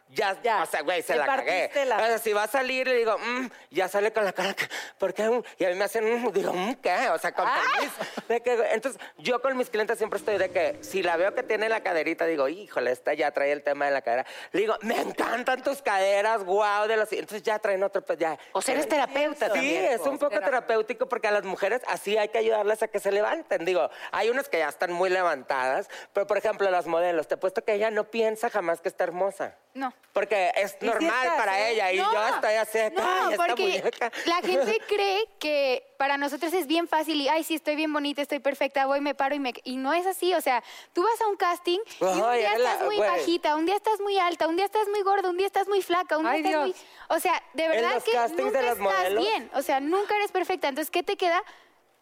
ya, 0.09 0.37
Ya, 0.43 0.63
o 0.63 0.67
sea, 0.67 0.83
güey, 0.83 1.03
se 1.03 1.17
la 1.17 1.27
cagué. 1.27 1.71
la- 1.87 1.97
O 1.97 2.01
sea, 2.01 2.19
si 2.19 2.33
va 2.33 2.45
a 2.45 2.49
salir, 2.49 2.87
le 2.87 2.95
digo, 2.97 3.17
"Mm", 3.19 3.47
ya 3.71 3.89
sale 3.89 4.13
con 4.13 4.25
la 4.25 4.33
cara, 4.33 4.55
¿por 4.99 5.13
qué? 5.15 5.43
Y 5.59 5.65
a 5.65 5.69
mí 5.69 5.75
me 5.75 5.85
hacen, 5.85 6.05
"Mm", 6.23 6.33
digo, 6.33 6.53
"Mm, 6.53 6.75
¿qué? 6.77 7.09
O 7.11 7.19
sea, 7.19 7.33
con 7.33 7.47
permiso. 7.47 7.95
De 8.29 8.41
que, 8.41 8.57
güey, 8.57 8.69
entonces, 8.73 9.01
yo 9.19 9.41
con 9.43 9.57
mis 9.57 9.69
clientes 9.71 9.99
siempre 9.99 10.19
estoy 10.19 10.39
de 10.39 10.51
que, 10.51 10.79
si 10.83 11.03
la 11.03 11.17
veo 11.17 11.35
que 11.35 11.43
tiene 11.43 11.69
la 11.69 11.81
caderita, 11.83 12.25
digo, 12.27 12.49
híjole, 12.49 12.93
esta 12.93 13.15
ya 13.15 13.31
trae 13.31 13.53
el 13.53 13.63
tema 13.63 13.87
de 13.87 13.91
la 13.93 14.03
cadera. 14.03 14.27
Le 14.53 14.61
digo, 14.61 14.77
me 14.83 15.01
encantan 15.01 15.63
tus 15.63 15.83
caderas, 15.83 16.45
wow, 16.45 16.87
de 16.87 16.97
los... 16.97 17.13
Entonces 17.13 17.43
ya 17.43 17.59
traen 17.59 17.83
otro, 17.83 18.03
pues 18.03 18.19
ya. 18.19 18.39
O 18.53 18.63
sea, 18.63 18.75
eres 18.75 18.89
terapeuta 18.89 19.47
Sí, 19.47 19.53
también. 19.53 19.85
es 19.93 20.01
un 20.03 20.19
poco 20.19 20.39
terapéutico 20.41 21.09
porque 21.09 21.29
a 21.29 21.31
las 21.33 21.45
mujeres 21.45 21.83
así 21.89 22.17
hay 22.17 22.29
que 22.29 22.39
ayudarlas 22.39 22.83
a 22.83 22.89
que 22.89 23.01
se 23.01 23.11
levanten. 23.13 23.65
Digo, 23.65 23.91
hay 24.13 24.31
unas 24.31 24.49
que 24.49 24.59
ya 24.59 24.69
están 24.69 24.93
muy 24.93 25.11
levantadas, 25.11 25.89
pero 26.13 26.27
por 26.27 26.37
ejemplo, 26.39 26.71
las 26.71 26.87
modelos, 26.87 27.29
te 27.29 27.35
he 27.35 27.39
puesto 27.39 27.65
que 27.65 27.75
ella 27.75 27.91
no 27.91 28.05
piensa 28.05 28.51
jamás 28.51 28.81
que 28.81 28.89
está 28.89 29.05
hermosa. 29.05 29.55
No. 29.75 29.93
Porque 30.13 30.51
es 30.57 30.79
normal 30.81 31.13
estás, 31.27 31.37
para 31.37 31.61
¿eh? 31.61 31.73
ella 31.73 31.93
y 31.93 31.99
No, 31.99 32.11
yo 32.11 32.27
estoy 32.29 32.55
así, 32.55 32.79
No, 32.97 33.03
"Ay, 33.07 33.33
esta 33.35 33.47
porque 33.47 33.63
muñeca". 33.65 34.11
la 34.25 34.37
gente 34.37 34.81
cree 34.89 35.29
que 35.39 35.87
para 35.99 36.17
nosotros 36.17 36.55
es 36.55 36.67
bien 36.67 36.89
fácil 36.89 37.21
y, 37.21 37.29
ay, 37.29 37.45
sí, 37.45 37.57
estoy 37.57 37.77
bien 37.77 37.93
bonita, 37.93 38.23
estoy 38.23 38.39
perfecta, 38.39 38.87
voy, 38.87 39.03
me 39.03 39.15
paro 39.15 39.35
y 39.35 39.41
me... 39.41 39.53
Y 39.65 39.77
no 39.77 39.93
es 39.93 40.07
así, 40.07 40.33
o 40.33 40.41
sea, 40.41 40.65
tú 40.95 41.03
vas 41.03 41.21
a 41.21 41.27
un 41.27 41.37
casting 41.37 41.81
y 42.01 42.05
un 42.05 42.25
Ay, 42.25 42.39
día 42.39 42.53
es 42.55 42.61
la- 42.61 42.73
estás 42.73 42.87
muy 42.87 42.97
güey. 42.97 43.11
bajita, 43.11 43.57
un 43.57 43.67
día 43.67 43.77
estás 43.77 44.01
muy 44.01 44.17
alta, 44.19 44.49
un 44.49 44.57
día 44.57 44.65
estás 44.65 44.89
muy 44.89 45.03
gorda, 45.03 45.29
un 45.29 45.37
día 45.37 45.47
estás 45.47 45.69
muy 45.69 45.83
flaca, 45.83 46.17
un 46.17 46.23
día 46.25 46.33
Ay, 46.33 46.41
estás 46.41 46.57
muy... 46.63 46.73
Dios. 46.73 46.85
O 47.11 47.21
sea, 47.21 47.43
de 47.53 47.69
verdad 47.69 48.03
que 48.03 48.43
nunca 48.43 48.61
estás 48.61 48.79
modelos. 48.79 49.23
bien, 49.23 49.51
o 49.53 49.61
sea, 49.61 49.81
nunca 49.81 50.17
eres 50.17 50.33
perfecta. 50.33 50.69
Entonces, 50.69 50.91
¿qué 50.91 51.03
te 51.03 51.19
queda? 51.19 51.43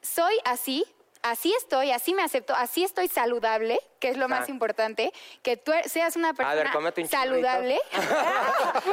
Soy 0.03 0.35
así, 0.45 0.85
así 1.23 1.53
estoy, 1.59 1.91
así 1.91 2.15
me 2.15 2.23
acepto, 2.23 2.55
así 2.55 2.85
estoy 2.85 3.09
saludable, 3.09 3.81
que 4.05 4.11
es 4.11 4.19
lo 4.19 4.29
más 4.29 4.51
importante, 4.51 5.11
que 5.43 5.57
tú 5.57 5.73
er- 5.73 5.89
seas 5.89 6.15
una 6.17 6.29
A 6.29 6.33
ver, 6.33 6.47
persona 6.47 6.73
cómete 6.75 7.01
un 7.01 7.09
saludable. 7.09 7.81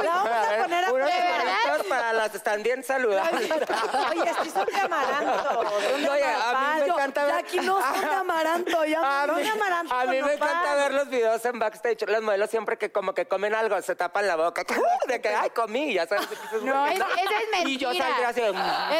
La 0.03 0.09
vamos 0.13 0.29
a 0.31 0.61
poner 0.63 0.85
a 0.85 0.91
Unos 0.93 1.07
¿De 1.07 1.13
prueba. 1.13 1.83
para 1.89 2.13
las 2.13 2.33
están 2.33 2.63
bien 2.63 2.81
saludables. 2.81 3.51
Oye, 4.09 4.29
estoy 4.29 4.49
son 4.51 4.75
amaranto. 4.85 5.59
Oye, 5.95 6.23
a 6.23 6.53
mí 6.75 6.79
me 6.79 6.85
encanta 6.87 7.25
ver... 7.25 7.35
Jackie, 7.35 7.59
no 7.59 7.81
son 7.81 7.99
de 8.01 8.15
amaranto, 8.15 8.85
ya 8.85 8.99
A 9.23 9.27
no 9.27 9.33
amaranto. 9.35 9.93
a 9.93 10.05
mí 10.05 10.21
me 10.21 10.33
encanta 10.33 10.75
ver 10.75 10.93
los 10.93 11.09
videos 11.09 11.43
en 11.43 11.59
backstage. 11.59 12.07
Los 12.07 12.21
modelos 12.21 12.49
siempre 12.49 12.77
que 12.77 12.89
como 12.91 13.13
que 13.13 13.25
comen 13.27 13.53
algo, 13.53 13.81
se 13.81 13.95
tapan 13.97 14.27
la 14.27 14.37
boca. 14.37 14.63
De 15.07 15.19
que, 15.19 15.27
ay, 15.27 15.49
comí, 15.49 15.93
ya 15.93 16.07
sabes. 16.07 16.25
No, 16.63 16.85
es- 16.87 16.95
esa 16.99 17.05
es 17.59 17.67
Y 17.67 17.77
yo 17.77 17.89
mentira. 17.89 18.05
saldría 18.07 18.29
así. 18.29 18.41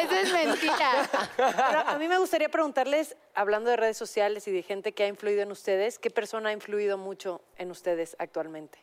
Eso 0.06 0.14
es 0.14 0.32
mentira. 0.32 1.08
Pero 1.36 1.80
a 1.88 1.96
mí 1.96 2.06
me 2.06 2.18
gustaría 2.18 2.50
preguntarles, 2.50 3.16
hablando 3.34 3.70
de 3.70 3.76
redes 3.76 3.96
sociales 3.96 4.46
y 4.48 4.52
de 4.52 4.62
gente 4.62 4.92
que 4.92 5.04
ha 5.04 5.08
influido 5.08 5.42
en 5.42 5.50
ustedes, 5.52 5.98
¿qué 5.98 6.10
persona 6.10 6.50
ha 6.50 6.52
influido 6.52 6.98
mucho 6.98 7.40
en 7.58 7.70
ustedes 7.70 8.16
actualmente? 8.18 8.78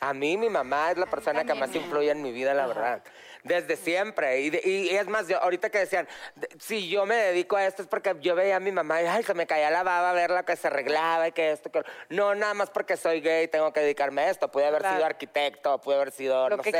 A 0.00 0.12
mí, 0.14 0.36
mi 0.36 0.48
mamá 0.50 0.90
es 0.90 0.96
la 0.98 1.06
persona 1.06 1.44
que 1.44 1.54
más 1.54 1.72
influye 1.76 2.10
en 2.10 2.22
mi 2.22 2.32
vida, 2.32 2.54
la 2.54 2.66
verdad. 2.66 3.04
Desde 3.44 3.76
siempre. 3.76 4.40
Y, 4.40 4.50
de- 4.50 4.60
y 4.64 4.88
es 4.96 5.06
más, 5.06 5.28
yo- 5.28 5.40
ahorita 5.40 5.70
que 5.70 5.78
decían, 5.78 6.08
de- 6.34 6.48
si 6.58 6.88
yo 6.88 7.06
me 7.06 7.14
dedico 7.14 7.54
a 7.56 7.64
esto 7.66 7.82
es 7.82 7.88
porque 7.88 8.16
yo 8.20 8.34
veía 8.34 8.56
a 8.56 8.60
mi 8.60 8.72
mamá 8.72 9.00
y 9.00 9.06
ay, 9.06 9.22
se 9.22 9.32
me 9.34 9.46
caía 9.46 9.70
la 9.70 9.84
baba 9.84 10.12
verla 10.12 10.44
que 10.44 10.56
se 10.56 10.66
arreglaba 10.66 11.28
y 11.28 11.32
que 11.32 11.52
esto, 11.52 11.70
que... 11.70 11.84
No, 12.08 12.34
nada 12.34 12.52
más 12.54 12.70
porque 12.70 12.96
soy 12.96 13.20
gay 13.20 13.46
tengo 13.46 13.72
que 13.72 13.78
dedicarme 13.80 14.22
a 14.22 14.30
esto. 14.30 14.50
Pude 14.50 14.66
haber 14.66 14.80
Claro. 14.80 14.96
sido 14.96 15.06
arquitecto, 15.06 15.80
pude 15.80 15.94
haber 15.96 16.10
sido, 16.10 16.48
Lo 16.48 16.56
no 16.56 16.62
que 16.64 16.72
sé, 16.72 16.78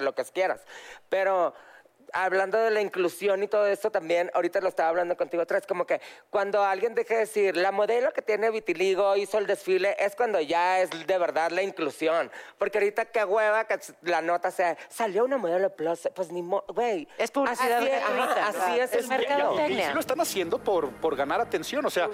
lo 0.00 0.14
que 0.14 0.24
quieras. 0.24 0.60
Pero 1.08 1.54
hablando 2.12 2.58
de 2.58 2.70
la 2.70 2.80
inclusión 2.80 3.42
y 3.42 3.48
todo 3.48 3.66
esto 3.66 3.90
también, 3.90 4.30
ahorita 4.34 4.60
lo 4.60 4.68
estaba 4.68 4.88
hablando 4.88 5.16
contigo 5.16 5.42
otra 5.42 5.58
vez, 5.58 5.66
como 5.66 5.86
que 5.86 6.00
cuando 6.30 6.62
alguien 6.64 6.94
deje 6.94 7.14
de 7.14 7.20
decir, 7.20 7.56
la 7.56 7.72
modelo 7.72 8.12
que 8.12 8.22
tiene 8.22 8.50
vitiligo 8.50 9.16
hizo 9.16 9.38
el 9.38 9.46
desfile, 9.46 9.96
es 9.98 10.14
cuando 10.16 10.40
ya 10.40 10.80
es 10.80 10.90
de 11.06 11.18
verdad 11.18 11.50
la 11.50 11.62
inclusión. 11.62 12.30
Porque 12.58 12.78
ahorita 12.78 13.06
qué 13.06 13.24
hueva 13.24 13.64
que 13.64 13.78
la 14.02 14.20
nota 14.22 14.50
sea, 14.50 14.76
salió 14.88 15.24
una 15.24 15.36
modelo 15.38 15.70
plus, 15.74 16.08
pues 16.14 16.30
ni 16.32 16.42
mo, 16.42 16.64
güey. 16.68 17.06
Es 17.18 17.30
publicidad 17.30 17.78
Así 17.78 17.88
es, 17.88 18.02
ajá, 18.02 18.48
así 18.48 18.80
es 18.80 18.92
el 18.92 18.98
Es 19.00 19.06
Y- 19.06 19.08
mercado. 19.08 19.68
Y, 19.68 19.74
lo 19.94 20.00
están 20.00 20.20
haciendo 20.20 20.58
por, 20.58 20.90
por 20.92 21.16
ganar 21.16 21.40
atención, 21.40 21.84
o 21.86 21.90
sea, 21.90 22.08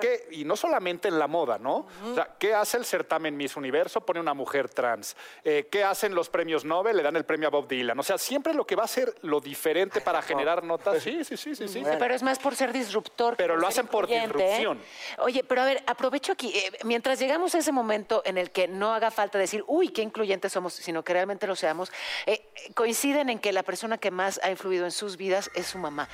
¿qué- 0.00 0.26
y 0.30 0.44
no 0.44 0.56
solamente 0.56 1.08
en 1.08 1.18
la 1.18 1.26
moda, 1.26 1.58
¿no? 1.58 1.86
O 2.04 2.14
sea, 2.14 2.34
¿qué 2.38 2.54
hace 2.54 2.76
el 2.76 2.84
certamen 2.84 3.36
Miss 3.36 3.56
Universo? 3.56 4.00
Pone 4.00 4.20
una 4.20 4.34
mujer 4.34 4.68
trans. 4.68 5.16
Eh, 5.44 5.68
¿Qué 5.70 5.84
hacen 5.84 6.14
los 6.14 6.28
premios 6.28 6.64
Nobel? 6.64 6.96
Le 6.96 7.02
dan 7.02 7.16
el 7.16 7.24
premio 7.24 7.48
a 7.48 7.50
Bob 7.50 7.68
Dylan. 7.68 7.98
O 7.98 8.02
sea, 8.02 8.18
siempre 8.18 8.54
lo 8.54 8.66
que 8.66 8.76
va 8.76 8.84
a 8.84 8.88
ser 8.88 9.14
lo 9.22 9.40
diferente 9.40 10.00
para 10.00 10.22
generar 10.22 10.62
notas. 10.64 11.02
Sí, 11.02 11.24
sí, 11.24 11.36
sí, 11.36 11.54
sí, 11.54 11.68
sí. 11.68 11.82
Pero 11.98 12.14
es 12.14 12.22
más 12.22 12.38
por 12.38 12.54
ser 12.54 12.72
disruptor. 12.72 13.36
que 13.36 13.42
Pero 13.42 13.56
lo 13.56 13.66
hacen 13.66 13.86
por 13.86 14.10
¿eh? 14.10 14.20
disrupción. 14.20 14.80
Oye, 15.18 15.44
pero 15.44 15.62
a 15.62 15.64
ver, 15.64 15.82
aprovecho 15.86 16.32
aquí, 16.32 16.52
eh, 16.56 16.72
mientras 16.84 17.18
llegamos 17.18 17.54
a 17.54 17.58
ese 17.58 17.72
momento 17.72 18.22
en 18.24 18.38
el 18.38 18.50
que 18.50 18.68
no 18.68 18.94
haga 18.94 19.10
falta 19.10 19.38
decir, 19.38 19.64
uy, 19.66 19.88
qué 19.88 20.02
incluyentes 20.02 20.52
somos, 20.52 20.74
sino 20.74 21.02
que 21.02 21.12
realmente 21.12 21.46
lo 21.46 21.56
seamos, 21.56 21.90
eh, 22.26 22.42
coinciden 22.74 23.28
en 23.30 23.38
que 23.38 23.52
la 23.52 23.62
persona 23.62 23.98
que 23.98 24.10
más 24.10 24.40
ha 24.42 24.50
influido 24.50 24.84
en 24.84 24.92
sus 24.92 25.16
vidas 25.16 25.50
es 25.54 25.66
su 25.66 25.78
mamá. 25.78 26.08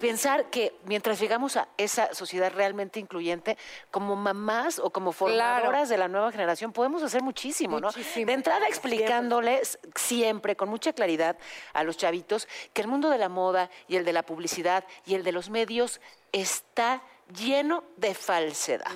Pensar 0.00 0.50
que 0.50 0.74
mientras 0.84 1.18
llegamos 1.18 1.56
a 1.56 1.68
esa 1.78 2.14
sociedad 2.14 2.52
realmente 2.52 3.00
incluyente, 3.00 3.56
como 3.90 4.14
mamás 4.16 4.78
o 4.78 4.90
como 4.90 5.12
formadoras 5.12 5.88
de 5.88 5.96
la 5.96 6.08
nueva 6.08 6.30
generación, 6.32 6.72
podemos 6.72 7.02
hacer 7.02 7.22
muchísimo, 7.22 7.80
¿no? 7.80 7.88
Muchísimo. 7.88 8.26
De 8.26 8.32
entrada 8.32 8.66
explicándoles 8.68 9.78
siempre, 9.94 10.56
con 10.56 10.68
mucha 10.68 10.92
claridad, 10.92 11.36
a 11.72 11.82
los 11.82 11.96
chavitos 11.96 12.46
que 12.72 12.82
el 12.82 12.88
mundo 12.88 13.10
de 13.10 13.18
la 13.18 13.28
moda 13.28 13.70
y 13.88 13.96
el 13.96 14.04
de 14.04 14.12
la 14.12 14.22
publicidad 14.22 14.84
y 15.06 15.14
el 15.14 15.24
de 15.24 15.32
los 15.32 15.50
medios 15.50 16.00
está 16.32 17.02
lleno 17.34 17.84
de 17.96 18.14
falsedad, 18.14 18.92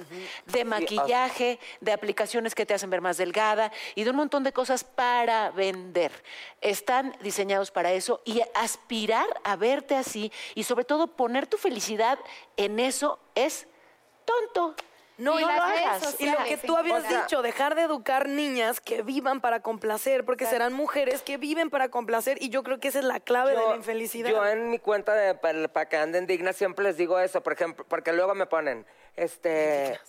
de 0.47 0.64
maquillaje, 0.64 1.59
de 1.81 1.93
aplicaciones 1.93 2.55
que 2.55 2.66
te 2.66 2.74
hacen 2.74 2.91
ver 2.91 3.01
más 3.01 3.16
delgada 3.16 3.72
y 3.95 4.05
de 4.05 4.11
un 4.11 4.16
montón 4.16 4.45
de 4.45 4.53
cosas 4.53 4.85
para 4.85 5.51
vender. 5.51 6.12
Están 6.61 7.16
diseñados 7.22 7.70
para 7.70 7.93
eso 7.93 8.22
y 8.24 8.43
aspirar 8.55 9.26
a 9.45 9.57
verte 9.57 9.97
así 9.97 10.33
y 10.55 10.62
sobre 10.64 10.85
todo 10.85 11.09
poner 11.09 11.47
tu 11.47 11.57
felicidad 11.57 12.18
en 12.57 12.78
eso 12.78 13.18
es 13.35 13.66
tonto. 14.24 14.74
No, 15.21 15.39
y, 15.39 15.43
Y 15.43 15.47
lo 15.47 15.53
las 15.53 15.68
redes 15.71 15.87
hagas. 15.87 16.21
Y 16.21 16.27
lo 16.31 16.39
que 16.45 16.57
tú 16.57 16.77
habías 16.77 17.05
O 17.05 17.09
sea- 17.09 17.21
dicho, 17.23 17.43
dejar 17.43 17.75
de 17.75 17.83
educar 17.83 18.29
niñas 18.29 18.81
que 18.81 19.03
vivan 19.03 19.41
para 19.41 19.61
complacer, 19.61 20.25
porque 20.25 20.47
serán 20.47 20.73
mujeres 20.73 21.23
que 21.23 21.37
viven 21.37 21.71
para 21.71 21.91
complacer, 21.91 22.39
y 22.43 22.49
yo 22.49 22.62
creo 22.62 22.81
que 22.81 22.89
esa 22.89 22.99
es 23.01 23.05
la 23.05 23.21
clave 23.21 23.51
de 23.51 23.59
la 23.68 23.77
infelicidad. 23.77 24.31
Yo 24.31 24.45
en 24.47 24.71
mi 24.71 24.79
cuenta 24.79 25.14
de 25.14 25.35
para, 25.35 25.68
para 25.68 25.89
que 25.89 25.97
anden 25.97 26.27
dignas 26.27 26.57
siempre 26.57 26.85
les 26.85 26.97
digo 26.97 27.18
eso, 27.21 27.43
por 27.43 27.53
ejemplo, 27.53 27.85
porque 27.89 28.12
luego 28.12 28.35
me 28.35 28.47
ponen, 28.47 28.87
este, 29.16 30.01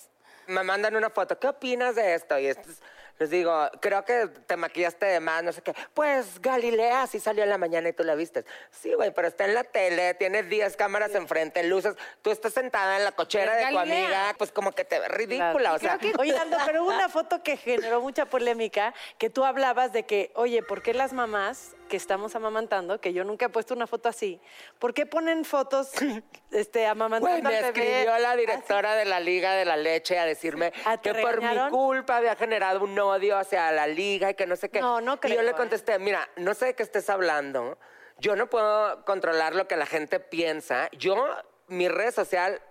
me 0.48 0.64
mandan 0.64 0.96
una 0.96 1.10
foto, 1.10 1.38
¿qué 1.40 1.48
opinas 1.50 1.96
de 1.96 2.14
esto? 2.14 2.40
Y 2.40 2.48
esto 2.48 2.70
es- 2.70 2.82
les 3.22 3.30
digo, 3.30 3.70
creo 3.82 4.04
que 4.04 4.30
te 4.48 4.58
maquillaste 4.58 5.06
de 5.06 5.20
más, 5.20 5.44
no 5.44 5.52
sé 5.52 5.62
qué. 5.62 5.76
Pues 5.94 6.42
Galilea 6.42 7.06
sí 7.06 7.20
salió 7.20 7.44
en 7.44 7.52
la 7.52 7.60
mañana 7.60 7.88
y 7.88 7.94
tú 7.94 8.04
la 8.04 8.16
viste. 8.16 8.46
Sí, 8.72 8.96
güey, 8.96 9.14
pero 9.14 9.28
está 9.28 9.46
en 9.46 9.54
la 9.54 9.64
tele, 9.64 10.16
tienes 10.16 10.50
10 10.50 10.76
cámaras 10.76 11.14
enfrente, 11.14 11.62
luces, 11.64 11.94
tú 12.24 12.32
estás 12.32 12.54
sentada 12.54 12.98
en 12.98 13.04
la 13.04 13.12
cochera 13.12 13.56
de 13.58 13.68
tu 13.68 13.78
amiga, 13.78 14.34
pues 14.40 14.52
como 14.52 14.72
que 14.72 14.86
te 14.86 15.00
ve 15.00 15.08
ridícula, 15.08 15.74
o 15.74 15.78
sea. 15.78 16.00
Oye, 16.18 16.36
Aldo, 16.36 16.58
pero 16.66 16.84
hubo 16.84 16.90
una 16.90 17.10
foto 17.10 17.44
que 17.44 17.58
generó 17.58 18.02
mucha 18.02 18.26
polémica, 18.26 18.96
que 19.20 19.30
tú 19.30 19.46
hablabas 19.46 19.94
de 19.94 20.02
que, 20.02 20.32
oye, 20.34 20.64
¿por 20.64 20.82
qué 20.82 20.96
las 20.96 21.14
mamás 21.14 21.76
que 21.92 21.98
estamos 21.98 22.34
amamantando, 22.38 23.02
que 23.02 23.12
yo 23.12 23.26
nunca 23.26 23.48
he 23.48 23.50
puesto 23.50 23.74
una 23.74 23.86
foto 23.86 24.08
así, 24.08 24.40
¿por 24.80 24.94
qué 24.94 25.06
ponen 25.06 25.44
fotos 25.44 25.92
este, 26.52 26.88
amamantando 26.88 27.50
me 27.50 27.54
al 27.54 27.74
bebé? 27.74 27.82
escribió 27.82 28.18
la 28.18 28.38
directora 28.38 28.96
de 28.96 29.04
la 29.04 29.20
Liga 29.20 29.56
de 29.56 29.66
la 29.66 29.76
Leche 29.76 30.18
a 30.18 30.26
decirme 30.26 30.72
¿Ah, 30.86 30.96
te 30.96 31.12
que 31.12 31.22
por 31.22 31.42
mi 31.42 31.70
culpa 31.70 32.16
había 32.16 32.38
generado 32.38 32.86
un 32.86 32.98
odio 32.98 33.38
hacia 33.38 33.70
la 33.74 33.88
Liga 33.88 34.30
y 34.30 34.36
que 34.36 34.48
no 34.48 34.56
sé 34.56 34.70
qué. 34.70 34.80
No, 34.80 35.02
no 35.02 35.16
Y 35.16 35.16
yo 35.16 35.20
creo, 35.20 35.42
le 35.42 35.52
contesté, 35.52 36.00
mira, 36.00 36.30
no 36.38 36.54
sé 36.54 36.68
de 36.68 36.76
qué 36.76 36.84
estés 36.84 37.10
hablando. 37.10 37.78
Yo 38.20 38.38
no 38.38 38.50
puedo 38.50 39.04
controlar 39.04 39.54
lo 39.54 39.68
que 39.68 39.76
la 39.76 39.86
gente 39.86 40.22
piensa. 40.22 40.88
Yo, 40.94 41.28
mi 41.68 41.90
red 41.90 42.14
social 42.14 42.62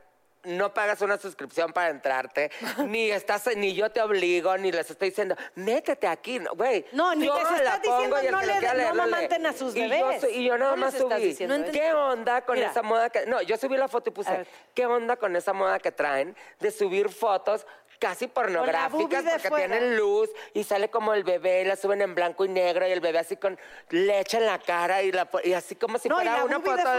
no 0.44 0.72
pagas 0.72 1.00
una 1.02 1.18
suscripción 1.18 1.72
para 1.72 1.90
entrarte, 1.90 2.50
ni 2.86 3.10
estás, 3.10 3.48
ni 3.56 3.74
yo 3.74 3.90
te 3.90 4.00
obligo, 4.00 4.56
ni 4.56 4.72
les 4.72 4.90
estoy 4.90 5.10
diciendo, 5.10 5.36
métete 5.54 6.06
aquí, 6.06 6.38
güey. 6.54 6.84
No, 6.92 7.14
ni 7.14 7.26
yo 7.26 7.36
les 7.36 7.50
estás 7.60 7.82
diciendo 7.82 8.16
no 8.16 8.22
le- 8.22 8.30
no 8.30 8.40
leer, 8.40 8.80
amamanten 8.88 9.46
a 9.46 9.52
sus 9.52 9.76
Y 9.76 9.82
yo 9.82 9.88
bebés. 9.88 10.24
Y 10.32 10.44
yo 10.44 10.56
nada 10.58 10.76
más 10.76 10.94
subí, 10.94 11.14
diciendo. 11.22 11.56
¿qué 11.72 11.92
onda 11.92 12.42
con 12.42 12.56
Mira. 12.56 12.70
esa 12.70 12.82
moda 12.82 13.10
que... 13.10 13.26
No, 13.26 13.42
yo 13.42 13.56
subí 13.56 13.76
la 13.76 13.88
foto 13.88 14.10
y 14.10 14.12
puse. 14.12 14.46
¿qué 14.74 14.86
onda 14.86 15.16
con 15.16 15.36
esa 15.36 15.52
moda 15.52 15.78
que 15.78 15.92
traen 15.92 16.36
de 16.58 16.70
subir 16.70 17.08
fotos 17.10 17.66
casi 18.00 18.26
pornográficas 18.26 19.22
porque 19.22 19.48
fuera. 19.48 19.66
tienen 19.68 19.96
luz 19.96 20.30
y 20.54 20.64
sale 20.64 20.88
como 20.88 21.14
el 21.14 21.22
bebé 21.22 21.62
y 21.62 21.64
la 21.66 21.76
suben 21.76 22.00
en 22.02 22.14
blanco 22.14 22.44
y 22.44 22.48
negro 22.48 22.88
y 22.88 22.90
el 22.90 23.00
bebé 23.00 23.18
así 23.20 23.36
con 23.36 23.56
leche 23.90 24.38
en 24.38 24.46
la 24.46 24.58
cara 24.58 25.02
y, 25.02 25.12
la, 25.12 25.28
y 25.44 25.52
así 25.52 25.76
como 25.76 25.98
si 25.98 26.08
No, 26.08 26.16
fuera 26.16 26.44
una 26.44 26.60
foto 26.60 26.90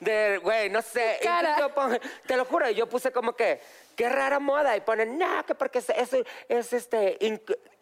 de, 0.00 0.38
güey, 0.38 0.68
no 0.68 0.82
sé. 0.82 1.20
Te 2.26 2.36
lo 2.36 2.44
juro, 2.44 2.68
y 2.68 2.74
yo 2.74 2.88
puse 2.88 3.12
como 3.12 3.34
que, 3.34 3.60
qué 3.96 4.08
rara 4.08 4.38
moda. 4.38 4.76
Y 4.76 4.80
ponen, 4.80 5.18
no, 5.18 5.44
que 5.46 5.54
porque 5.54 5.78
es, 5.78 5.88
es, 5.90 6.10
es, 6.48 6.72
este, 6.72 7.18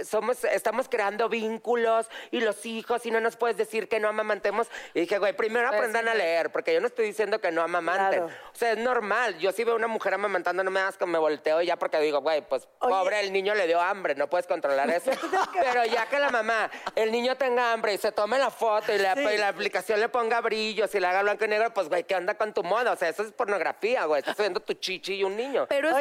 somos, 0.04 0.44
estamos 0.44 0.88
creando 0.88 1.28
vínculos 1.28 2.08
y 2.30 2.40
los 2.40 2.64
hijos 2.66 3.04
y 3.06 3.11
no 3.11 3.20
nos 3.20 3.36
puedes 3.36 3.56
decir 3.56 3.88
que 3.88 4.00
no 4.00 4.08
amamantemos. 4.08 4.68
Y 4.94 5.00
dije, 5.00 5.18
güey, 5.18 5.34
primero 5.34 5.68
Pues, 5.68 5.78
aprendan 5.78 6.08
a 6.08 6.14
leer, 6.14 6.50
porque 6.50 6.72
yo 6.74 6.80
no 6.80 6.86
estoy 6.86 7.06
diciendo 7.06 7.40
que 7.40 7.50
no 7.52 7.62
amamanten. 7.62 8.24
Claro. 8.26 8.34
O 8.52 8.56
sea, 8.56 8.72
es 8.72 8.78
normal. 8.78 9.38
Yo 9.38 9.52
si 9.52 9.64
veo 9.64 9.76
una 9.76 9.86
mujer 9.88 10.14
amamantando, 10.14 10.62
no 10.64 10.70
me 10.70 10.80
das 10.80 10.96
que 10.96 11.06
me 11.06 11.18
volteo 11.18 11.61
ya 11.62 11.76
porque 11.76 11.98
digo, 12.00 12.20
güey, 12.20 12.40
pues 12.42 12.68
Oye. 12.80 12.92
pobre, 12.92 13.20
el 13.20 13.32
niño 13.32 13.54
le 13.54 13.66
dio 13.66 13.80
hambre, 13.80 14.14
no 14.14 14.28
puedes 14.28 14.46
controlar 14.46 14.88
eso. 14.90 15.11
Pero 15.52 15.84
ya 15.84 16.06
que 16.06 16.18
la 16.18 16.30
mamá, 16.30 16.70
el 16.94 17.11
niño 17.12 17.36
tenga 17.36 17.72
hambre 17.72 17.94
y 17.94 17.98
se 17.98 18.12
tome 18.12 18.38
la 18.38 18.50
foto 18.50 18.92
y 18.94 18.98
la, 18.98 19.14
Sí. 19.14 19.20
y 19.22 19.36
la 19.38 19.48
aplicación 19.48 20.00
le 20.00 20.08
ponga 20.08 20.40
brillos 20.40 20.94
y 20.94 21.00
le 21.00 21.06
haga 21.06 21.22
blanco 21.22 21.44
y 21.44 21.48
negro, 21.48 21.72
pues, 21.74 21.88
güey, 21.88 22.04
¿qué 22.04 22.14
onda 22.14 22.34
con 22.34 22.52
tu 22.54 22.62
moda? 22.62 22.92
O 22.92 22.96
sea, 22.96 23.08
eso 23.08 23.22
es 23.22 23.32
pornografía, 23.32 24.04
güey. 24.04 24.20
Estás 24.20 24.36
viendo 24.38 24.61
tu 24.61 24.72
chichi 24.74 25.14
y 25.16 25.24
un 25.24 25.36
niño. 25.36 25.66
Pero 25.68 25.88
eso, 25.88 25.99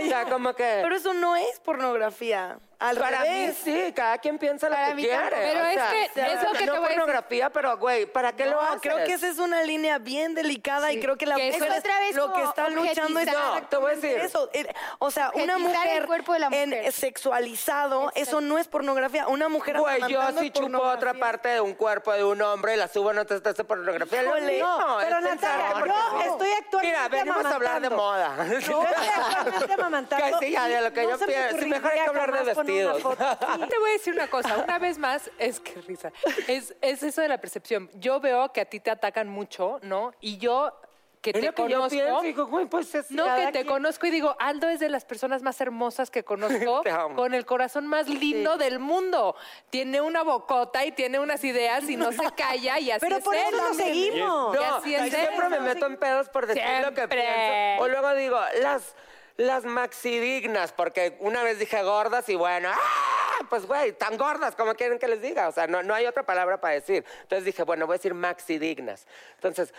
pero 0.82 0.95
eso 0.95 1.14
no 1.14 1.36
es 1.36 1.60
pornografía. 1.60 2.60
Al 2.80 2.98
para 2.98 3.20
mí 3.22 3.28
revés. 3.28 3.58
sí, 3.62 3.92
cada 3.94 4.18
quien 4.20 4.38
piensa 4.38 4.70
Para 4.70 4.84
lo 4.84 4.88
que 4.90 4.96
mí 4.96 5.02
quiere. 5.04 5.18
tampoco. 5.20 5.42
Pero 5.44 5.60
o 5.60 5.66
es 5.66 5.74
sea, 5.76 5.90
que 5.92 6.10
sea, 6.14 6.28
es 6.28 6.44
lo 6.44 6.52
que 6.54 6.66
no 6.66 6.72
te 6.74 6.78
voy 6.78 6.78
a 6.78 6.82
decir. 6.82 6.98
pornografía, 6.98 7.50
pero 7.50 7.78
güey, 7.78 8.06
¿para 8.06 8.32
qué 8.34 8.46
lo 8.46 8.62
haces? 8.62 8.80
creo 8.82 8.98
que 9.06 9.14
esa 9.14 9.28
es 9.28 9.38
una 9.38 9.64
línea 9.64 9.98
bien 9.98 10.34
delicada 10.34 10.94
y 10.94 11.00
creo 11.02 11.18
que 11.18 11.26
la 11.26 11.36
Que 11.36 11.50
eso 11.50 11.58
mujer 11.60 11.74
es 11.74 11.80
otra 11.80 12.00
vez 12.00 12.16
lo 12.16 12.34
que 12.34 12.44
está 12.44 12.70
luchando 12.70 13.20
es 13.20 13.28
objetizar. 13.28 13.62
No, 13.62 13.68
te 13.68 13.78
voy 13.78 13.92
a 13.92 13.96
decir. 13.96 14.18
eso. 14.20 14.50
Eh, 14.54 14.66
O 15.00 15.12
sea, 15.12 15.32
una 15.34 15.56
Objetizar 15.58 15.88
el 15.88 15.92
mujer, 15.94 16.06
cuerpo 16.08 16.34
de 16.34 16.40
la 16.40 16.50
mujer. 16.50 16.74
en 16.74 16.92
sexualizado, 16.92 18.12
eso 18.16 18.42
no 18.42 18.58
es 18.58 18.68
pornografía. 18.68 19.28
Una 19.28 19.50
mujer 19.50 19.78
Güey, 19.78 20.00
yo 20.00 20.06
amamantando 20.22 20.42
sí 20.42 20.48
es 20.48 20.54
chupo 20.54 20.64
pornografía. 20.64 20.96
otra 20.98 21.14
parte 21.16 21.50
de 21.50 21.62
un 21.62 21.74
cuerpo 21.74 22.14
de 22.14 22.24
un 22.24 22.42
hombre 22.42 22.76
y 22.76 22.78
la 22.78 22.88
subo, 22.88 23.14
no 23.14 23.26
te 23.26 23.36
estás 23.36 23.56
pornografía. 23.68 24.22
Lo 24.24 24.38
Híjole. 24.38 24.54
mismo, 24.54 24.68
No, 24.70 25.00
es 25.02 25.08
pero 25.08 25.22
pensar 25.22 25.58
Natalia, 25.60 25.84
que- 25.84 25.90
yo 25.90 26.32
estoy 26.32 26.52
actualmente 26.52 26.88
Mira, 26.98 27.08
venimos 27.10 27.46
a 27.46 27.56
hablar 27.56 27.82
de 27.82 27.88
amamantando. 27.88 27.96
moda. 27.98 28.60
Yo 28.60 28.84
estoy 28.84 29.08
actualmente 29.16 29.74
amamantando 29.74 30.26
Que 30.40 30.46
sí, 30.46 30.52
ya, 30.54 30.68
de 30.68 30.82
lo 30.82 30.94
que 30.94 31.04
y 31.04 31.08
yo 31.08 31.18
se 31.18 31.28
me 31.28 31.34
pienso. 31.34 31.58
Sí, 31.60 31.66
mejor 31.66 31.92
hay 31.92 32.00
que 32.00 32.06
hablar 32.10 32.32
de 32.32 32.38
jamás 32.40 32.56
Te 32.70 33.80
voy 33.80 33.89
a 33.89 33.93
decir 33.93 34.13
una 34.13 34.28
cosa, 34.28 34.57
una 34.57 34.80
vez 34.80 34.97
más, 34.97 35.30
es 35.39 35.59
que 35.59 35.82
risa, 35.82 36.11
es, 36.47 36.76
es 36.82 37.03
eso 37.03 37.22
de 37.22 37.28
la 37.28 37.39
percepción. 37.39 37.89
Yo 37.95 38.20
veo 38.20 38.51
que 38.53 38.61
a 38.61 38.65
ti 38.65 38.80
te 38.80 38.91
atacan 38.91 39.28
mucho, 39.28 39.80
¿no? 39.84 40.13
Y 40.22 40.38
yo 40.38 40.74
que 41.22 41.34
te 41.34 41.39
que 41.41 41.45
yo 41.47 41.53
conozco, 41.53 41.89
pienso, 41.89 42.22
digo, 42.22 42.70
pues 42.70 42.95
es 42.95 43.11
no 43.11 43.26
que 43.36 43.47
te 43.47 43.51
quien. 43.51 43.67
conozco 43.67 44.07
y 44.07 44.09
digo, 44.09 44.38
Aldo 44.39 44.70
es 44.70 44.80
de 44.80 44.88
las 44.88 45.03
personas 45.03 45.41
más 45.41 45.59
hermosas 45.59 46.09
que 46.09 46.24
conozco, 46.24 46.82
Te 46.84 46.91
amo. 46.91 47.15
con 47.15 47.34
el 47.34 47.45
corazón 47.45 47.88
más 47.88 48.07
lindo 48.07 48.57
del 48.57 48.80
mundo. 48.80 49.36
Tiene 49.70 49.99
una 49.99 50.24
bocota 50.24 50.86
y 50.86 50.93
tiene 50.93 51.20
unas 51.20 51.43
ideas 51.43 51.89
y 51.89 51.97
no 51.97 52.13
se 52.13 52.24
calla 52.38 52.80
y 52.80 52.91
así 52.91 53.01
Pero 53.01 53.17
es 53.17 53.24
por 53.26 53.36
eso 53.36 53.51
lo 53.51 53.74
seguimos. 53.74 54.55
Y 54.55 54.59
No, 54.59 54.76
así 54.78 54.95
es 54.95 55.07
y 55.07 55.11
siempre 55.11 55.49
me 55.49 55.59
meto 55.59 55.88
en 55.88 55.97
pedos 55.97 56.30
por 56.30 56.47
decir 56.47 56.63
lo 56.86 56.93
que 56.93 57.05
pienso. 57.09 57.84
O 57.84 57.88
luego 57.89 58.15
digo, 58.15 58.39
las, 58.61 58.95
las 59.40 59.64
maxidignas, 59.64 60.74
porque 60.74 61.16
una 61.22 61.44
vez 61.44 61.60
dije 61.60 61.82
gordas 61.82 62.28
y 62.28 62.36
bueno, 62.36 62.70
¡ah! 62.74 63.46
pues 63.50 63.66
güey, 63.66 63.94
tan 63.94 64.18
gordas 64.18 64.54
como 64.54 64.76
quieren 64.76 65.00
que 65.00 65.08
les 65.08 65.22
diga. 65.22 65.48
O 65.48 65.52
sea, 65.54 65.66
no, 65.66 65.82
no 65.82 65.94
hay 65.94 66.06
otra 66.06 66.24
palabra 66.24 66.60
para 66.60 66.74
decir. 66.74 67.06
Entonces 67.22 67.46
dije, 67.46 67.64
bueno, 67.64 67.88
voy 67.88 67.94
a 67.96 67.98
decir 67.98 68.14
maxidignas. 68.14 69.08
Entonces, 69.36 69.74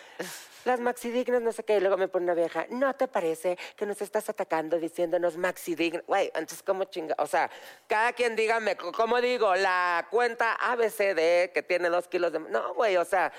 las 0.64 0.80
maxidignas, 0.80 1.42
no 1.42 1.52
sé 1.52 1.62
qué. 1.62 1.76
Y 1.76 1.80
luego 1.80 1.98
me 1.98 2.08
pone 2.08 2.24
una 2.24 2.34
vieja, 2.34 2.64
¿no 2.70 2.94
te 2.94 3.06
parece 3.06 3.58
que 3.76 3.84
nos 3.84 4.00
estás 4.00 4.30
atacando 4.30 4.78
diciéndonos 4.78 5.36
maxidignas? 5.36 6.06
Güey, 6.06 6.28
entonces, 6.28 6.62
¿cómo 6.62 6.84
chinga? 6.84 7.14
O 7.18 7.26
sea, 7.26 7.50
cada 7.86 8.14
quien 8.14 8.36
dígame, 8.36 8.78
como 8.78 9.20
digo, 9.20 9.54
la 9.56 10.06
cuenta 10.10 10.54
ABCD 10.54 11.52
que 11.52 11.62
tiene 11.68 11.90
dos 11.90 12.08
kilos 12.08 12.32
de... 12.32 12.38
No, 12.38 12.72
güey, 12.72 12.96
o 12.96 13.04
sea 13.04 13.30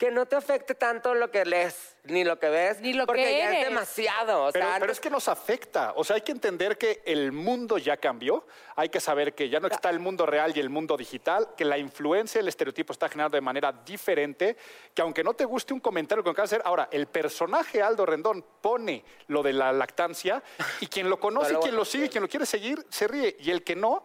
que 0.00 0.10
no 0.10 0.24
te 0.24 0.34
afecte 0.34 0.74
tanto 0.74 1.14
lo 1.14 1.30
que 1.30 1.44
lees 1.44 1.94
ni 2.04 2.24
lo 2.24 2.38
que 2.38 2.48
ves, 2.48 2.80
Ni 2.80 2.94
lo 2.94 3.04
porque 3.04 3.22
que 3.22 3.36
ya 3.36 3.50
es 3.50 3.56
eres. 3.56 3.68
demasiado. 3.68 4.46
O 4.46 4.50
Pero, 4.50 4.64
sea, 4.64 4.74
pero 4.76 4.86
no- 4.86 4.92
es 4.92 4.98
que 4.98 5.10
nos 5.10 5.28
afecta. 5.28 5.92
O 5.94 6.02
sea, 6.04 6.16
hay 6.16 6.22
que 6.22 6.32
entender 6.32 6.78
que 6.78 7.02
el 7.04 7.32
mundo 7.32 7.76
ya 7.76 7.98
cambió. 7.98 8.46
Hay 8.76 8.88
que 8.88 8.98
saber 8.98 9.34
que 9.34 9.50
ya 9.50 9.60
no 9.60 9.68
está 9.68 9.90
el 9.90 10.00
mundo 10.00 10.24
real 10.24 10.56
y 10.56 10.60
el 10.60 10.70
mundo 10.70 10.96
digital, 10.96 11.48
que 11.54 11.66
la 11.66 11.76
influencia, 11.76 12.40
el 12.40 12.48
estereotipo 12.48 12.94
está 12.94 13.10
generado 13.10 13.32
de 13.36 13.42
manera 13.42 13.72
diferente, 13.84 14.56
que 14.94 15.02
aunque 15.02 15.22
no 15.22 15.34
te 15.34 15.44
guste 15.44 15.74
un 15.74 15.80
comentario 15.80 16.24
que 16.24 16.30
acabas 16.30 16.48
de 16.48 16.56
hacer, 16.56 16.66
ahora, 16.66 16.88
el 16.90 17.06
personaje 17.06 17.82
Aldo 17.82 18.06
Rendón 18.06 18.42
pone 18.62 19.04
lo 19.26 19.42
de 19.42 19.52
la 19.52 19.70
lactancia 19.70 20.42
y 20.80 20.86
quien 20.86 21.10
lo 21.10 21.20
conoce, 21.20 21.58
quien 21.58 21.76
lo 21.76 21.84
sigue, 21.84 22.08
quien 22.08 22.22
lo 22.22 22.28
quiere 22.30 22.46
seguir, 22.46 22.86
se 22.88 23.06
ríe. 23.06 23.36
Y 23.38 23.50
el 23.50 23.62
que 23.62 23.76
no, 23.76 24.02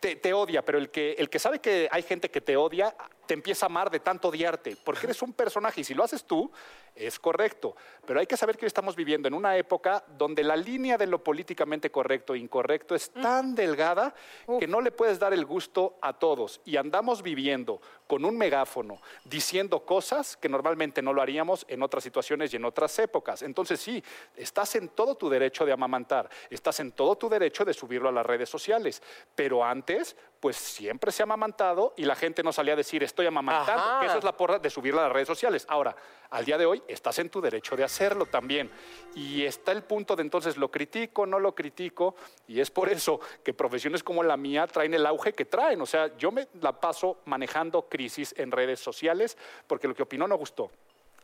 te, 0.00 0.16
te 0.16 0.32
odia, 0.32 0.64
pero 0.64 0.78
el 0.78 0.90
que, 0.90 1.12
el 1.16 1.30
que 1.30 1.38
sabe 1.38 1.60
que 1.60 1.88
hay 1.92 2.02
gente 2.02 2.28
que 2.28 2.40
te 2.40 2.56
odia, 2.56 2.92
te 3.32 3.34
empieza 3.34 3.64
a 3.64 3.70
amar 3.70 3.90
de 3.90 3.98
tanto 3.98 4.28
odiarte, 4.28 4.76
porque 4.84 5.06
eres 5.06 5.22
un 5.22 5.32
personaje 5.32 5.80
y 5.80 5.84
si 5.84 5.94
lo 5.94 6.04
haces 6.04 6.24
tú, 6.24 6.52
es 6.94 7.18
correcto. 7.18 7.74
Pero 8.04 8.20
hay 8.20 8.26
que 8.26 8.36
saber 8.36 8.58
que 8.58 8.66
estamos 8.66 8.94
viviendo 8.94 9.26
en 9.26 9.32
una 9.32 9.56
época 9.56 10.04
donde 10.18 10.44
la 10.44 10.54
línea 10.54 10.98
de 10.98 11.06
lo 11.06 11.24
políticamente 11.24 11.90
correcto 11.90 12.34
e 12.34 12.38
incorrecto 12.38 12.94
es 12.94 13.10
tan 13.10 13.54
delgada 13.54 14.14
que 14.60 14.66
no 14.66 14.82
le 14.82 14.92
puedes 14.92 15.18
dar 15.18 15.32
el 15.32 15.46
gusto 15.46 15.96
a 16.02 16.12
todos. 16.12 16.60
Y 16.66 16.76
andamos 16.76 17.22
viviendo 17.22 17.80
con 18.06 18.26
un 18.26 18.36
megáfono 18.36 19.00
diciendo 19.24 19.86
cosas 19.86 20.36
que 20.36 20.50
normalmente 20.50 21.00
no 21.00 21.14
lo 21.14 21.22
haríamos 21.22 21.64
en 21.68 21.82
otras 21.82 22.04
situaciones 22.04 22.52
y 22.52 22.56
en 22.56 22.66
otras 22.66 22.98
épocas. 22.98 23.40
Entonces 23.40 23.80
sí, 23.80 24.04
estás 24.36 24.74
en 24.74 24.90
todo 24.90 25.14
tu 25.14 25.30
derecho 25.30 25.64
de 25.64 25.72
amamantar, 25.72 26.28
estás 26.50 26.80
en 26.80 26.92
todo 26.92 27.16
tu 27.16 27.30
derecho 27.30 27.64
de 27.64 27.72
subirlo 27.72 28.10
a 28.10 28.12
las 28.12 28.26
redes 28.26 28.50
sociales, 28.50 29.02
pero 29.34 29.64
antes 29.64 30.18
pues 30.42 30.56
siempre 30.56 31.12
se 31.12 31.22
ha 31.22 31.24
amamantado 31.24 31.94
y 31.96 32.04
la 32.04 32.16
gente 32.16 32.42
no 32.42 32.52
salía 32.52 32.72
a 32.72 32.76
decir 32.76 33.04
estoy 33.04 33.26
amamantando, 33.26 33.80
Ajá. 33.80 34.00
que 34.00 34.06
eso 34.06 34.18
es 34.18 34.24
la 34.24 34.36
porra 34.36 34.58
de 34.58 34.70
subirlo 34.70 34.98
a 34.98 35.04
las 35.04 35.12
redes 35.12 35.28
sociales. 35.28 35.64
Ahora, 35.68 35.94
al 36.30 36.44
día 36.44 36.58
de 36.58 36.66
hoy 36.66 36.82
estás 36.88 37.20
en 37.20 37.30
tu 37.30 37.40
derecho 37.40 37.76
de 37.76 37.84
hacerlo 37.84 38.26
también. 38.26 38.68
Y 39.14 39.44
está 39.44 39.70
el 39.70 39.84
punto 39.84 40.16
de 40.16 40.22
entonces 40.22 40.56
lo 40.56 40.68
critico, 40.68 41.26
no 41.26 41.38
lo 41.38 41.54
critico, 41.54 42.16
y 42.48 42.58
es 42.58 42.72
por 42.72 42.88
eso 42.88 43.20
que 43.44 43.54
profesiones 43.54 44.02
como 44.02 44.24
la 44.24 44.36
mía 44.36 44.66
traen 44.66 44.94
el 44.94 45.06
auge 45.06 45.32
que 45.32 45.44
traen. 45.44 45.80
O 45.80 45.86
sea, 45.86 46.10
yo 46.16 46.32
me 46.32 46.48
la 46.60 46.72
paso 46.72 47.18
manejando 47.26 47.82
crisis 47.82 48.34
en 48.36 48.50
redes 48.50 48.80
sociales 48.80 49.38
porque 49.68 49.86
lo 49.86 49.94
que 49.94 50.02
opinó 50.02 50.26
no 50.26 50.36
gustó. 50.36 50.72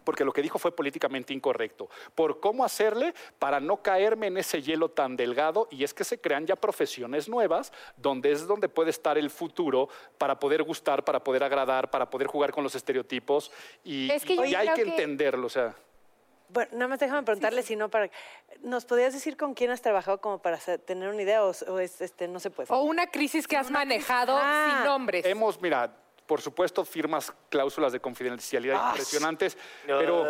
Porque 0.08 0.24
lo 0.24 0.32
que 0.32 0.40
dijo 0.40 0.58
fue 0.58 0.74
políticamente 0.74 1.34
incorrecto, 1.34 1.90
por 2.14 2.40
cómo 2.40 2.64
hacerle 2.64 3.12
para 3.38 3.60
no 3.60 3.82
caerme 3.82 4.28
en 4.28 4.38
ese 4.38 4.62
hielo 4.62 4.88
tan 4.88 5.16
delgado 5.16 5.68
y 5.70 5.84
es 5.84 5.92
que 5.92 6.02
se 6.02 6.18
crean 6.18 6.46
ya 6.46 6.56
profesiones 6.56 7.28
nuevas 7.28 7.74
donde 7.98 8.32
es 8.32 8.46
donde 8.46 8.70
puede 8.70 8.88
estar 8.88 9.18
el 9.18 9.28
futuro 9.28 9.90
para 10.16 10.38
poder 10.40 10.62
gustar, 10.62 11.04
para 11.04 11.22
poder 11.22 11.44
agradar, 11.44 11.90
para 11.90 12.08
poder 12.08 12.26
jugar 12.26 12.52
con 12.52 12.64
los 12.64 12.74
estereotipos 12.74 13.52
y, 13.84 14.10
Es 14.10 14.24
que 14.24 14.34
yo 14.34 14.46
y 14.46 14.54
hay 14.54 14.68
que 14.70 14.84
que- 14.84 14.88
entenderlo, 14.92 15.46
o 15.46 15.50
sea. 15.50 15.74
Bueno, 16.48 16.70
nada 16.72 16.88
más 16.88 17.00
déjame 17.00 17.22
preguntarle 17.24 17.62
si 17.62 17.76
no 17.76 17.90
para... 17.90 18.08
¿Nos 18.62 18.86
podrías 18.86 19.12
decir 19.12 19.36
con 19.36 19.52
quién 19.52 19.70
has 19.70 19.82
trabajado 19.82 20.22
como 20.22 20.38
para 20.40 20.56
tener 20.56 21.10
una 21.10 21.20
idea 21.20 21.44
o, 21.44 21.52
o 21.68 21.78
es, 21.80 22.00
este, 22.00 22.28
no 22.28 22.40
se 22.40 22.48
puede? 22.48 22.72
O 22.72 22.80
una 22.80 23.08
crisis 23.08 23.46
que 23.46 23.58
has 23.58 23.70
manejado 23.70 24.34
Ah. 24.40 24.76
sin 24.78 24.84
nombres. 24.86 25.26
Hemos, 25.26 25.60
mira, 25.60 25.94
por 26.28 26.42
supuesto, 26.42 26.84
firmas 26.84 27.32
cláusulas 27.48 27.90
de 27.90 28.00
confidencialidad 28.00 28.76
Ah, 28.78 28.88
impresionantes, 28.90 29.56
pero 29.86 30.24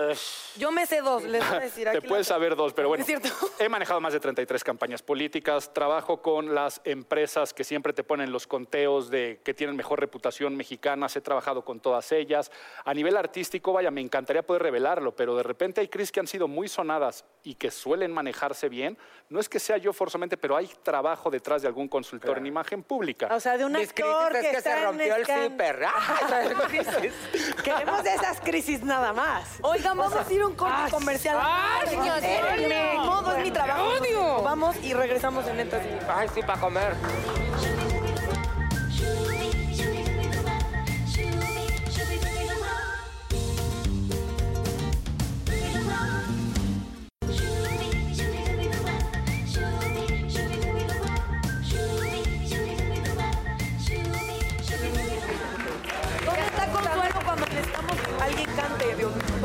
Yo 0.57 0.71
me 0.71 0.87
sé 0.87 1.01
dos, 1.03 1.25
les 1.25 1.47
voy 1.47 1.57
a 1.57 1.61
decir. 1.61 1.89
te 1.91 1.99
aquí 1.99 2.07
puedes 2.07 2.29
la- 2.29 2.35
saber 2.37 2.55
dos, 2.55 2.73
pero 2.73 2.87
bueno, 2.89 3.03
Es 3.03 3.07
cierto. 3.07 3.29
he 3.59 3.69
manejado 3.69 4.01
más 4.01 4.13
de 4.13 4.21
33 4.21 4.63
campañas 4.63 5.03
políticas, 5.03 5.75
trabajo 5.75 6.23
con 6.23 6.55
las 6.55 6.81
empresas 6.85 7.53
que 7.53 7.65
siempre 7.65 7.93
te 7.93 8.05
ponen 8.05 8.31
los 8.31 8.47
conteos 8.47 9.11
de 9.11 9.41
que 9.45 9.55
tienen 9.55 9.75
mejor 9.75 9.99
reputación 9.99 10.57
mexicanas, 10.57 11.17
he 11.17 11.21
trabajado 11.21 11.65
con 11.65 11.81
todas 11.81 12.13
ellas. 12.13 12.53
A 12.85 12.95
nivel 12.95 13.17
artístico, 13.17 13.73
vaya, 13.73 13.91
me 13.91 14.01
encantaría 14.01 14.43
poder 14.47 14.63
revelarlo, 14.63 15.17
pero 15.17 15.35
de 15.35 15.43
repente 15.43 15.81
hay 15.81 15.89
crisis 15.89 16.13
que 16.13 16.21
han 16.21 16.29
sido 16.29 16.47
muy 16.47 16.69
sonadas 16.69 17.25
y 17.43 17.57
que 17.57 17.73
suelen 17.73 18.13
manejarse 18.13 18.69
bien. 18.69 18.97
No 19.31 19.41
es 19.41 19.49
que 19.49 19.59
sea 19.59 19.77
yo 19.79 19.93
forzosamente, 19.93 20.37
pero 20.37 20.57
hay 20.57 20.69
trabajo 20.85 21.29
detrás 21.29 21.63
de 21.63 21.69
algún 21.69 21.89
consultor 21.89 22.39
en 22.39 22.47
imagen 22.47 22.85
pública. 22.85 23.29
O 23.35 23.41
sea, 23.41 23.59
de 23.59 23.65
un 23.65 23.75
actor 23.75 24.29
crisis 24.31 24.45
es 24.45 24.51
que 24.53 24.57
está 24.59 24.71
se 24.73 24.79
en 24.79 24.85
rompió 24.85 25.17
el 25.17 25.23
escan- 25.27 25.57
¡Ah! 25.89 26.19
Queremos 27.65 28.05
de 28.05 28.15
esas 28.15 28.41
crisis 28.41 28.83
nada 28.83 29.13
más. 29.13 29.45
Oigan, 29.63 29.97
vamos 29.97 30.15
a 30.15 30.33
ir 30.33 30.43
a 30.43 30.47
un 30.47 30.55
corte 30.55 30.91
comercial. 30.91 31.39
¡Ay, 31.41 31.89
Señores, 31.89 32.25
espérenme! 32.25 32.93
Todo 32.97 33.37
es 33.37 33.45
mi 33.45 33.51
trabajo. 33.51 33.85
odio! 34.01 34.43
Vamos 34.43 34.77
y 34.83 34.95
regresamos 34.95 35.47
en 35.47 35.57
netas 35.57 35.83
y 35.85 35.99
Ay, 36.09 36.29
sí, 36.35 36.41
para 36.43 36.61
comer. 36.61 36.95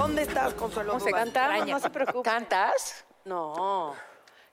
¿Dónde 0.03 0.23
estás, 0.23 0.53
Consuelo? 0.55 0.91
¿Cómo 0.91 1.05
se 1.05 1.11
Extraña. 1.11 1.75
no 1.75 1.79
se 1.79 1.89
preocupe. 1.89 2.29
¿Cantas? 2.29 3.05
No. 3.23 3.95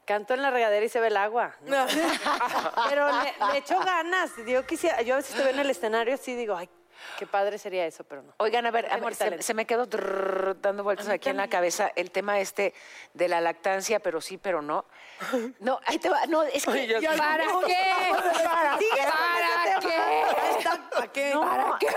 Canto 0.05 0.35
en 0.35 0.43
la 0.43 0.51
regadera 0.53 0.87
y 0.87 0.89
se 0.89 1.01
ve 1.01 1.09
el 1.09 1.17
agua. 1.17 1.57
¿no? 1.67 1.87
Pero 2.89 3.09
le, 3.09 3.53
le 3.53 3.59
echo 3.59 3.81
ganas. 3.81 4.31
Yo 4.47 4.65
quisiera, 4.65 5.03
yo 5.03 5.15
a 5.15 5.17
veces 5.17 5.35
te 5.35 5.43
veo 5.43 5.53
en 5.53 5.59
el 5.59 5.69
escenario 5.69 6.15
así 6.15 6.37
digo, 6.37 6.55
ay, 6.55 6.69
qué 7.19 7.27
padre 7.27 7.59
sería 7.59 7.85
eso, 7.87 8.05
pero 8.05 8.23
no. 8.23 8.33
Oigan, 8.39 8.67
a 8.67 8.71
ver, 8.71 8.91
a 8.93 8.97
ver, 8.99 9.43
se, 9.43 9.55
me 9.55 9.67
quedó 9.67 9.87
dando 10.57 10.85
vueltas 10.85 11.09
aquí 11.09 11.29
en 11.29 11.37
la 11.37 11.49
cabeza 11.49 11.91
el 11.97 12.11
tema 12.11 12.39
este 12.41 12.75
de 13.15 13.29
la 13.29 13.41
lactancia, 13.41 14.01
pero 14.01 14.21
sí, 14.21 14.39
pero 14.39 14.63
no. 14.63 14.85
No, 15.59 15.81
ahí 15.87 15.99
te 15.99 16.09
va. 16.09 16.27
No, 16.27 16.43
es 16.43 16.65
que. 16.65 16.71
Oye, 16.71 17.01
ya- 17.01 17.17
¿Para 17.17 17.45
qué? 17.67 18.45
¿Para 18.45 18.79
qué? 19.81 20.65
¿Para 20.91 21.13
qué? 21.13 21.33
¿Para 21.35 21.79
qué? 21.79 21.89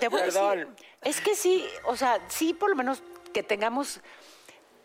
Te 0.00 0.08
voy 0.08 0.20
a 0.20 0.24
decir, 0.24 0.40
Perdón. 0.40 0.76
es 1.02 1.20
que 1.20 1.34
sí, 1.34 1.68
o 1.84 1.96
sea, 1.96 2.18
sí 2.28 2.54
por 2.54 2.70
lo 2.70 2.76
menos 2.76 3.02
que 3.32 3.42
tengamos 3.42 4.00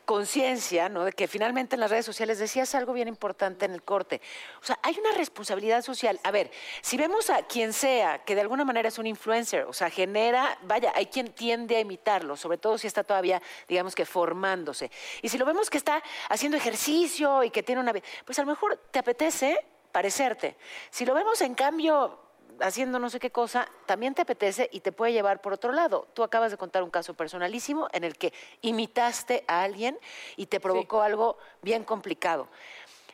conciencia, 0.06 0.90
¿no? 0.90 1.06
De 1.06 1.14
que 1.14 1.28
finalmente 1.28 1.76
en 1.76 1.80
las 1.80 1.90
redes 1.90 2.06
sociales 2.06 2.40
decías 2.40 2.76
algo 2.76 2.94
bien 2.94 3.08
importante 3.08 3.66
en 3.66 3.72
el 3.72 3.84
corte. 3.84 4.22
O 4.62 4.66
sea, 4.66 4.78
hay 4.84 4.98
una 5.00 5.14
responsabilidad 5.14 5.82
social. 5.82 6.20
A 6.24 6.32
ver, 6.32 6.52
si 6.82 6.98
vemos 6.98 7.30
a 7.30 7.44
quien 7.44 7.74
sea 7.74 8.24
que 8.24 8.36
de 8.36 8.42
alguna 8.42 8.66
manera 8.66 8.90
es 8.90 8.98
un 8.98 9.08
influencer, 9.08 9.64
o 9.64 9.74
sea, 9.74 9.90
genera, 9.90 10.58
vaya, 10.64 10.92
hay 10.96 11.08
quien 11.08 11.34
tiende 11.34 11.78
a 11.78 11.80
imitarlo, 11.80 12.36
sobre 12.36 12.58
todo 12.58 12.78
si 12.78 12.88
está 12.88 13.04
todavía, 13.04 13.42
digamos 13.68 13.96
que 13.96 14.06
formándose. 14.06 14.92
Y 15.22 15.30
si 15.30 15.38
lo 15.38 15.46
vemos 15.46 15.70
que 15.70 15.78
está 15.78 16.04
haciendo 16.30 16.58
ejercicio 16.58 17.44
y 17.44 17.50
que 17.50 17.64
tiene 17.64 17.82
una... 17.82 17.94
Pues 18.26 18.38
a 18.40 18.42
lo 18.42 18.48
mejor 18.48 18.78
te 18.92 19.00
apetece 19.00 19.58
parecerte. 19.94 20.58
Si 20.90 21.06
lo 21.06 21.14
vemos 21.14 21.40
en 21.42 21.56
cambio 21.56 22.20
haciendo 22.60 23.00
no 23.00 23.10
sé 23.10 23.20
qué 23.20 23.32
cosa, 23.32 23.70
también 23.86 24.14
te 24.14 24.24
apetece 24.24 24.70
y 24.74 24.82
te 24.82 24.92
puede 24.92 25.14
llevar 25.14 25.42
por 25.42 25.54
otro 25.54 25.72
lado. 25.72 26.08
Tú 26.14 26.24
acabas 26.24 26.52
de 26.52 26.58
contar 26.58 26.84
un 26.84 26.90
caso 26.90 27.14
personalísimo 27.14 27.88
en 27.94 28.04
el 28.04 28.18
que 28.18 28.34
imitaste 28.62 29.46
a 29.48 29.64
alguien 29.64 29.98
y 30.36 30.48
te 30.48 30.60
provocó 30.60 31.02
algo 31.02 31.38
bien 31.62 31.84
complicado. 31.86 32.50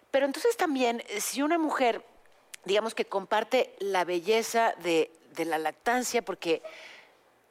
Pero 0.10 0.26
entonces 0.26 0.58
también, 0.58 1.04
si 1.20 1.42
una 1.42 1.60
mujer, 1.60 2.04
digamos 2.66 2.96
que 2.96 3.06
comparte 3.06 3.76
la 3.80 4.06
belleza 4.06 4.74
de, 4.80 5.12
de 5.36 5.46
la 5.46 5.58
lactancia, 5.58 6.24
porque 6.24 6.64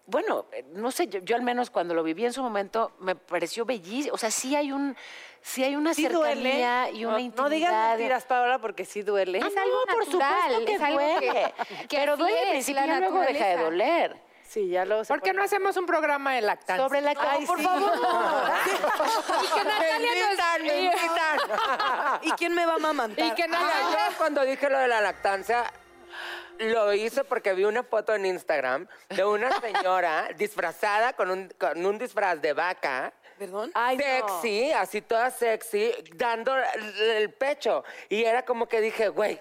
bueno, 0.09 0.47
eh, 0.53 0.65
no 0.73 0.91
sé, 0.91 1.07
yo, 1.07 1.21
yo 1.21 1.37
al 1.37 1.43
menos 1.43 1.71
cuando 1.71 1.95
lo 1.95 2.03
viví 2.03 2.25
en 2.25 2.33
su 2.33 2.43
momento 2.43 2.93
me 3.01 3.15
pareció 3.15 3.65
bellísimo. 3.65 4.15
O 4.15 4.19
sea, 4.19 4.31
sí 4.31 4.57
hay 4.57 4.73
un, 4.73 4.97
sí 5.43 5.63
hay 5.63 5.77
una 5.77 5.93
Sí 5.95 6.09
duele. 6.09 6.35
cercanía 6.43 6.91
y 6.91 7.05
una 7.05 7.13
no, 7.15 7.19
intimidad. 7.21 7.43
no 7.45 7.51
digas 7.51 7.89
mentiras, 7.91 8.25
Paola, 8.25 8.59
porque 8.59 8.85
sí 8.85 9.03
duele. 9.03 9.41
Ah, 9.43 9.47
Es 9.49 9.57
algo 9.57 9.77
no, 9.87 9.93
por 9.95 10.05
natural, 10.07 10.41
supuesto 10.43 10.65
que 10.65 10.75
es 10.75 10.83
algo 10.83 10.99
que- 10.99 11.15
duele. 11.27 11.55
que 11.89 11.97
pero 11.97 12.17
duele 12.17 12.41
al 12.41 12.49
principio 12.49 12.85
y 12.85 12.99
luego 13.01 13.21
deja 13.21 13.47
de 13.47 13.57
doler. 13.59 14.29
Sí, 14.49 14.67
ya 14.71 14.87
luego 14.87 15.05
se 15.05 15.13
¿Por 15.13 15.21
qué 15.21 15.35
no 15.35 15.43
hacemos 15.43 15.77
un 15.77 15.85
programa 15.85 16.33
de 16.33 16.41
lactancia? 16.41 16.83
Sobre 16.83 17.03
la 17.03 17.11
Ay, 17.19 17.45
por 17.45 17.59
sí. 17.59 17.65
favor. 17.65 17.93
Y 19.45 19.59
que 19.59 19.65
Natalia 19.65 19.99
Me 19.99 20.19
invitan, 20.21 20.63
me 20.63 20.69
nos... 20.69 20.95
invitan. 21.03 21.39
¿Y 22.23 22.31
quién 22.33 22.55
me 22.55 22.65
va 22.65 22.73
a 22.73 22.77
amamantar? 22.77 23.27
Y 23.27 23.31
que 23.33 23.47
Natalia... 23.47 24.09
yo 24.11 24.17
cuando 24.17 24.41
dije 24.47 24.71
lo 24.71 24.79
de 24.79 24.89
la 24.89 25.03
lactancia, 25.03 25.71
lo 26.59 26.93
hice 26.93 27.25
porque 27.25 27.53
vi 27.55 27.65
una 27.65 27.83
foto 27.83 28.15
en 28.15 28.27
Instagram 28.27 28.87
de 29.11 29.25
una 29.25 29.51
señora 29.61 30.29
disfrazada 30.37 31.13
con 31.15 31.31
un, 31.31 31.49
con 31.59 31.85
un 31.85 31.99
disfraz 31.99 32.41
de 32.41 32.53
vaca. 32.53 33.13
¿Perdón? 33.39 33.71
Ay, 33.75 33.97
no. 33.97 34.03
sexy, 34.05 34.73
así 34.73 35.01
toda 35.01 35.31
sexy, 35.31 35.93
dando 36.15 36.57
el, 36.57 37.01
el 37.01 37.33
pecho. 37.33 37.85
Y 38.09 38.25
era 38.25 38.45
como 38.45 38.69
que 38.69 38.81
dije, 38.81 39.09
güey, 39.09 39.41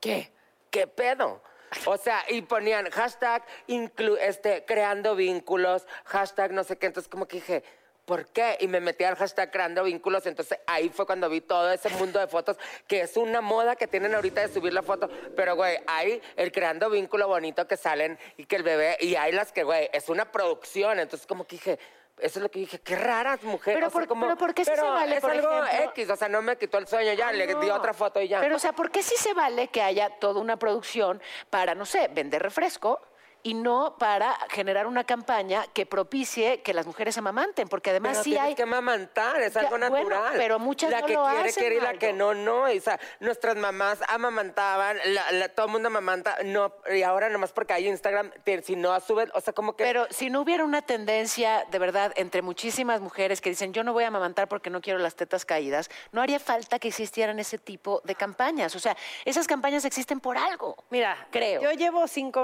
¿qué? 0.00 0.30
¿Qué 0.70 0.86
pedo? 0.86 1.42
O 1.86 1.96
sea, 1.96 2.22
y 2.28 2.42
ponían 2.42 2.90
hashtag 2.90 3.44
inclu- 3.68 4.18
este, 4.20 4.64
creando 4.64 5.14
vínculos, 5.14 5.86
hashtag 6.04 6.52
no 6.52 6.64
sé 6.64 6.76
qué. 6.76 6.86
Entonces, 6.86 7.08
como 7.10 7.26
que 7.26 7.36
dije, 7.36 7.64
¿por 8.10 8.26
qué? 8.26 8.56
Y 8.58 8.66
me 8.66 8.80
metí 8.80 9.04
al 9.04 9.14
hashtag 9.14 9.52
creando 9.52 9.84
vínculos. 9.84 10.26
Entonces, 10.26 10.58
ahí 10.66 10.88
fue 10.88 11.06
cuando 11.06 11.28
vi 11.30 11.40
todo 11.42 11.70
ese 11.70 11.88
mundo 11.90 12.18
de 12.18 12.26
fotos, 12.26 12.56
que 12.88 13.02
es 13.02 13.16
una 13.16 13.40
moda 13.40 13.76
que 13.76 13.86
tienen 13.86 14.12
ahorita 14.16 14.40
de 14.40 14.52
subir 14.52 14.72
la 14.72 14.82
foto. 14.82 15.08
Pero, 15.36 15.54
güey, 15.54 15.78
hay 15.86 16.20
el 16.34 16.50
creando 16.50 16.90
vínculo 16.90 17.28
bonito 17.28 17.68
que 17.68 17.76
salen 17.76 18.18
y 18.36 18.46
que 18.46 18.56
el 18.56 18.64
bebé, 18.64 18.96
y 18.98 19.14
hay 19.14 19.30
las 19.30 19.52
que, 19.52 19.62
güey, 19.62 19.88
es 19.92 20.08
una 20.08 20.24
producción. 20.32 20.98
Entonces, 20.98 21.24
como 21.24 21.44
que 21.46 21.54
dije, 21.54 21.78
eso 22.18 22.40
es 22.40 22.42
lo 22.42 22.50
que 22.50 22.58
dije, 22.58 22.80
qué 22.80 22.96
raras 22.96 23.44
mujeres. 23.44 23.76
Pero 23.76 23.86
o 23.86 23.90
sea, 23.90 24.00
por- 24.00 24.08
como- 24.08 24.26
pero 24.26 24.36
¿por 24.36 24.54
qué 24.54 24.64
sí 24.64 24.70
se 24.72 24.76
pero 24.76 24.92
vale, 24.92 25.14
es 25.14 25.20
por 25.20 25.30
algo 25.30 25.64
ejemplo? 25.64 25.90
X, 25.92 26.10
o 26.10 26.16
sea, 26.16 26.28
no 26.28 26.42
me 26.42 26.58
quitó 26.58 26.78
el 26.78 26.88
sueño 26.88 27.12
ya, 27.12 27.30
le 27.30 27.46
di 27.46 27.70
otra 27.70 27.94
foto 27.94 28.20
y 28.20 28.26
ya. 28.26 28.40
Pero, 28.40 28.56
o 28.56 28.58
sea, 28.58 28.72
¿por 28.72 28.90
qué 28.90 29.04
sí 29.04 29.14
se 29.16 29.34
vale 29.34 29.68
que 29.68 29.82
haya 29.82 30.10
toda 30.18 30.40
una 30.40 30.56
producción 30.58 31.22
para, 31.48 31.76
no 31.76 31.86
sé, 31.86 32.08
vender 32.12 32.42
refresco? 32.42 33.00
Y 33.42 33.54
no 33.54 33.96
para 33.98 34.34
generar 34.50 34.86
una 34.86 35.04
campaña 35.04 35.64
que 35.72 35.86
propicie 35.86 36.60
que 36.62 36.74
las 36.74 36.86
mujeres 36.86 37.16
amamanten, 37.16 37.68
porque 37.68 37.90
además 37.90 38.12
Pero 38.12 38.24
sí 38.24 38.36
hay... 38.36 38.54
que 38.54 38.64
amamantar, 38.64 39.40
es 39.40 39.54
Ya, 39.54 39.60
algo 39.60 39.78
bueno, 39.78 39.90
natural. 39.90 40.34
pero 40.36 40.58
muchas 40.58 40.90
La 40.90 41.00
no 41.00 41.06
que 41.06 41.14
lo 41.14 41.24
quiere, 41.24 41.48
hacen, 41.48 41.60
quiere 41.62 41.76
y 41.76 41.80
la 41.80 41.94
que 41.94 42.12
no, 42.12 42.34
no. 42.34 42.64
O 42.64 42.80
sea, 42.80 43.00
nuestras 43.20 43.56
mamás 43.56 43.98
amamantaban, 44.08 44.98
la- 45.06 45.32
la- 45.32 45.48
todo 45.48 45.66
el 45.66 45.72
mundo 45.72 45.88
amamanta, 45.88 46.36
no, 46.44 46.72
y 46.92 47.02
ahora 47.02 47.28
nomás 47.30 47.52
porque 47.52 47.72
hay 47.72 47.88
Instagram, 47.88 48.30
si 48.62 48.76
no 48.76 48.98
suben, 49.00 49.30
o 49.34 49.40
sea, 49.40 49.52
como 49.52 49.74
que... 49.74 49.84
Pero 49.84 50.06
si 50.10 50.28
no 50.30 50.40
hubiera 50.42 50.64
una 50.64 50.82
tendencia, 50.82 51.64
de 51.70 51.78
verdad, 51.78 52.12
entre 52.16 52.42
muchísimas 52.42 53.00
mujeres 53.00 53.40
que 53.40 53.50
dicen 53.50 53.72
yo 53.72 53.84
no 53.84 53.92
voy 53.92 54.04
a 54.04 54.08
amamantar 54.08 54.48
porque 54.48 54.70
no 54.70 54.80
quiero 54.80 54.98
las 54.98 55.14
tetas 55.14 55.44
caídas, 55.44 55.88
no 56.12 56.20
haría 56.20 56.38
falta 56.40 56.78
que 56.78 56.88
existieran 56.88 57.38
ese 57.38 57.58
tipo 57.58 58.02
de 58.04 58.14
campañas. 58.14 58.74
O 58.76 58.78
sea, 58.80 58.96
esas 59.24 59.46
campañas 59.46 59.84
existen 59.84 60.20
por 60.20 60.36
algo. 60.36 60.76
Mira, 60.90 61.26
creo. 61.30 61.62
Yo 61.62 61.72
llevo 61.72 62.06
cinco 62.06 62.42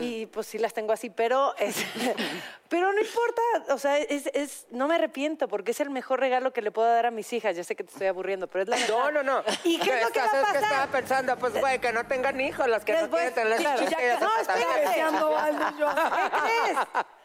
Y 0.00 0.26
pues 0.26 0.46
sí 0.46 0.58
las 0.58 0.74
tengo 0.74 0.92
así, 0.92 1.08
pero 1.10 1.54
es, 1.58 1.76
pero 2.68 2.92
no 2.92 3.00
importa, 3.00 3.42
o 3.74 3.78
sea, 3.78 3.98
es, 3.98 4.26
es- 4.34 4.66
no 4.70 4.86
me 4.86 4.96
arrepiento 4.96 5.48
porque 5.48 5.70
es 5.70 5.80
el 5.80 5.88
mejor 5.90 6.20
regalo 6.20 6.52
que 6.52 6.60
le 6.62 6.70
puedo 6.70 6.88
dar 6.88 7.06
a 7.06 7.10
mis 7.10 7.32
hijas. 7.32 7.56
Ya 7.56 7.64
sé 7.64 7.74
que 7.76 7.84
te 7.84 7.90
estoy 7.92 8.06
aburriendo, 8.08 8.46
pero 8.48 8.64
es 8.64 8.68
la 8.68 8.76
No, 8.88 9.04
verdad. 9.06 9.12
no, 9.12 9.22
no. 9.22 9.44
¿Y 9.64 9.78
qué 9.78 9.98
es 9.98 10.04
lo 10.04 10.10
que 10.10 10.18
va 10.20 10.26
a 10.26 10.30
¿Sabes 10.30 10.46
qué 10.46 10.52
pasar? 10.54 10.62
estaba 10.64 10.86
pensando? 10.92 11.36
Pues, 11.38 11.58
güey, 11.60 11.78
que 11.80 11.92
no 11.92 12.04
tengan 12.06 12.40
hijos, 12.40 12.66
las 12.68 12.84
que 12.84 12.92
Les 12.92 13.02
no 13.02 13.10
quieren 13.10 13.34
tener 13.34 13.58
que 13.58 13.64
que- 13.64 13.68
se 13.90 14.20
no, 14.20 14.30
espérate. 14.40 14.84
¿Qué 14.84 16.30
crees? 16.30 16.78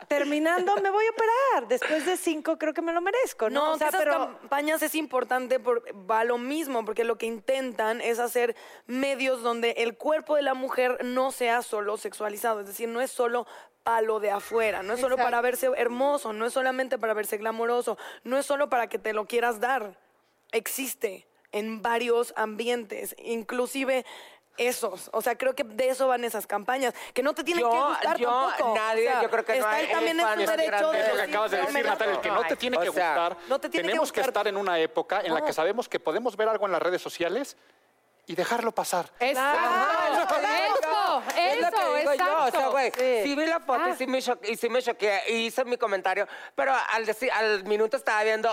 Terminando 0.08 0.76
me 0.78 0.90
voy 0.90 1.06
a 1.06 1.12
operar. 1.12 1.68
Después 1.68 2.06
de 2.06 2.18
cinco 2.18 2.58
creo 2.58 2.74
que 2.74 2.82
me 2.82 2.94
lo 2.94 3.02
merezco, 3.02 3.50
¿no? 3.50 3.66
No, 3.66 3.72
O 3.74 3.78
sea, 3.78 3.90
que 3.90 3.98
esas 3.98 4.06
pero 4.06 4.18
campañas 4.40 4.82
es 4.82 4.96
importante, 4.96 5.60
por, 5.60 5.84
va 6.10 6.22
a 6.22 6.24
lo 6.24 6.38
mismo, 6.38 6.86
porque 6.86 7.04
lo 7.04 7.18
que 7.18 7.26
intentan 7.26 8.02
es 8.02 8.20
hacer 8.20 8.56
medios 8.86 9.42
donde 9.42 9.72
el 9.78 9.98
cuerpo 9.98 10.36
de 10.36 10.42
la 10.42 10.54
mujer 10.54 11.04
no 11.04 11.32
sea 11.32 11.62
solo 11.62 11.98
sexualizado, 11.98 12.62
es 12.62 12.68
decir, 12.68 12.90
no 12.90 13.02
es 13.02 13.12
solo 13.12 13.48
palo 13.84 14.20
de 14.20 14.32
afuera, 14.32 14.84
no 14.84 14.94
es 14.94 15.00
solo 15.00 15.16
para 15.16 15.40
verse 15.40 15.70
hermoso, 15.78 16.34
no 16.34 16.46
es 16.46 16.52
solamente 16.52 16.98
para 16.98 17.14
verse 17.14 17.38
glamoroso, 17.38 17.98
no 18.26 18.38
es 18.38 18.46
solo 18.46 18.70
para 18.70 18.88
que 18.88 19.00
te 19.00 19.14
lo 19.14 19.28
quieras 19.28 19.62
dar, 19.62 19.98
existe 20.52 21.26
en 21.54 21.82
varios 21.82 22.34
ambientes, 22.36 23.16
inclusive 23.18 24.06
esos, 24.58 25.10
o 25.14 25.22
sea, 25.22 25.38
creo 25.38 25.54
que 25.56 25.64
de 25.64 25.90
eso 25.90 26.08
van 26.08 26.24
esas 26.24 26.48
campañas, 26.48 26.94
que 27.14 27.24
no 27.24 27.34
te 27.34 27.44
tienen 27.44 27.64
Yo- 27.64 27.72
que 27.72 27.78
gustar 27.78 28.18
yo, 28.18 28.30
tampoco. 28.30 28.76
nadie, 28.76 29.08
O 29.08 29.12
sea, 29.12 29.22
yo 29.22 29.30
creo 29.30 29.46
que 29.46 29.52
no 29.54 29.58
está 29.60 29.72
hay 29.72 29.86
ahí 29.86 29.92
también 29.92 30.20
en 30.20 30.26
su 30.28 30.52
derecho 30.52 30.92
de 30.92 31.00
Es 31.00 31.08
lo 31.10 31.16
que 31.16 31.22
acabas 31.22 31.52
de 31.52 31.58
"No 31.58 31.66
decir, 31.68 31.84
me 31.84 31.90
Natalia, 31.90 32.14
el 32.16 32.22
que 32.22 32.32
no 32.32 32.44
te 32.46 32.56
tiene 32.56 32.78
O 32.78 32.80
que 32.82 32.92
sea, 32.92 33.10
gustar. 33.28 33.38
no 33.48 33.60
te 33.60 33.70
tiene 33.70 33.84
que 33.84 33.90
tenemos 33.90 34.12
que, 34.12 34.20
gustar. 34.22 34.30
estar 34.30 34.48
en 34.48 34.58
una 34.58 34.80
época 34.80 35.22
en 35.24 35.34
la 35.34 35.42
que 35.46 35.54
sabemos 35.54 35.88
que 35.88 36.00
podemos 36.00 36.36
ver 36.36 36.50
algo 36.50 36.66
en 36.66 36.72
las 36.72 36.82
redes 36.82 37.02
sociales 37.02 37.56
y 38.26 38.36
dejarlo 38.36 38.74
pasar. 38.74 39.10
Eso, 39.20 39.40
Ajá, 39.40 40.10
es 40.12 40.20
lo 40.20 40.28
que 40.28 40.36
digo 40.42 40.76
yo. 40.84 41.22
eso, 41.30 41.38
Es 41.38 41.62
lo 41.62 41.70
que 41.72 41.78
eso, 41.78 41.94
digo 41.96 42.14
yo, 42.14 42.26
o 42.26 42.38
sea, 42.40 42.48
exacto. 42.48 42.72
güey, 42.72 42.92
sí. 43.24 43.36
vi 43.36 43.46
la 43.46 43.60
foto 43.62 43.88
y, 43.90 43.94
sí 43.96 44.06
me 44.08 44.22
choqué, 44.22 44.52
y 44.52 44.58
sí 44.58 44.70
me 44.70 44.82
choqué 44.82 45.22
y 45.30 45.34
hice 45.46 45.64
mi 45.64 45.78
comentario, 45.78 46.28
pero 46.54 46.74
al, 46.94 47.06
decir, 47.06 47.32
al 47.32 47.64
minuto 47.64 47.96
estaba 47.96 48.24
viendo 48.24 48.50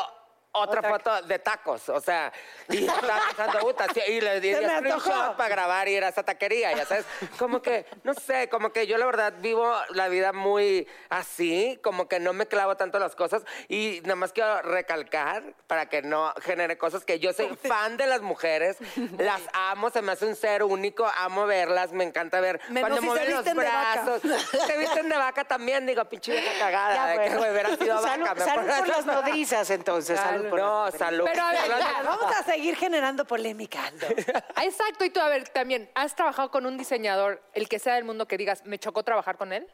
otra, 0.55 0.83
foto 0.83 1.23
de 1.23 1.39
tacos, 1.39 1.89
o 1.89 2.01
sea, 2.01 2.33
y 2.69 2.79
estaba 2.87 3.21
pensando, 3.27 3.59
puta, 3.61 3.87
y 4.07 4.21
le 4.21 4.41
di 4.41 4.55
screenshot 4.55 5.37
para 5.37 5.49
grabar 5.49 5.89
y 5.89 5.97
ir 5.97 6.05
a 6.05 6.09
esa 6.09 6.23
taquería, 6.23 6.73
ya 6.73 6.87
sabes, 6.87 7.05
como 7.39 7.61
que, 7.61 7.87
no 8.05 8.15
sé, 8.15 8.49
como 8.49 8.73
que 8.73 8.87
yo 8.87 8.97
la 8.99 9.07
verdad 9.07 9.35
vivo 9.39 9.75
la 9.91 10.09
vida 10.09 10.33
muy 10.33 10.87
así, 11.11 11.79
como 11.83 12.09
que 12.09 12.21
no 12.21 12.33
me 12.33 12.47
clavo 12.47 12.77
tanto 12.77 12.99
las 12.99 13.15
cosas 13.17 13.43
y 13.69 14.01
nada 14.03 14.17
más 14.17 14.33
quiero 14.33 14.63
recalcar 14.63 15.43
para 15.67 15.89
que 15.89 16.03
no 16.03 16.33
genere 16.43 16.79
cosas 16.79 17.05
que 17.05 17.19
yo 17.19 17.33
soy 17.33 17.57
fan 17.57 17.97
de 17.97 18.07
las 18.07 18.23
mujeres, 18.23 18.77
las 19.19 19.43
amo, 19.53 19.91
se 19.91 20.03
me 20.03 20.13
hace 20.13 20.27
un 20.27 20.37
ser 20.37 20.63
único, 20.63 21.11
amo 21.19 21.47
verlas, 21.47 21.93
me 21.93 22.05
encanta 22.05 22.41
ver 22.41 22.61
Menos 22.69 22.91
cuando 22.91 23.01
si 23.01 23.07
mueven 23.07 23.31
los 23.33 23.55
brazos. 23.55 24.23
Se 24.67 24.77
visten 24.79 25.09
de 25.09 25.17
vaca 25.17 25.45
también, 25.45 25.87
digo, 25.87 26.05
pinche 26.05 26.33
vieja 26.33 26.59
cagada, 26.59 26.95
Ya, 26.95 27.07
de 27.23 27.29
que 27.29 27.37
hubiera 27.37 27.77
sido 27.77 28.01
Salud, 28.01 28.25
vaca. 28.27 28.35
me 28.35 28.41
salud 28.45 28.71
acuerdo. 28.71 28.79
por 28.79 28.89
las 28.89 29.07
nodrizas, 29.07 29.71
entonces. 29.71 30.19
Salud 30.19 30.44
por 30.51 30.59
No, 30.61 30.91
salud. 30.93 31.25
Pero 31.31 31.43
a 31.43 31.51
ver, 31.53 31.61
ya, 31.69 32.03
Vamos 32.05 32.35
a 32.37 32.43
seguir 32.43 32.77
generando 32.77 33.25
polémica. 33.27 33.91
Exacto, 34.63 35.05
y 35.05 35.11
tú, 35.11 35.21
a 35.21 35.29
ver, 35.29 35.49
también, 35.49 35.91
¿has 35.95 36.15
trabajado 36.15 36.51
con 36.51 36.67
un 36.67 36.77
diseñador, 36.77 37.43
el 37.55 37.69
que 37.69 37.79
sea 37.79 37.95
del 37.95 38.05
mundo, 38.05 38.27
que 38.27 38.37
digas, 38.39 38.65
me 38.65 38.79
chocó 38.79 39.03
trabajar 39.03 39.37
con 39.37 39.53
él? 39.53 39.67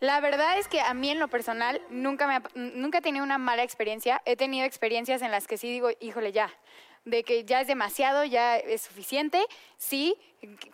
La 0.00 0.20
verdad 0.20 0.58
es 0.58 0.68
que 0.68 0.80
a 0.80 0.92
mí 0.92 1.08
en 1.10 1.18
lo 1.18 1.28
personal 1.28 1.80
nunca, 1.88 2.26
me 2.26 2.34
ha- 2.36 2.42
nunca 2.54 2.98
he 2.98 3.00
tenido 3.02 3.24
una 3.24 3.38
mala 3.38 3.62
experiencia. 3.62 4.20
He 4.24 4.36
tenido 4.36 4.66
experiencias 4.66 5.22
en 5.22 5.30
las 5.30 5.46
que 5.46 5.56
sí 5.56 5.70
digo, 5.70 5.88
híjole, 6.00 6.32
ya, 6.32 6.50
de 7.04 7.22
que 7.22 7.44
ya 7.44 7.60
es 7.60 7.68
demasiado, 7.68 8.24
ya 8.24 8.56
es 8.56 8.82
suficiente. 8.82 9.44
Sí, 9.76 10.16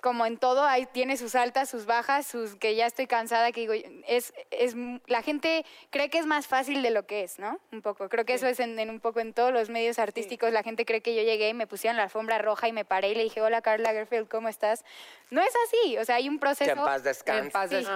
como 0.00 0.26
en 0.26 0.36
todo, 0.36 0.64
hay, 0.64 0.86
tiene 0.86 1.16
sus 1.16 1.34
altas, 1.34 1.68
sus 1.68 1.86
bajas, 1.86 2.26
sus 2.26 2.54
que 2.56 2.74
ya 2.74 2.86
estoy 2.86 3.06
cansada, 3.06 3.52
que 3.52 3.60
digo, 3.60 3.72
es, 4.06 4.32
es, 4.50 4.74
la 5.06 5.22
gente 5.22 5.64
cree 5.90 6.10
que 6.10 6.18
es 6.18 6.26
más 6.26 6.46
fácil 6.46 6.82
de 6.82 6.90
lo 6.90 7.06
que 7.06 7.22
es, 7.22 7.38
¿no? 7.38 7.58
Un 7.72 7.82
poco. 7.82 8.08
Creo 8.08 8.24
que 8.24 8.34
eso 8.34 8.46
es 8.46 8.60
en, 8.60 8.78
en 8.78 8.90
un 8.90 9.00
poco 9.00 9.20
en 9.20 9.32
todos 9.32 9.52
los 9.52 9.70
medios 9.70 9.98
artísticos. 9.98 10.52
La 10.52 10.62
gente 10.62 10.84
cree 10.84 11.00
que 11.00 11.14
yo 11.14 11.22
llegué 11.22 11.48
y 11.48 11.54
me 11.54 11.66
pusieron 11.66 11.96
la 11.96 12.04
alfombra 12.04 12.38
roja 12.38 12.68
y 12.68 12.72
me 12.72 12.84
paré 12.84 13.10
y 13.10 13.14
le 13.14 13.24
dije, 13.24 13.40
hola 13.40 13.62
Carla 13.62 13.92
Lagerfeld, 13.92 14.28
¿cómo 14.28 14.48
estás? 14.48 14.84
No 15.30 15.40
es 15.40 15.52
así, 15.66 15.96
o 15.98 16.04
sea, 16.04 16.16
hay 16.16 16.28
un 16.28 16.38
proceso... 16.38 16.72
Que 16.72 16.78
en 16.78 16.84
paz 16.84 17.04
descanse. 17.04 17.44
En 17.44 17.50
paz 17.50 17.70
Sí. 17.70 17.86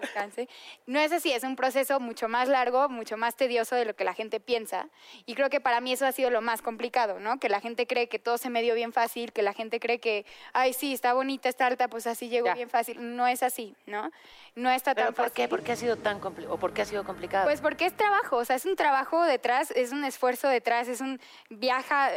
Descanse. 0.00 0.48
No 0.86 0.98
es 0.98 1.12
así, 1.12 1.32
es 1.32 1.44
un 1.44 1.56
proceso 1.56 2.00
mucho 2.00 2.28
más 2.28 2.48
largo, 2.48 2.88
mucho 2.88 3.16
más 3.16 3.36
tedioso 3.36 3.76
de 3.76 3.84
lo 3.84 3.94
que 3.94 4.04
la 4.04 4.14
gente 4.14 4.40
piensa. 4.40 4.88
Y 5.26 5.34
creo 5.34 5.50
que 5.50 5.60
para 5.60 5.80
mí 5.80 5.92
eso 5.92 6.06
ha 6.06 6.12
sido 6.12 6.30
lo 6.30 6.40
más 6.40 6.62
complicado, 6.62 7.20
¿no? 7.20 7.38
Que 7.38 7.48
la 7.48 7.60
gente 7.60 7.86
cree 7.86 8.08
que 8.08 8.18
todo 8.18 8.38
se 8.38 8.48
me 8.48 8.62
dio 8.62 8.74
bien 8.74 8.92
fácil, 8.92 9.32
que 9.32 9.42
la 9.42 9.52
gente 9.52 9.80
cree 9.80 10.00
que, 10.00 10.24
ay, 10.52 10.72
sí, 10.72 10.85
está 10.92 11.12
bonita, 11.14 11.48
está 11.48 11.66
alta, 11.66 11.88
pues 11.88 12.06
así 12.06 12.28
llegó 12.28 12.46
Ya. 12.46 12.54
bien 12.54 12.68
fácil. 12.70 13.16
No 13.16 13.26
es 13.26 13.42
así, 13.42 13.74
¿no? 13.86 14.10
No 14.54 14.70
está 14.70 14.94
¿Pero 14.94 15.06
tan 15.08 15.14
por 15.14 15.24
fácil. 15.26 15.34
qué? 15.44 15.48
¿Por 15.48 15.62
qué 15.62 15.72
ha 15.72 15.76
sido 15.76 15.96
tan 15.96 16.20
complicado? 16.20 16.54
¿O 16.54 16.58
por 16.58 16.72
qué 16.72 16.82
ha 16.82 16.84
sido 16.84 17.04
complicado? 17.04 17.44
Pues 17.44 17.60
porque 17.60 17.86
es 17.86 17.96
trabajo, 17.96 18.36
o 18.36 18.44
sea, 18.44 18.56
es 18.56 18.64
un 18.66 18.76
trabajo 18.76 19.22
detrás, 19.24 19.70
es 19.72 19.92
un 19.92 20.04
esfuerzo 20.04 20.48
detrás, 20.48 20.88
es 20.88 21.00
un 21.00 21.20
viaja, 21.50 22.10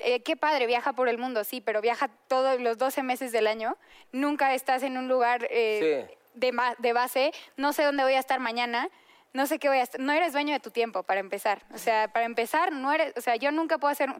eh, 0.00 0.20
qué 0.22 0.36
padre, 0.36 0.66
viaja 0.66 0.92
por 0.92 1.08
el 1.08 1.18
mundo, 1.18 1.44
sí, 1.44 1.60
pero 1.60 1.80
viaja 1.80 2.08
todos 2.28 2.60
los 2.60 2.78
12 2.78 3.02
meses 3.02 3.32
del 3.32 3.46
año, 3.46 3.76
nunca 4.12 4.54
estás 4.54 4.82
en 4.82 4.96
un 4.98 5.08
lugar 5.08 5.46
eh, 5.50 6.06
Sí. 6.08 6.16
de, 6.34 6.52
de 6.78 6.92
base, 6.92 7.32
no 7.56 7.72
sé 7.72 7.82
dónde 7.84 8.02
voy 8.04 8.14
a 8.14 8.18
estar 8.20 8.40
mañana. 8.40 8.88
No 9.34 9.46
sé 9.46 9.58
qué 9.58 9.68
voy 9.68 9.78
a 9.78 9.82
estar. 9.84 9.98
No 9.98 10.12
eres 10.12 10.34
dueño 10.34 10.52
de 10.52 10.60
tu 10.60 10.70
tiempo, 10.70 11.04
para 11.04 11.18
empezar. 11.20 11.62
O 11.72 11.78
sea, 11.78 12.12
para 12.12 12.26
empezar, 12.26 12.70
no 12.70 12.92
eres. 12.92 13.14
O 13.16 13.22
sea, 13.22 13.34
yo 13.36 13.50
nunca 13.50 13.78
puedo 13.78 13.90
hacer. 13.90 14.10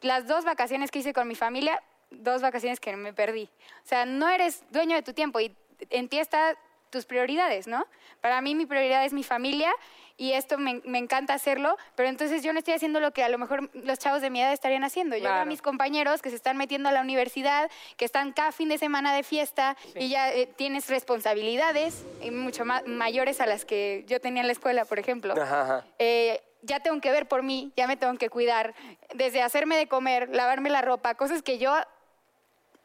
Las 0.00 0.26
dos 0.26 0.46
vacaciones 0.46 0.90
que 0.90 1.00
hice 1.00 1.12
con 1.12 1.28
mi 1.28 1.34
familia, 1.34 1.82
dos 2.20 2.42
vacaciones 2.42 2.80
que 2.80 2.94
me 2.96 3.12
perdí. 3.12 3.48
O 3.84 3.88
sea, 3.88 4.04
no 4.06 4.28
eres 4.28 4.62
dueño 4.70 4.96
de 4.96 5.02
tu 5.02 5.12
tiempo 5.12 5.40
y 5.40 5.54
en 5.90 6.08
ti 6.08 6.18
está 6.18 6.56
tus 6.90 7.06
prioridades, 7.06 7.66
¿no? 7.66 7.86
Para 8.20 8.40
mí 8.42 8.54
mi 8.54 8.66
prioridad 8.66 9.04
es 9.06 9.12
mi 9.14 9.22
familia 9.24 9.72
y 10.18 10.34
esto 10.34 10.58
me, 10.58 10.82
me 10.84 10.98
encanta 10.98 11.32
hacerlo, 11.32 11.76
pero 11.96 12.10
entonces 12.10 12.42
yo 12.42 12.52
no 12.52 12.58
estoy 12.58 12.74
haciendo 12.74 13.00
lo 13.00 13.12
que 13.12 13.24
a 13.24 13.30
lo 13.30 13.38
mejor 13.38 13.70
los 13.74 13.98
chavos 13.98 14.20
de 14.20 14.28
mi 14.28 14.42
edad 14.42 14.52
estarían 14.52 14.84
haciendo. 14.84 15.16
Yo 15.16 15.22
veo 15.22 15.32
a 15.32 15.36
Claro. 15.36 15.48
mis 15.50 15.62
compañeros 15.62 16.20
que 16.20 16.28
se 16.28 16.36
están 16.36 16.58
metiendo 16.58 16.90
a 16.90 16.92
la 16.92 17.00
universidad, 17.00 17.70
que 17.96 18.04
están 18.04 18.32
cada 18.32 18.52
fin 18.52 18.68
de 18.68 18.76
semana 18.76 19.14
de 19.14 19.22
fiesta 19.22 19.74
y 19.94 20.10
ya 20.10 20.30
eh, 20.34 20.46
tienes 20.54 20.90
responsabilidades 20.90 22.04
mucho 22.30 22.64
más 22.66 22.86
mayores 22.86 23.40
a 23.40 23.46
las 23.46 23.64
que 23.64 24.04
yo 24.06 24.20
tenía 24.20 24.42
en 24.42 24.46
la 24.48 24.52
escuela, 24.52 24.84
por 24.84 24.98
ejemplo. 24.98 25.32
Ajá, 25.40 25.62
ajá. 25.62 25.86
Eh, 25.98 26.42
ya 26.60 26.80
tengo 26.80 27.00
que 27.00 27.10
ver 27.10 27.26
por 27.26 27.42
mí, 27.42 27.72
ya 27.76 27.86
me 27.86 27.96
tengo 27.96 28.16
que 28.18 28.28
cuidar, 28.28 28.74
desde 29.14 29.42
hacerme 29.42 29.76
de 29.76 29.88
comer, 29.88 30.28
lavarme 30.30 30.68
la 30.70 30.82
ropa, 30.82 31.14
cosas 31.14 31.42
que 31.42 31.58
yo 31.58 31.74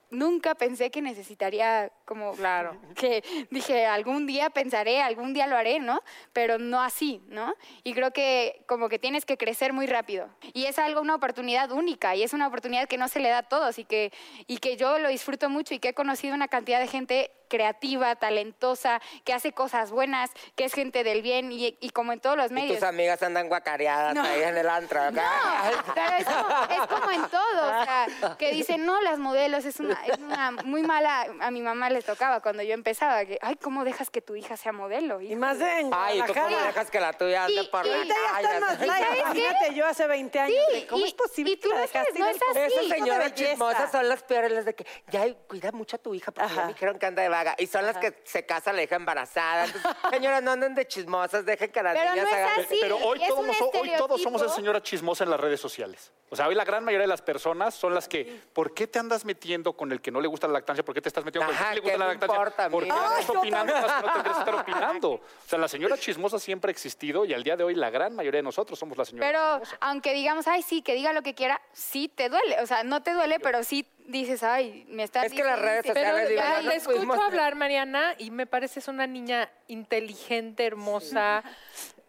nunca 0.09 0.55
pensé 0.55 0.91
que 0.91 1.01
necesitaría 1.01 1.91
como 2.07 2.31
Claro. 2.33 2.75
que 2.95 3.23
dije 3.51 3.85
algún 3.85 4.25
día 4.25 4.49
pensaré 4.49 5.01
algún 5.03 5.33
día 5.33 5.45
lo 5.45 5.55
haré 5.57 5.79
no 5.79 6.01
pero 6.33 6.57
no 6.57 6.81
así 6.81 7.21
no 7.27 7.53
y 7.83 7.93
creo 7.93 8.11
que 8.11 8.63
como 8.67 8.89
que 8.89 8.97
tienes 8.97 9.25
que 9.25 9.37
crecer 9.37 9.73
muy 9.73 9.85
rápido 9.85 10.27
y 10.53 10.65
es 10.65 10.79
algo 10.79 11.01
una 11.01 11.13
oportunidad 11.15 11.71
única 11.71 12.15
y 12.15 12.23
es 12.23 12.33
una 12.33 12.47
oportunidad 12.47 12.87
que 12.87 12.97
no 12.97 13.07
se 13.09 13.19
le 13.19 13.29
da 13.29 13.39
a 13.39 13.43
todos 13.43 13.77
y 13.77 13.85
que 13.85 14.11
y 14.47 14.57
que 14.57 14.77
yo 14.77 14.97
lo 14.97 15.09
disfruto 15.09 15.49
mucho 15.49 15.73
y 15.75 15.79
que 15.79 15.89
he 15.89 15.93
conocido 15.93 16.33
una 16.33 16.47
cantidad 16.47 16.79
de 16.79 16.87
gente 16.87 17.31
creativa 17.49 18.13
talentosa 18.17 19.01
que 19.23 19.33
hace 19.33 19.53
cosas 19.53 19.91
buenas 19.91 20.31
que 20.55 20.65
es 20.65 20.73
gente 20.73 21.03
del 21.05 21.21
bien 21.21 21.49
y, 21.51 21.77
y 21.79 21.89
como 21.91 22.11
en 22.11 22.19
todos 22.19 22.35
los 22.35 22.51
Y 22.51 22.53
medios 22.53 22.79
tus 22.79 22.87
amigas 22.87 23.23
andan 23.23 23.47
guacareadas 23.47 24.13
No. 24.15 24.21
ahí 24.23 24.43
en 24.43 24.57
el 24.57 24.67
antro. 24.69 25.11
no, 25.11 25.21
pero 25.95 26.15
es 26.17 26.25
como, 26.25 26.49
es 26.83 26.87
como 26.87 27.11
en 27.11 27.21
todo, 27.29 27.81
o 27.81 27.83
sea, 27.85 28.35
que 28.37 28.51
dicen, 28.51 28.85
no, 28.85 29.01
las 29.01 29.17
modelos 29.19 29.63
es 29.65 29.79
una, 29.79 29.93
es 30.05 30.17
una 30.17 30.51
muy 30.65 30.81
mala, 30.83 31.27
a 31.39 31.51
mi 31.51 31.61
mamá 31.61 31.89
le 31.89 31.96
tocaba 32.01 32.41
cuando 32.41 32.63
yo 32.63 32.73
empezaba, 32.73 33.25
que, 33.25 33.37
ay, 33.41 33.55
¿cómo 33.55 33.83
dejas 33.83 34.09
que 34.09 34.21
tu 34.21 34.35
hija 34.35 34.57
sea 34.57 34.71
modelo? 34.71 35.21
Y 35.21 35.35
más 35.35 35.59
de 35.59 35.79
en 35.79 35.89
Ay, 35.93 36.21
¿tú 36.25 36.33
cómo 36.33 36.57
dejas 36.57 36.89
que 36.91 36.99
la 36.99 37.13
tuya 37.13 37.45
ande 37.45 37.63
por 37.65 37.85
la 37.85 37.95
Ahorita 37.95 38.15
Ya 38.15 38.41
están 38.41 38.61
más 38.61 38.69
calle? 38.77 38.87
light. 38.87 39.03
¿sabes 39.03 39.13
qué? 39.15 39.39
Imagínate 39.39 39.75
yo 39.75 39.85
hace 39.85 40.07
20 40.07 40.39
años. 40.39 40.57
Sí, 40.73 40.85
¿Cómo 40.89 41.05
y- 41.05 41.07
es 41.09 41.13
posible 41.13 41.51
y 41.53 41.57
tú 41.57 41.69
que 41.69 41.75
la 41.75 41.81
dejaste? 41.81 42.19
no 42.19 42.27
es 42.27 42.37
así. 42.49 42.59
Esas 42.59 42.87
señoras 42.87 43.33
chismosas 43.33 43.91
son 43.91 44.09
las 44.09 44.23
peores, 44.23 44.51
las 44.51 44.65
de 44.65 44.75
que 44.75 44.85
ya 45.11 45.33
cuida 45.47 45.71
mucho 45.71 45.95
a 45.95 45.99
tu 45.99 46.13
hija 46.13 46.31
porque 46.31 46.53
ya 46.55 46.61
me 46.65 46.73
dijeron 46.73 46.99
que 46.99 47.05
anda 47.05 47.21
de 47.23 47.29
vaga. 47.29 47.55
Y 47.57 47.67
son 47.67 47.85
las 47.85 47.97
que 47.97 48.13
se 48.23 48.45
casa 48.45 48.73
la 48.73 48.83
hija 48.83 48.95
embarazada. 48.95 49.65
Entonces, 49.65 49.91
señoras, 50.11 50.43
no 50.43 50.51
anden 50.51 50.75
de 50.75 50.87
chismosas, 50.87 51.45
dejen 51.45 51.71
que 51.71 51.83
las 51.83 51.95
Pero 51.97 52.11
niñas 52.11 52.25
no 52.29 52.37
es 52.37 52.43
hagan... 52.43 52.59
así. 52.65 52.77
Pero 52.81 52.97
hoy 52.97 53.21
es 53.21 53.27
todos, 53.29 53.61
hoy 53.81 53.91
todos 53.97 54.21
somos 54.21 54.41
el 54.41 54.49
señora 54.49 54.81
chismosa 54.81 55.23
en 55.23 55.29
las 55.31 55.39
redes 55.39 55.59
sociales. 55.59 56.11
O 56.29 56.35
sea, 56.35 56.47
hoy 56.49 56.55
la 56.55 56.65
gran 56.65 56.83
mayoría 56.83 57.03
de 57.03 57.07
las 57.07 57.21
personas 57.21 57.73
son 57.73 57.93
las 57.93 58.09
que, 58.09 58.41
¿por 58.51 58.73
qué 58.73 58.85
te 58.85 58.99
andas 58.99 59.23
metiendo 59.23 59.71
con 59.77 59.93
el 59.93 60.01
que 60.01 60.11
no 60.11 60.19
le 60.19 60.27
gusta 60.27 60.45
la 60.47 60.53
lactancia? 60.53 60.83
¿Por 60.83 60.93
qué 60.93 60.99
te 61.01 61.07
estás 61.07 61.23
metiendo 61.23 61.47
con 61.47 61.55
el 61.55 61.61
que 61.69 61.75
le 61.75 61.81
¿qué 61.87 61.91
gusta 61.93 61.97
la 61.97 62.05
me 62.05 62.11
lactancia? 62.13 62.35
importa, 62.35 62.69
¿Por 62.69 62.83
qué 62.83 62.91
mira? 62.91 63.07
andas 63.07 63.29
opinando 63.29 63.73
cosas 63.73 63.91
que 64.01 64.07
no 64.07 64.13
tendrías 64.13 64.35
que 64.35 64.39
estar 64.43 64.55
opinando? 64.61 65.09
O 65.11 65.21
sea, 65.47 65.59
la 65.59 65.67
señora 65.67 65.97
chismosa 65.97 66.39
siempre 66.39 66.69
ha 66.69 66.73
existido 66.73 67.25
y 67.25 67.33
al 67.33 67.43
día 67.43 67.55
de 67.57 67.63
hoy 67.63 67.75
la 67.75 67.89
gran 67.89 68.15
mayoría 68.15 68.39
de 68.39 68.43
nosotros 68.43 68.77
somos 68.77 68.97
la 68.97 69.05
señora 69.05 69.27
Pero 69.27 69.59
chismosa. 69.59 69.77
aunque 69.81 70.13
digamos, 70.13 70.47
ay, 70.47 70.61
sí, 70.61 70.81
que 70.81 70.93
diga 70.93 71.13
lo 71.13 71.21
que 71.23 71.33
quiera, 71.35 71.61
sí 71.73 72.07
te 72.07 72.29
duele. 72.29 72.61
O 72.61 72.65
sea, 72.67 72.83
no 72.83 73.01
te 73.03 73.13
duele, 73.13 73.39
pero 73.39 73.63
sí 73.63 73.87
dices, 74.05 74.41
ay, 74.43 74.85
me 74.89 75.03
estás 75.03 75.25
Es 75.25 75.33
que 75.33 75.43
las 75.43 75.59
redes 75.59 75.85
sociales, 75.85 76.25
Pero 76.29 76.41
no 76.49 76.55
te 76.59 76.63
nos 76.63 76.73
escucho 76.75 76.97
pudimos- 76.97 77.19
hablar, 77.19 77.55
Mariana, 77.55 78.15
y 78.17 78.31
me 78.31 78.45
pareces 78.45 78.87
una 78.87 79.05
niña 79.07 79.49
inteligente, 79.67 80.65
hermosa, 80.65 81.43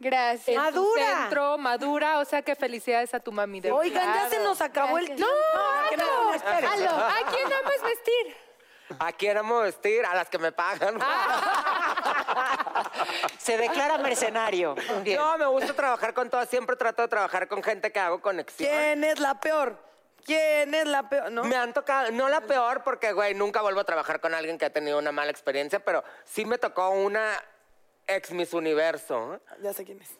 Gracias. 0.00 0.48
en 0.48 0.54
tu 0.54 0.60
Madura. 0.60 1.04
centro, 1.22 1.58
madura, 1.58 2.18
o 2.20 2.24
sea 2.24 2.42
que 2.42 2.54
felicidades 2.54 3.14
a 3.14 3.20
tu 3.20 3.32
mami. 3.32 3.60
De 3.60 3.72
Oigan, 3.72 4.14
ya 4.14 4.28
se 4.28 4.38
nos 4.44 4.60
acabó 4.60 4.98
el 4.98 5.06
tiempo. 5.06 5.26
que 5.90 5.96
no, 5.96 6.24
no, 6.24 6.34
espérate. 6.34 6.66
Aldo, 6.66 6.90
¿A 6.90 7.16
quién 7.32 7.46
amas 7.46 7.82
vestir? 7.82 8.36
¿A 8.98 9.12
quién 9.12 9.36
amo 9.36 9.60
vestir? 9.60 10.04
A 10.04 10.14
las 10.14 10.28
que 10.28 10.38
me 10.38 10.52
pagan. 10.52 10.98
Se 13.38 13.56
declara 13.56 13.98
mercenario. 13.98 14.74
Bien. 15.02 15.18
No, 15.18 15.38
me 15.38 15.46
gusta 15.46 15.74
trabajar 15.74 16.14
con 16.14 16.30
todas. 16.30 16.48
Siempre 16.48 16.76
trato 16.76 17.02
de 17.02 17.08
trabajar 17.08 17.48
con 17.48 17.62
gente 17.62 17.92
que 17.92 18.00
hago 18.00 18.20
conexión. 18.20 18.68
¿Quién 18.68 19.04
es 19.04 19.20
la 19.20 19.40
peor? 19.40 19.78
¿Quién 20.24 20.74
es 20.74 20.86
la 20.86 21.08
peor? 21.08 21.32
¿No? 21.32 21.44
Me 21.44 21.56
han 21.56 21.72
tocado, 21.72 22.10
no 22.10 22.28
la 22.28 22.42
peor, 22.42 22.82
porque, 22.82 23.12
güey, 23.12 23.34
nunca 23.34 23.62
vuelvo 23.62 23.80
a 23.80 23.84
trabajar 23.84 24.20
con 24.20 24.34
alguien 24.34 24.58
que 24.58 24.66
ha 24.66 24.70
tenido 24.70 24.98
una 24.98 25.12
mala 25.12 25.30
experiencia, 25.30 25.80
pero 25.80 26.04
sí 26.24 26.44
me 26.44 26.58
tocó 26.58 26.90
una 26.90 27.32
ex 28.06 28.30
Miss 28.32 28.52
Universo. 28.52 29.40
Ya 29.62 29.72
sé 29.72 29.84
quién 29.84 30.00
es. 30.00 30.10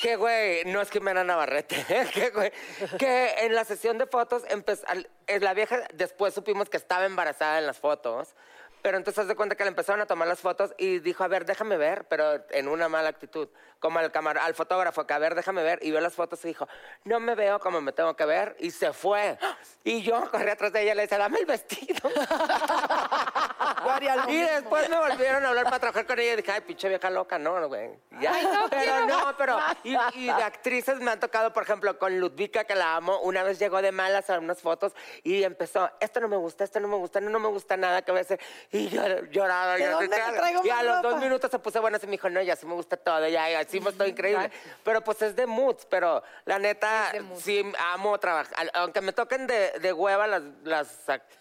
Que, 0.00 0.14
güey, 0.14 0.64
no 0.66 0.80
es 0.80 0.90
Jimena 0.90 1.24
Navarrete, 1.24 1.84
que, 2.14 2.30
güey, 2.30 2.52
que 2.96 3.34
en 3.40 3.54
la 3.54 3.64
sesión 3.64 3.98
de 3.98 4.06
fotos, 4.06 4.44
empezó, 4.48 4.84
eh, 5.26 5.40
la 5.40 5.52
vieja 5.52 5.82
después 5.94 6.32
supimos 6.32 6.68
que 6.68 6.76
estaba 6.76 7.06
embarazada 7.06 7.58
en 7.58 7.66
las 7.66 7.78
fotos, 7.78 8.36
pero 8.84 8.98
entonces 8.98 9.22
haz 9.22 9.28
de 9.28 9.34
cuenta 9.34 9.54
que 9.56 9.64
le 9.64 9.70
empezaron 9.70 10.02
a 10.02 10.06
tomar 10.06 10.28
las 10.28 10.40
fotos 10.40 10.74
y 10.76 10.98
dijo, 10.98 11.24
a 11.24 11.28
ver, 11.28 11.46
déjame 11.46 11.78
ver, 11.78 12.06
pero 12.06 12.44
en 12.50 12.68
una 12.68 12.86
mala 12.86 13.08
actitud, 13.08 13.48
como 13.78 13.98
al, 13.98 14.12
camar 14.12 14.36
al 14.36 14.54
fotógrafo, 14.54 15.06
que 15.06 15.14
a 15.14 15.18
ver, 15.18 15.34
déjame 15.34 15.62
ver, 15.62 15.78
y 15.80 15.90
vio 15.90 16.02
las 16.02 16.12
fotos 16.12 16.44
y 16.44 16.48
dijo, 16.48 16.68
no 17.04 17.18
me 17.18 17.34
veo 17.34 17.58
como 17.60 17.80
me 17.80 17.92
tengo 17.92 18.14
que 18.14 18.26
ver, 18.26 18.54
y 18.60 18.70
se 18.70 18.92
fue. 18.92 19.38
Y 19.84 20.02
yo 20.02 20.30
corrí 20.30 20.50
atrás 20.50 20.70
de 20.74 20.82
ella 20.82 20.92
y 20.92 20.96
le 20.96 21.02
dije, 21.02 21.16
dame 21.16 21.38
el 21.38 21.46
vestido. 21.46 22.10
Y 24.28 24.36
después 24.36 24.88
me 24.88 24.98
volvieron 24.98 25.44
a 25.44 25.48
hablar 25.48 25.64
para 25.64 25.78
trabajar 25.78 26.06
con 26.06 26.18
ella 26.18 26.34
y 26.34 26.36
dije, 26.36 26.52
ay, 26.52 26.60
pinche 26.62 26.88
vieja 26.88 27.10
loca, 27.10 27.38
no, 27.38 27.68
güey. 27.68 27.90
Ya. 28.20 28.32
pero 28.70 29.06
no, 29.06 29.34
pero. 29.36 29.58
Y, 29.82 29.96
y 30.14 30.26
de 30.26 30.42
actrices 30.42 31.00
me 31.00 31.10
han 31.10 31.20
tocado, 31.20 31.52
por 31.52 31.62
ejemplo, 31.62 31.98
con 31.98 32.18
Ludvika, 32.18 32.64
que 32.64 32.74
la 32.74 32.96
amo. 32.96 33.20
Una 33.20 33.42
vez 33.42 33.58
llegó 33.58 33.82
de 33.82 33.92
malas 33.92 34.30
a 34.30 34.38
unas 34.38 34.60
fotos 34.60 34.92
y 35.22 35.42
empezó, 35.42 35.90
esto 36.00 36.20
no 36.20 36.28
me 36.28 36.36
gusta, 36.36 36.64
esto 36.64 36.80
no 36.80 36.88
me 36.88 36.96
gusta, 36.96 37.20
no, 37.20 37.30
no 37.30 37.38
me 37.38 37.48
gusta 37.48 37.76
nada 37.76 38.02
que 38.02 38.10
voy 38.10 38.20
a 38.20 38.22
hacer. 38.22 38.40
Y 38.74 38.88
yo 38.88 39.02
lloraba. 39.30 39.74
¿De 39.74 39.84
yo 39.84 39.92
dónde 39.92 40.08
te 40.08 40.32
traigo 40.36 40.64
Y 40.64 40.70
a 40.70 40.82
los 40.82 41.00
dos 41.00 41.20
minutos 41.20 41.48
se 41.48 41.60
puso 41.60 41.80
buena 41.80 42.00
y 42.02 42.06
me 42.06 42.12
dijo, 42.12 42.28
no, 42.28 42.42
ya 42.42 42.56
sí 42.56 42.66
me 42.66 42.74
gusta 42.74 42.96
todo, 42.96 43.28
ya, 43.28 43.48
ya 43.48 43.62
sí 43.62 43.78
me 43.78 43.90
estoy 43.90 44.10
increíble. 44.10 44.50
Pero 44.82 45.00
pues 45.00 45.22
es 45.22 45.36
de 45.36 45.46
moods, 45.46 45.86
pero 45.88 46.24
la 46.44 46.58
neta, 46.58 47.12
sí 47.36 47.62
amo 47.92 48.18
trabajar. 48.18 48.72
Aunque 48.74 49.00
me 49.00 49.12
toquen 49.12 49.46
de, 49.46 49.78
de 49.78 49.92
hueva 49.92 50.26
las, 50.26 50.42
las 50.64 50.88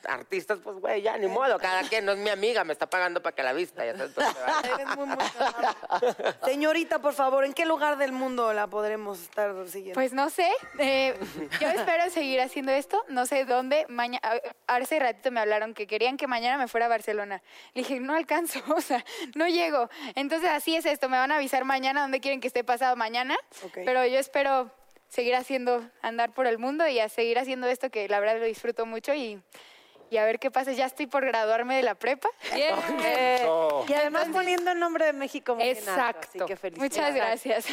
artistas, 0.08 0.60
pues 0.64 0.78
güey, 0.78 1.02
ya 1.02 1.18
ni 1.18 1.26
modo, 1.26 1.58
cada 1.58 1.82
quien 1.90 2.06
no 2.06 2.12
es 2.12 2.20
mi 2.20 2.30
amiga, 2.30 2.64
me 2.64 2.72
está 2.72 2.88
pagando 2.88 3.20
para 3.24 3.36
que 3.36 3.42
la 3.42 3.54
vista. 3.54 3.84
Ya 3.84 3.98
sabes, 3.98 4.16
entonces, 4.16 4.36
vale. 4.46 4.74
Eres 4.76 4.96
muy, 4.96 5.08
muy 5.08 5.18
amable. 5.40 6.36
Señorita, 6.46 7.00
por 7.00 7.16
favor, 7.16 7.46
¿en 7.46 7.54
qué 7.54 7.66
lugar 7.66 7.98
del 7.98 8.12
mundo 8.12 8.54
la 8.54 8.68
podremos 8.68 9.20
estar 9.20 9.56
siguiendo? 9.68 9.96
Pues 9.96 10.14
no 10.14 10.30
sé. 10.30 10.52
eh, 10.78 11.18
yo 11.60 11.68
espero 11.68 12.12
seguir 12.12 12.42
haciendo 12.42 12.72
esto. 12.74 13.04
No 13.08 13.26
sé 13.26 13.46
dónde. 13.46 13.88
Mañana, 13.90 14.22
hace 14.68 15.00
ratito 15.00 15.32
me 15.32 15.40
hablaron 15.40 15.74
que 15.74 15.88
querían 15.88 16.16
que 16.16 16.28
mañana 16.28 16.60
me 16.60 16.68
fuera 16.68 16.86
a 16.86 16.90
Barcelona. 16.90 17.23
Le 17.30 17.42
dije, 17.74 18.00
no 18.00 18.16
alcanzo, 18.16 18.60
o 18.76 18.82
sea, 18.82 19.04
no 19.36 19.48
llego. 19.48 19.90
Entonces 20.16 20.50
así 20.50 20.76
es 20.76 20.86
esto. 20.86 21.10
Me 21.10 21.18
van 21.18 21.32
a 21.32 21.36
avisar 21.36 21.66
mañana 21.66 22.02
dónde 22.02 22.20
quieren 22.20 22.42
que 22.42 22.48
esté 22.48 22.64
pasado 22.64 22.96
mañana. 22.96 23.38
Pero 23.74 24.06
yo 24.06 24.20
espero 24.20 24.72
seguir 25.10 25.36
haciendo, 25.36 25.88
andar 26.02 26.34
por 26.34 26.48
el 26.48 26.58
mundo 26.58 26.88
y 26.88 27.00
a 27.00 27.08
seguir 27.08 27.38
haciendo 27.38 27.68
esto 27.68 27.90
que 27.92 28.10
la 28.10 28.20
verdad 28.20 28.40
lo 28.40 28.46
disfruto 28.46 28.86
mucho 28.86 29.14
y, 29.14 29.40
y 30.14 30.18
a 30.18 30.26
ver 30.26 30.38
qué 30.40 30.52
pasa. 30.52 30.72
Ya 30.74 30.86
estoy 30.86 31.08
por 31.08 31.26
graduarme 31.26 31.76
de 31.78 31.84
la 31.84 31.96
prepa. 31.96 32.30
Eh, 33.06 33.40
Oh. 33.46 33.86
Y 33.88 33.94
además 33.94 34.28
poniendo 34.32 34.72
el 34.72 34.80
nombre 34.80 35.06
de 35.06 35.14
México 35.14 35.56
muy 35.56 35.64
en 35.68 35.78
alto, 35.78 35.92
Exacto. 35.92 36.28
así 36.30 36.40
que 36.46 36.56
felicidades. 36.56 36.92
Muchas 36.92 37.16
gracias. 37.16 37.66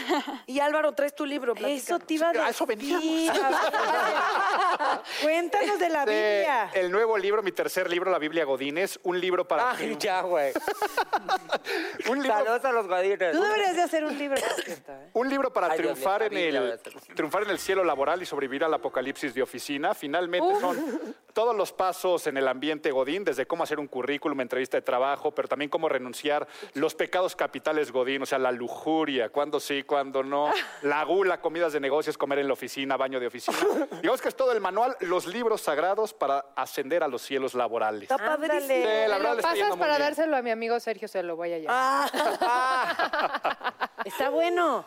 Y 0.46 0.58
Álvaro, 0.60 0.92
traes 0.92 1.14
tu 1.14 1.24
libro. 1.26 1.52
Eso 1.54 1.98
platícanos. 1.98 2.06
te 2.06 2.14
iba 2.14 2.28
a 2.28 2.32
decir. 2.32 2.48
Eso 2.50 2.66
veníamos. 2.66 3.36
Cuéntanos 5.22 5.78
de 5.78 5.88
la 5.88 6.04
De 6.04 6.12
Biblia. 6.12 6.70
el 6.74 6.90
nuevo 6.90 7.16
libro, 7.18 7.42
mi 7.42 7.52
tercer 7.52 7.88
libro, 7.90 8.10
La 8.10 8.18
Biblia 8.18 8.44
Godínez, 8.44 8.98
un 9.02 9.20
libro 9.20 9.46
para 9.46 9.72
Ay, 9.72 9.96
ya, 9.98 10.22
güey. 10.22 10.52
un 12.08 12.22
libro, 12.22 12.38
Saludos 12.38 12.64
a 12.64 12.72
los 12.72 12.86
godines. 12.86 13.32
Tú 13.32 13.40
deberías 13.42 13.76
de 13.76 13.82
hacer 13.82 14.04
un 14.04 14.18
libro. 14.18 14.38
¿eh? 14.38 15.10
un 15.12 15.28
libro 15.28 15.52
para 15.52 15.70
Ay, 15.72 15.78
triunfar 15.78 16.22
en 16.24 16.36
el 16.36 16.80
triunfar 17.14 17.42
en 17.44 17.50
el 17.50 17.58
cielo 17.58 17.84
laboral 17.84 18.22
y 18.22 18.26
sobrevivir 18.26 18.64
al 18.64 18.74
apocalipsis 18.74 19.34
de 19.34 19.42
oficina. 19.42 19.94
Finalmente 19.94 20.58
son 20.60 21.14
todos 21.32 21.54
los 21.54 21.72
pasos 21.72 22.26
en 22.30 22.38
el 22.38 22.48
ambiente 22.48 22.90
godín, 22.90 23.24
desde 23.24 23.46
cómo 23.46 23.62
hacer 23.62 23.78
un 23.78 23.86
currículum, 23.86 24.40
entrevista 24.40 24.76
de 24.76 24.82
trabajo, 24.82 25.32
pero 25.32 25.48
también 25.48 25.68
cómo 25.68 25.88
renunciar 25.88 26.46
los 26.74 26.94
pecados 26.94 27.36
capitales 27.36 27.92
godín, 27.92 28.22
o 28.22 28.26
sea, 28.26 28.38
la 28.38 28.52
lujuria, 28.52 29.28
cuándo 29.28 29.60
sí, 29.60 29.82
cuándo 29.82 30.22
no, 30.22 30.50
la 30.82 31.04
gula, 31.04 31.40
comidas 31.40 31.72
de 31.72 31.80
negocios, 31.80 32.16
comer 32.16 32.38
en 32.38 32.48
la 32.48 32.54
oficina, 32.54 32.96
baño 32.96 33.20
de 33.20 33.26
oficina. 33.26 33.56
Digamos 34.00 34.22
que 34.22 34.28
es 34.28 34.36
todo 34.36 34.52
el 34.52 34.60
manual, 34.60 34.96
los 35.00 35.26
libros 35.26 35.60
sagrados 35.60 36.14
para 36.14 36.46
ascender 36.56 37.02
a 37.02 37.08
los 37.08 37.22
cielos 37.22 37.54
laborales. 37.54 38.02
Está 38.02 38.16
padrísimo. 38.16 38.66
Sí, 38.66 39.08
la 39.08 39.18
verdad 39.18 39.38
Pasas 39.42 39.76
para 39.76 39.96
bien. 39.96 40.08
dárselo 40.08 40.36
a 40.36 40.42
mi 40.42 40.50
amigo 40.50 40.78
Sergio, 40.80 41.08
se 41.08 41.22
lo 41.22 41.36
voy 41.36 41.52
a 41.52 41.58
llevar. 41.58 41.76
Ah, 41.76 43.80
Está 44.04 44.30
bueno. 44.30 44.84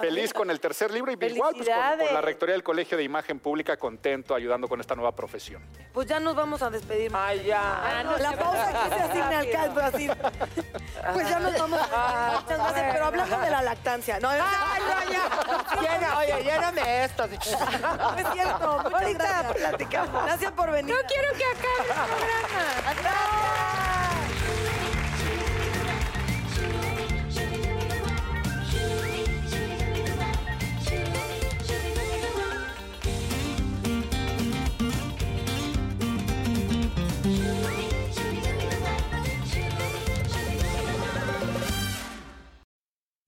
Feliz 0.00 0.32
con 0.32 0.50
el 0.50 0.60
tercer 0.60 0.90
libro 0.90 1.12
y 1.12 1.14
igual 1.24 1.54
pues, 1.56 1.68
con, 1.68 1.98
con 2.06 2.14
la. 2.14 2.20
Rectoría 2.20 2.54
del 2.54 2.62
Colegio 2.62 2.96
de 2.96 3.04
Imagen 3.04 3.38
Pública, 3.38 3.76
contento 3.76 4.34
ayudando 4.34 4.68
con 4.68 4.80
esta 4.80 4.94
nueva 4.94 5.12
profesión. 5.12 5.62
pues 5.92 6.08
ya 6.08 6.18
nos 6.20 6.34
vamos 6.34 6.62
a 6.62 6.70
despedir. 6.70 7.12
Ay, 7.14 7.44
ya. 7.44 8.02
la 8.18 8.32
pausa 8.32 8.72
que 8.84 8.94
se 8.94 9.00
asigna 9.02 9.38
al 9.38 9.50
caldo 9.50 9.80
así. 9.82 10.08
Pues 11.12 11.28
ya 11.28 11.38
nos 11.40 11.58
vamos 11.58 11.80
a 11.92 12.40
Muchas 12.40 12.58
gracias, 12.58 12.92
pero 12.92 13.04
hablamos 13.06 13.40
de 13.40 13.50
la 13.50 13.62
lactancia. 13.62 14.18
No, 14.20 14.28
Ay, 14.30 14.40
no, 14.40 15.12
ya. 15.12 15.80
Llena, 15.80 16.18
oye, 16.18 16.42
lléname 16.44 17.04
esto. 17.04 17.26
no 17.26 17.32
es 18.18 18.26
cierto. 18.32 18.78
Muchas 18.84 18.92
Ahorita 19.02 19.24
gracias. 19.24 19.52
platicamos. 19.56 20.24
Gracias 20.24 20.52
por 20.52 20.70
venir. 20.70 20.94
No 20.94 21.00
quiero 21.08 21.28
que 21.34 21.44
acabe 21.44 21.88
el 21.88 22.06
programa. 22.06 22.83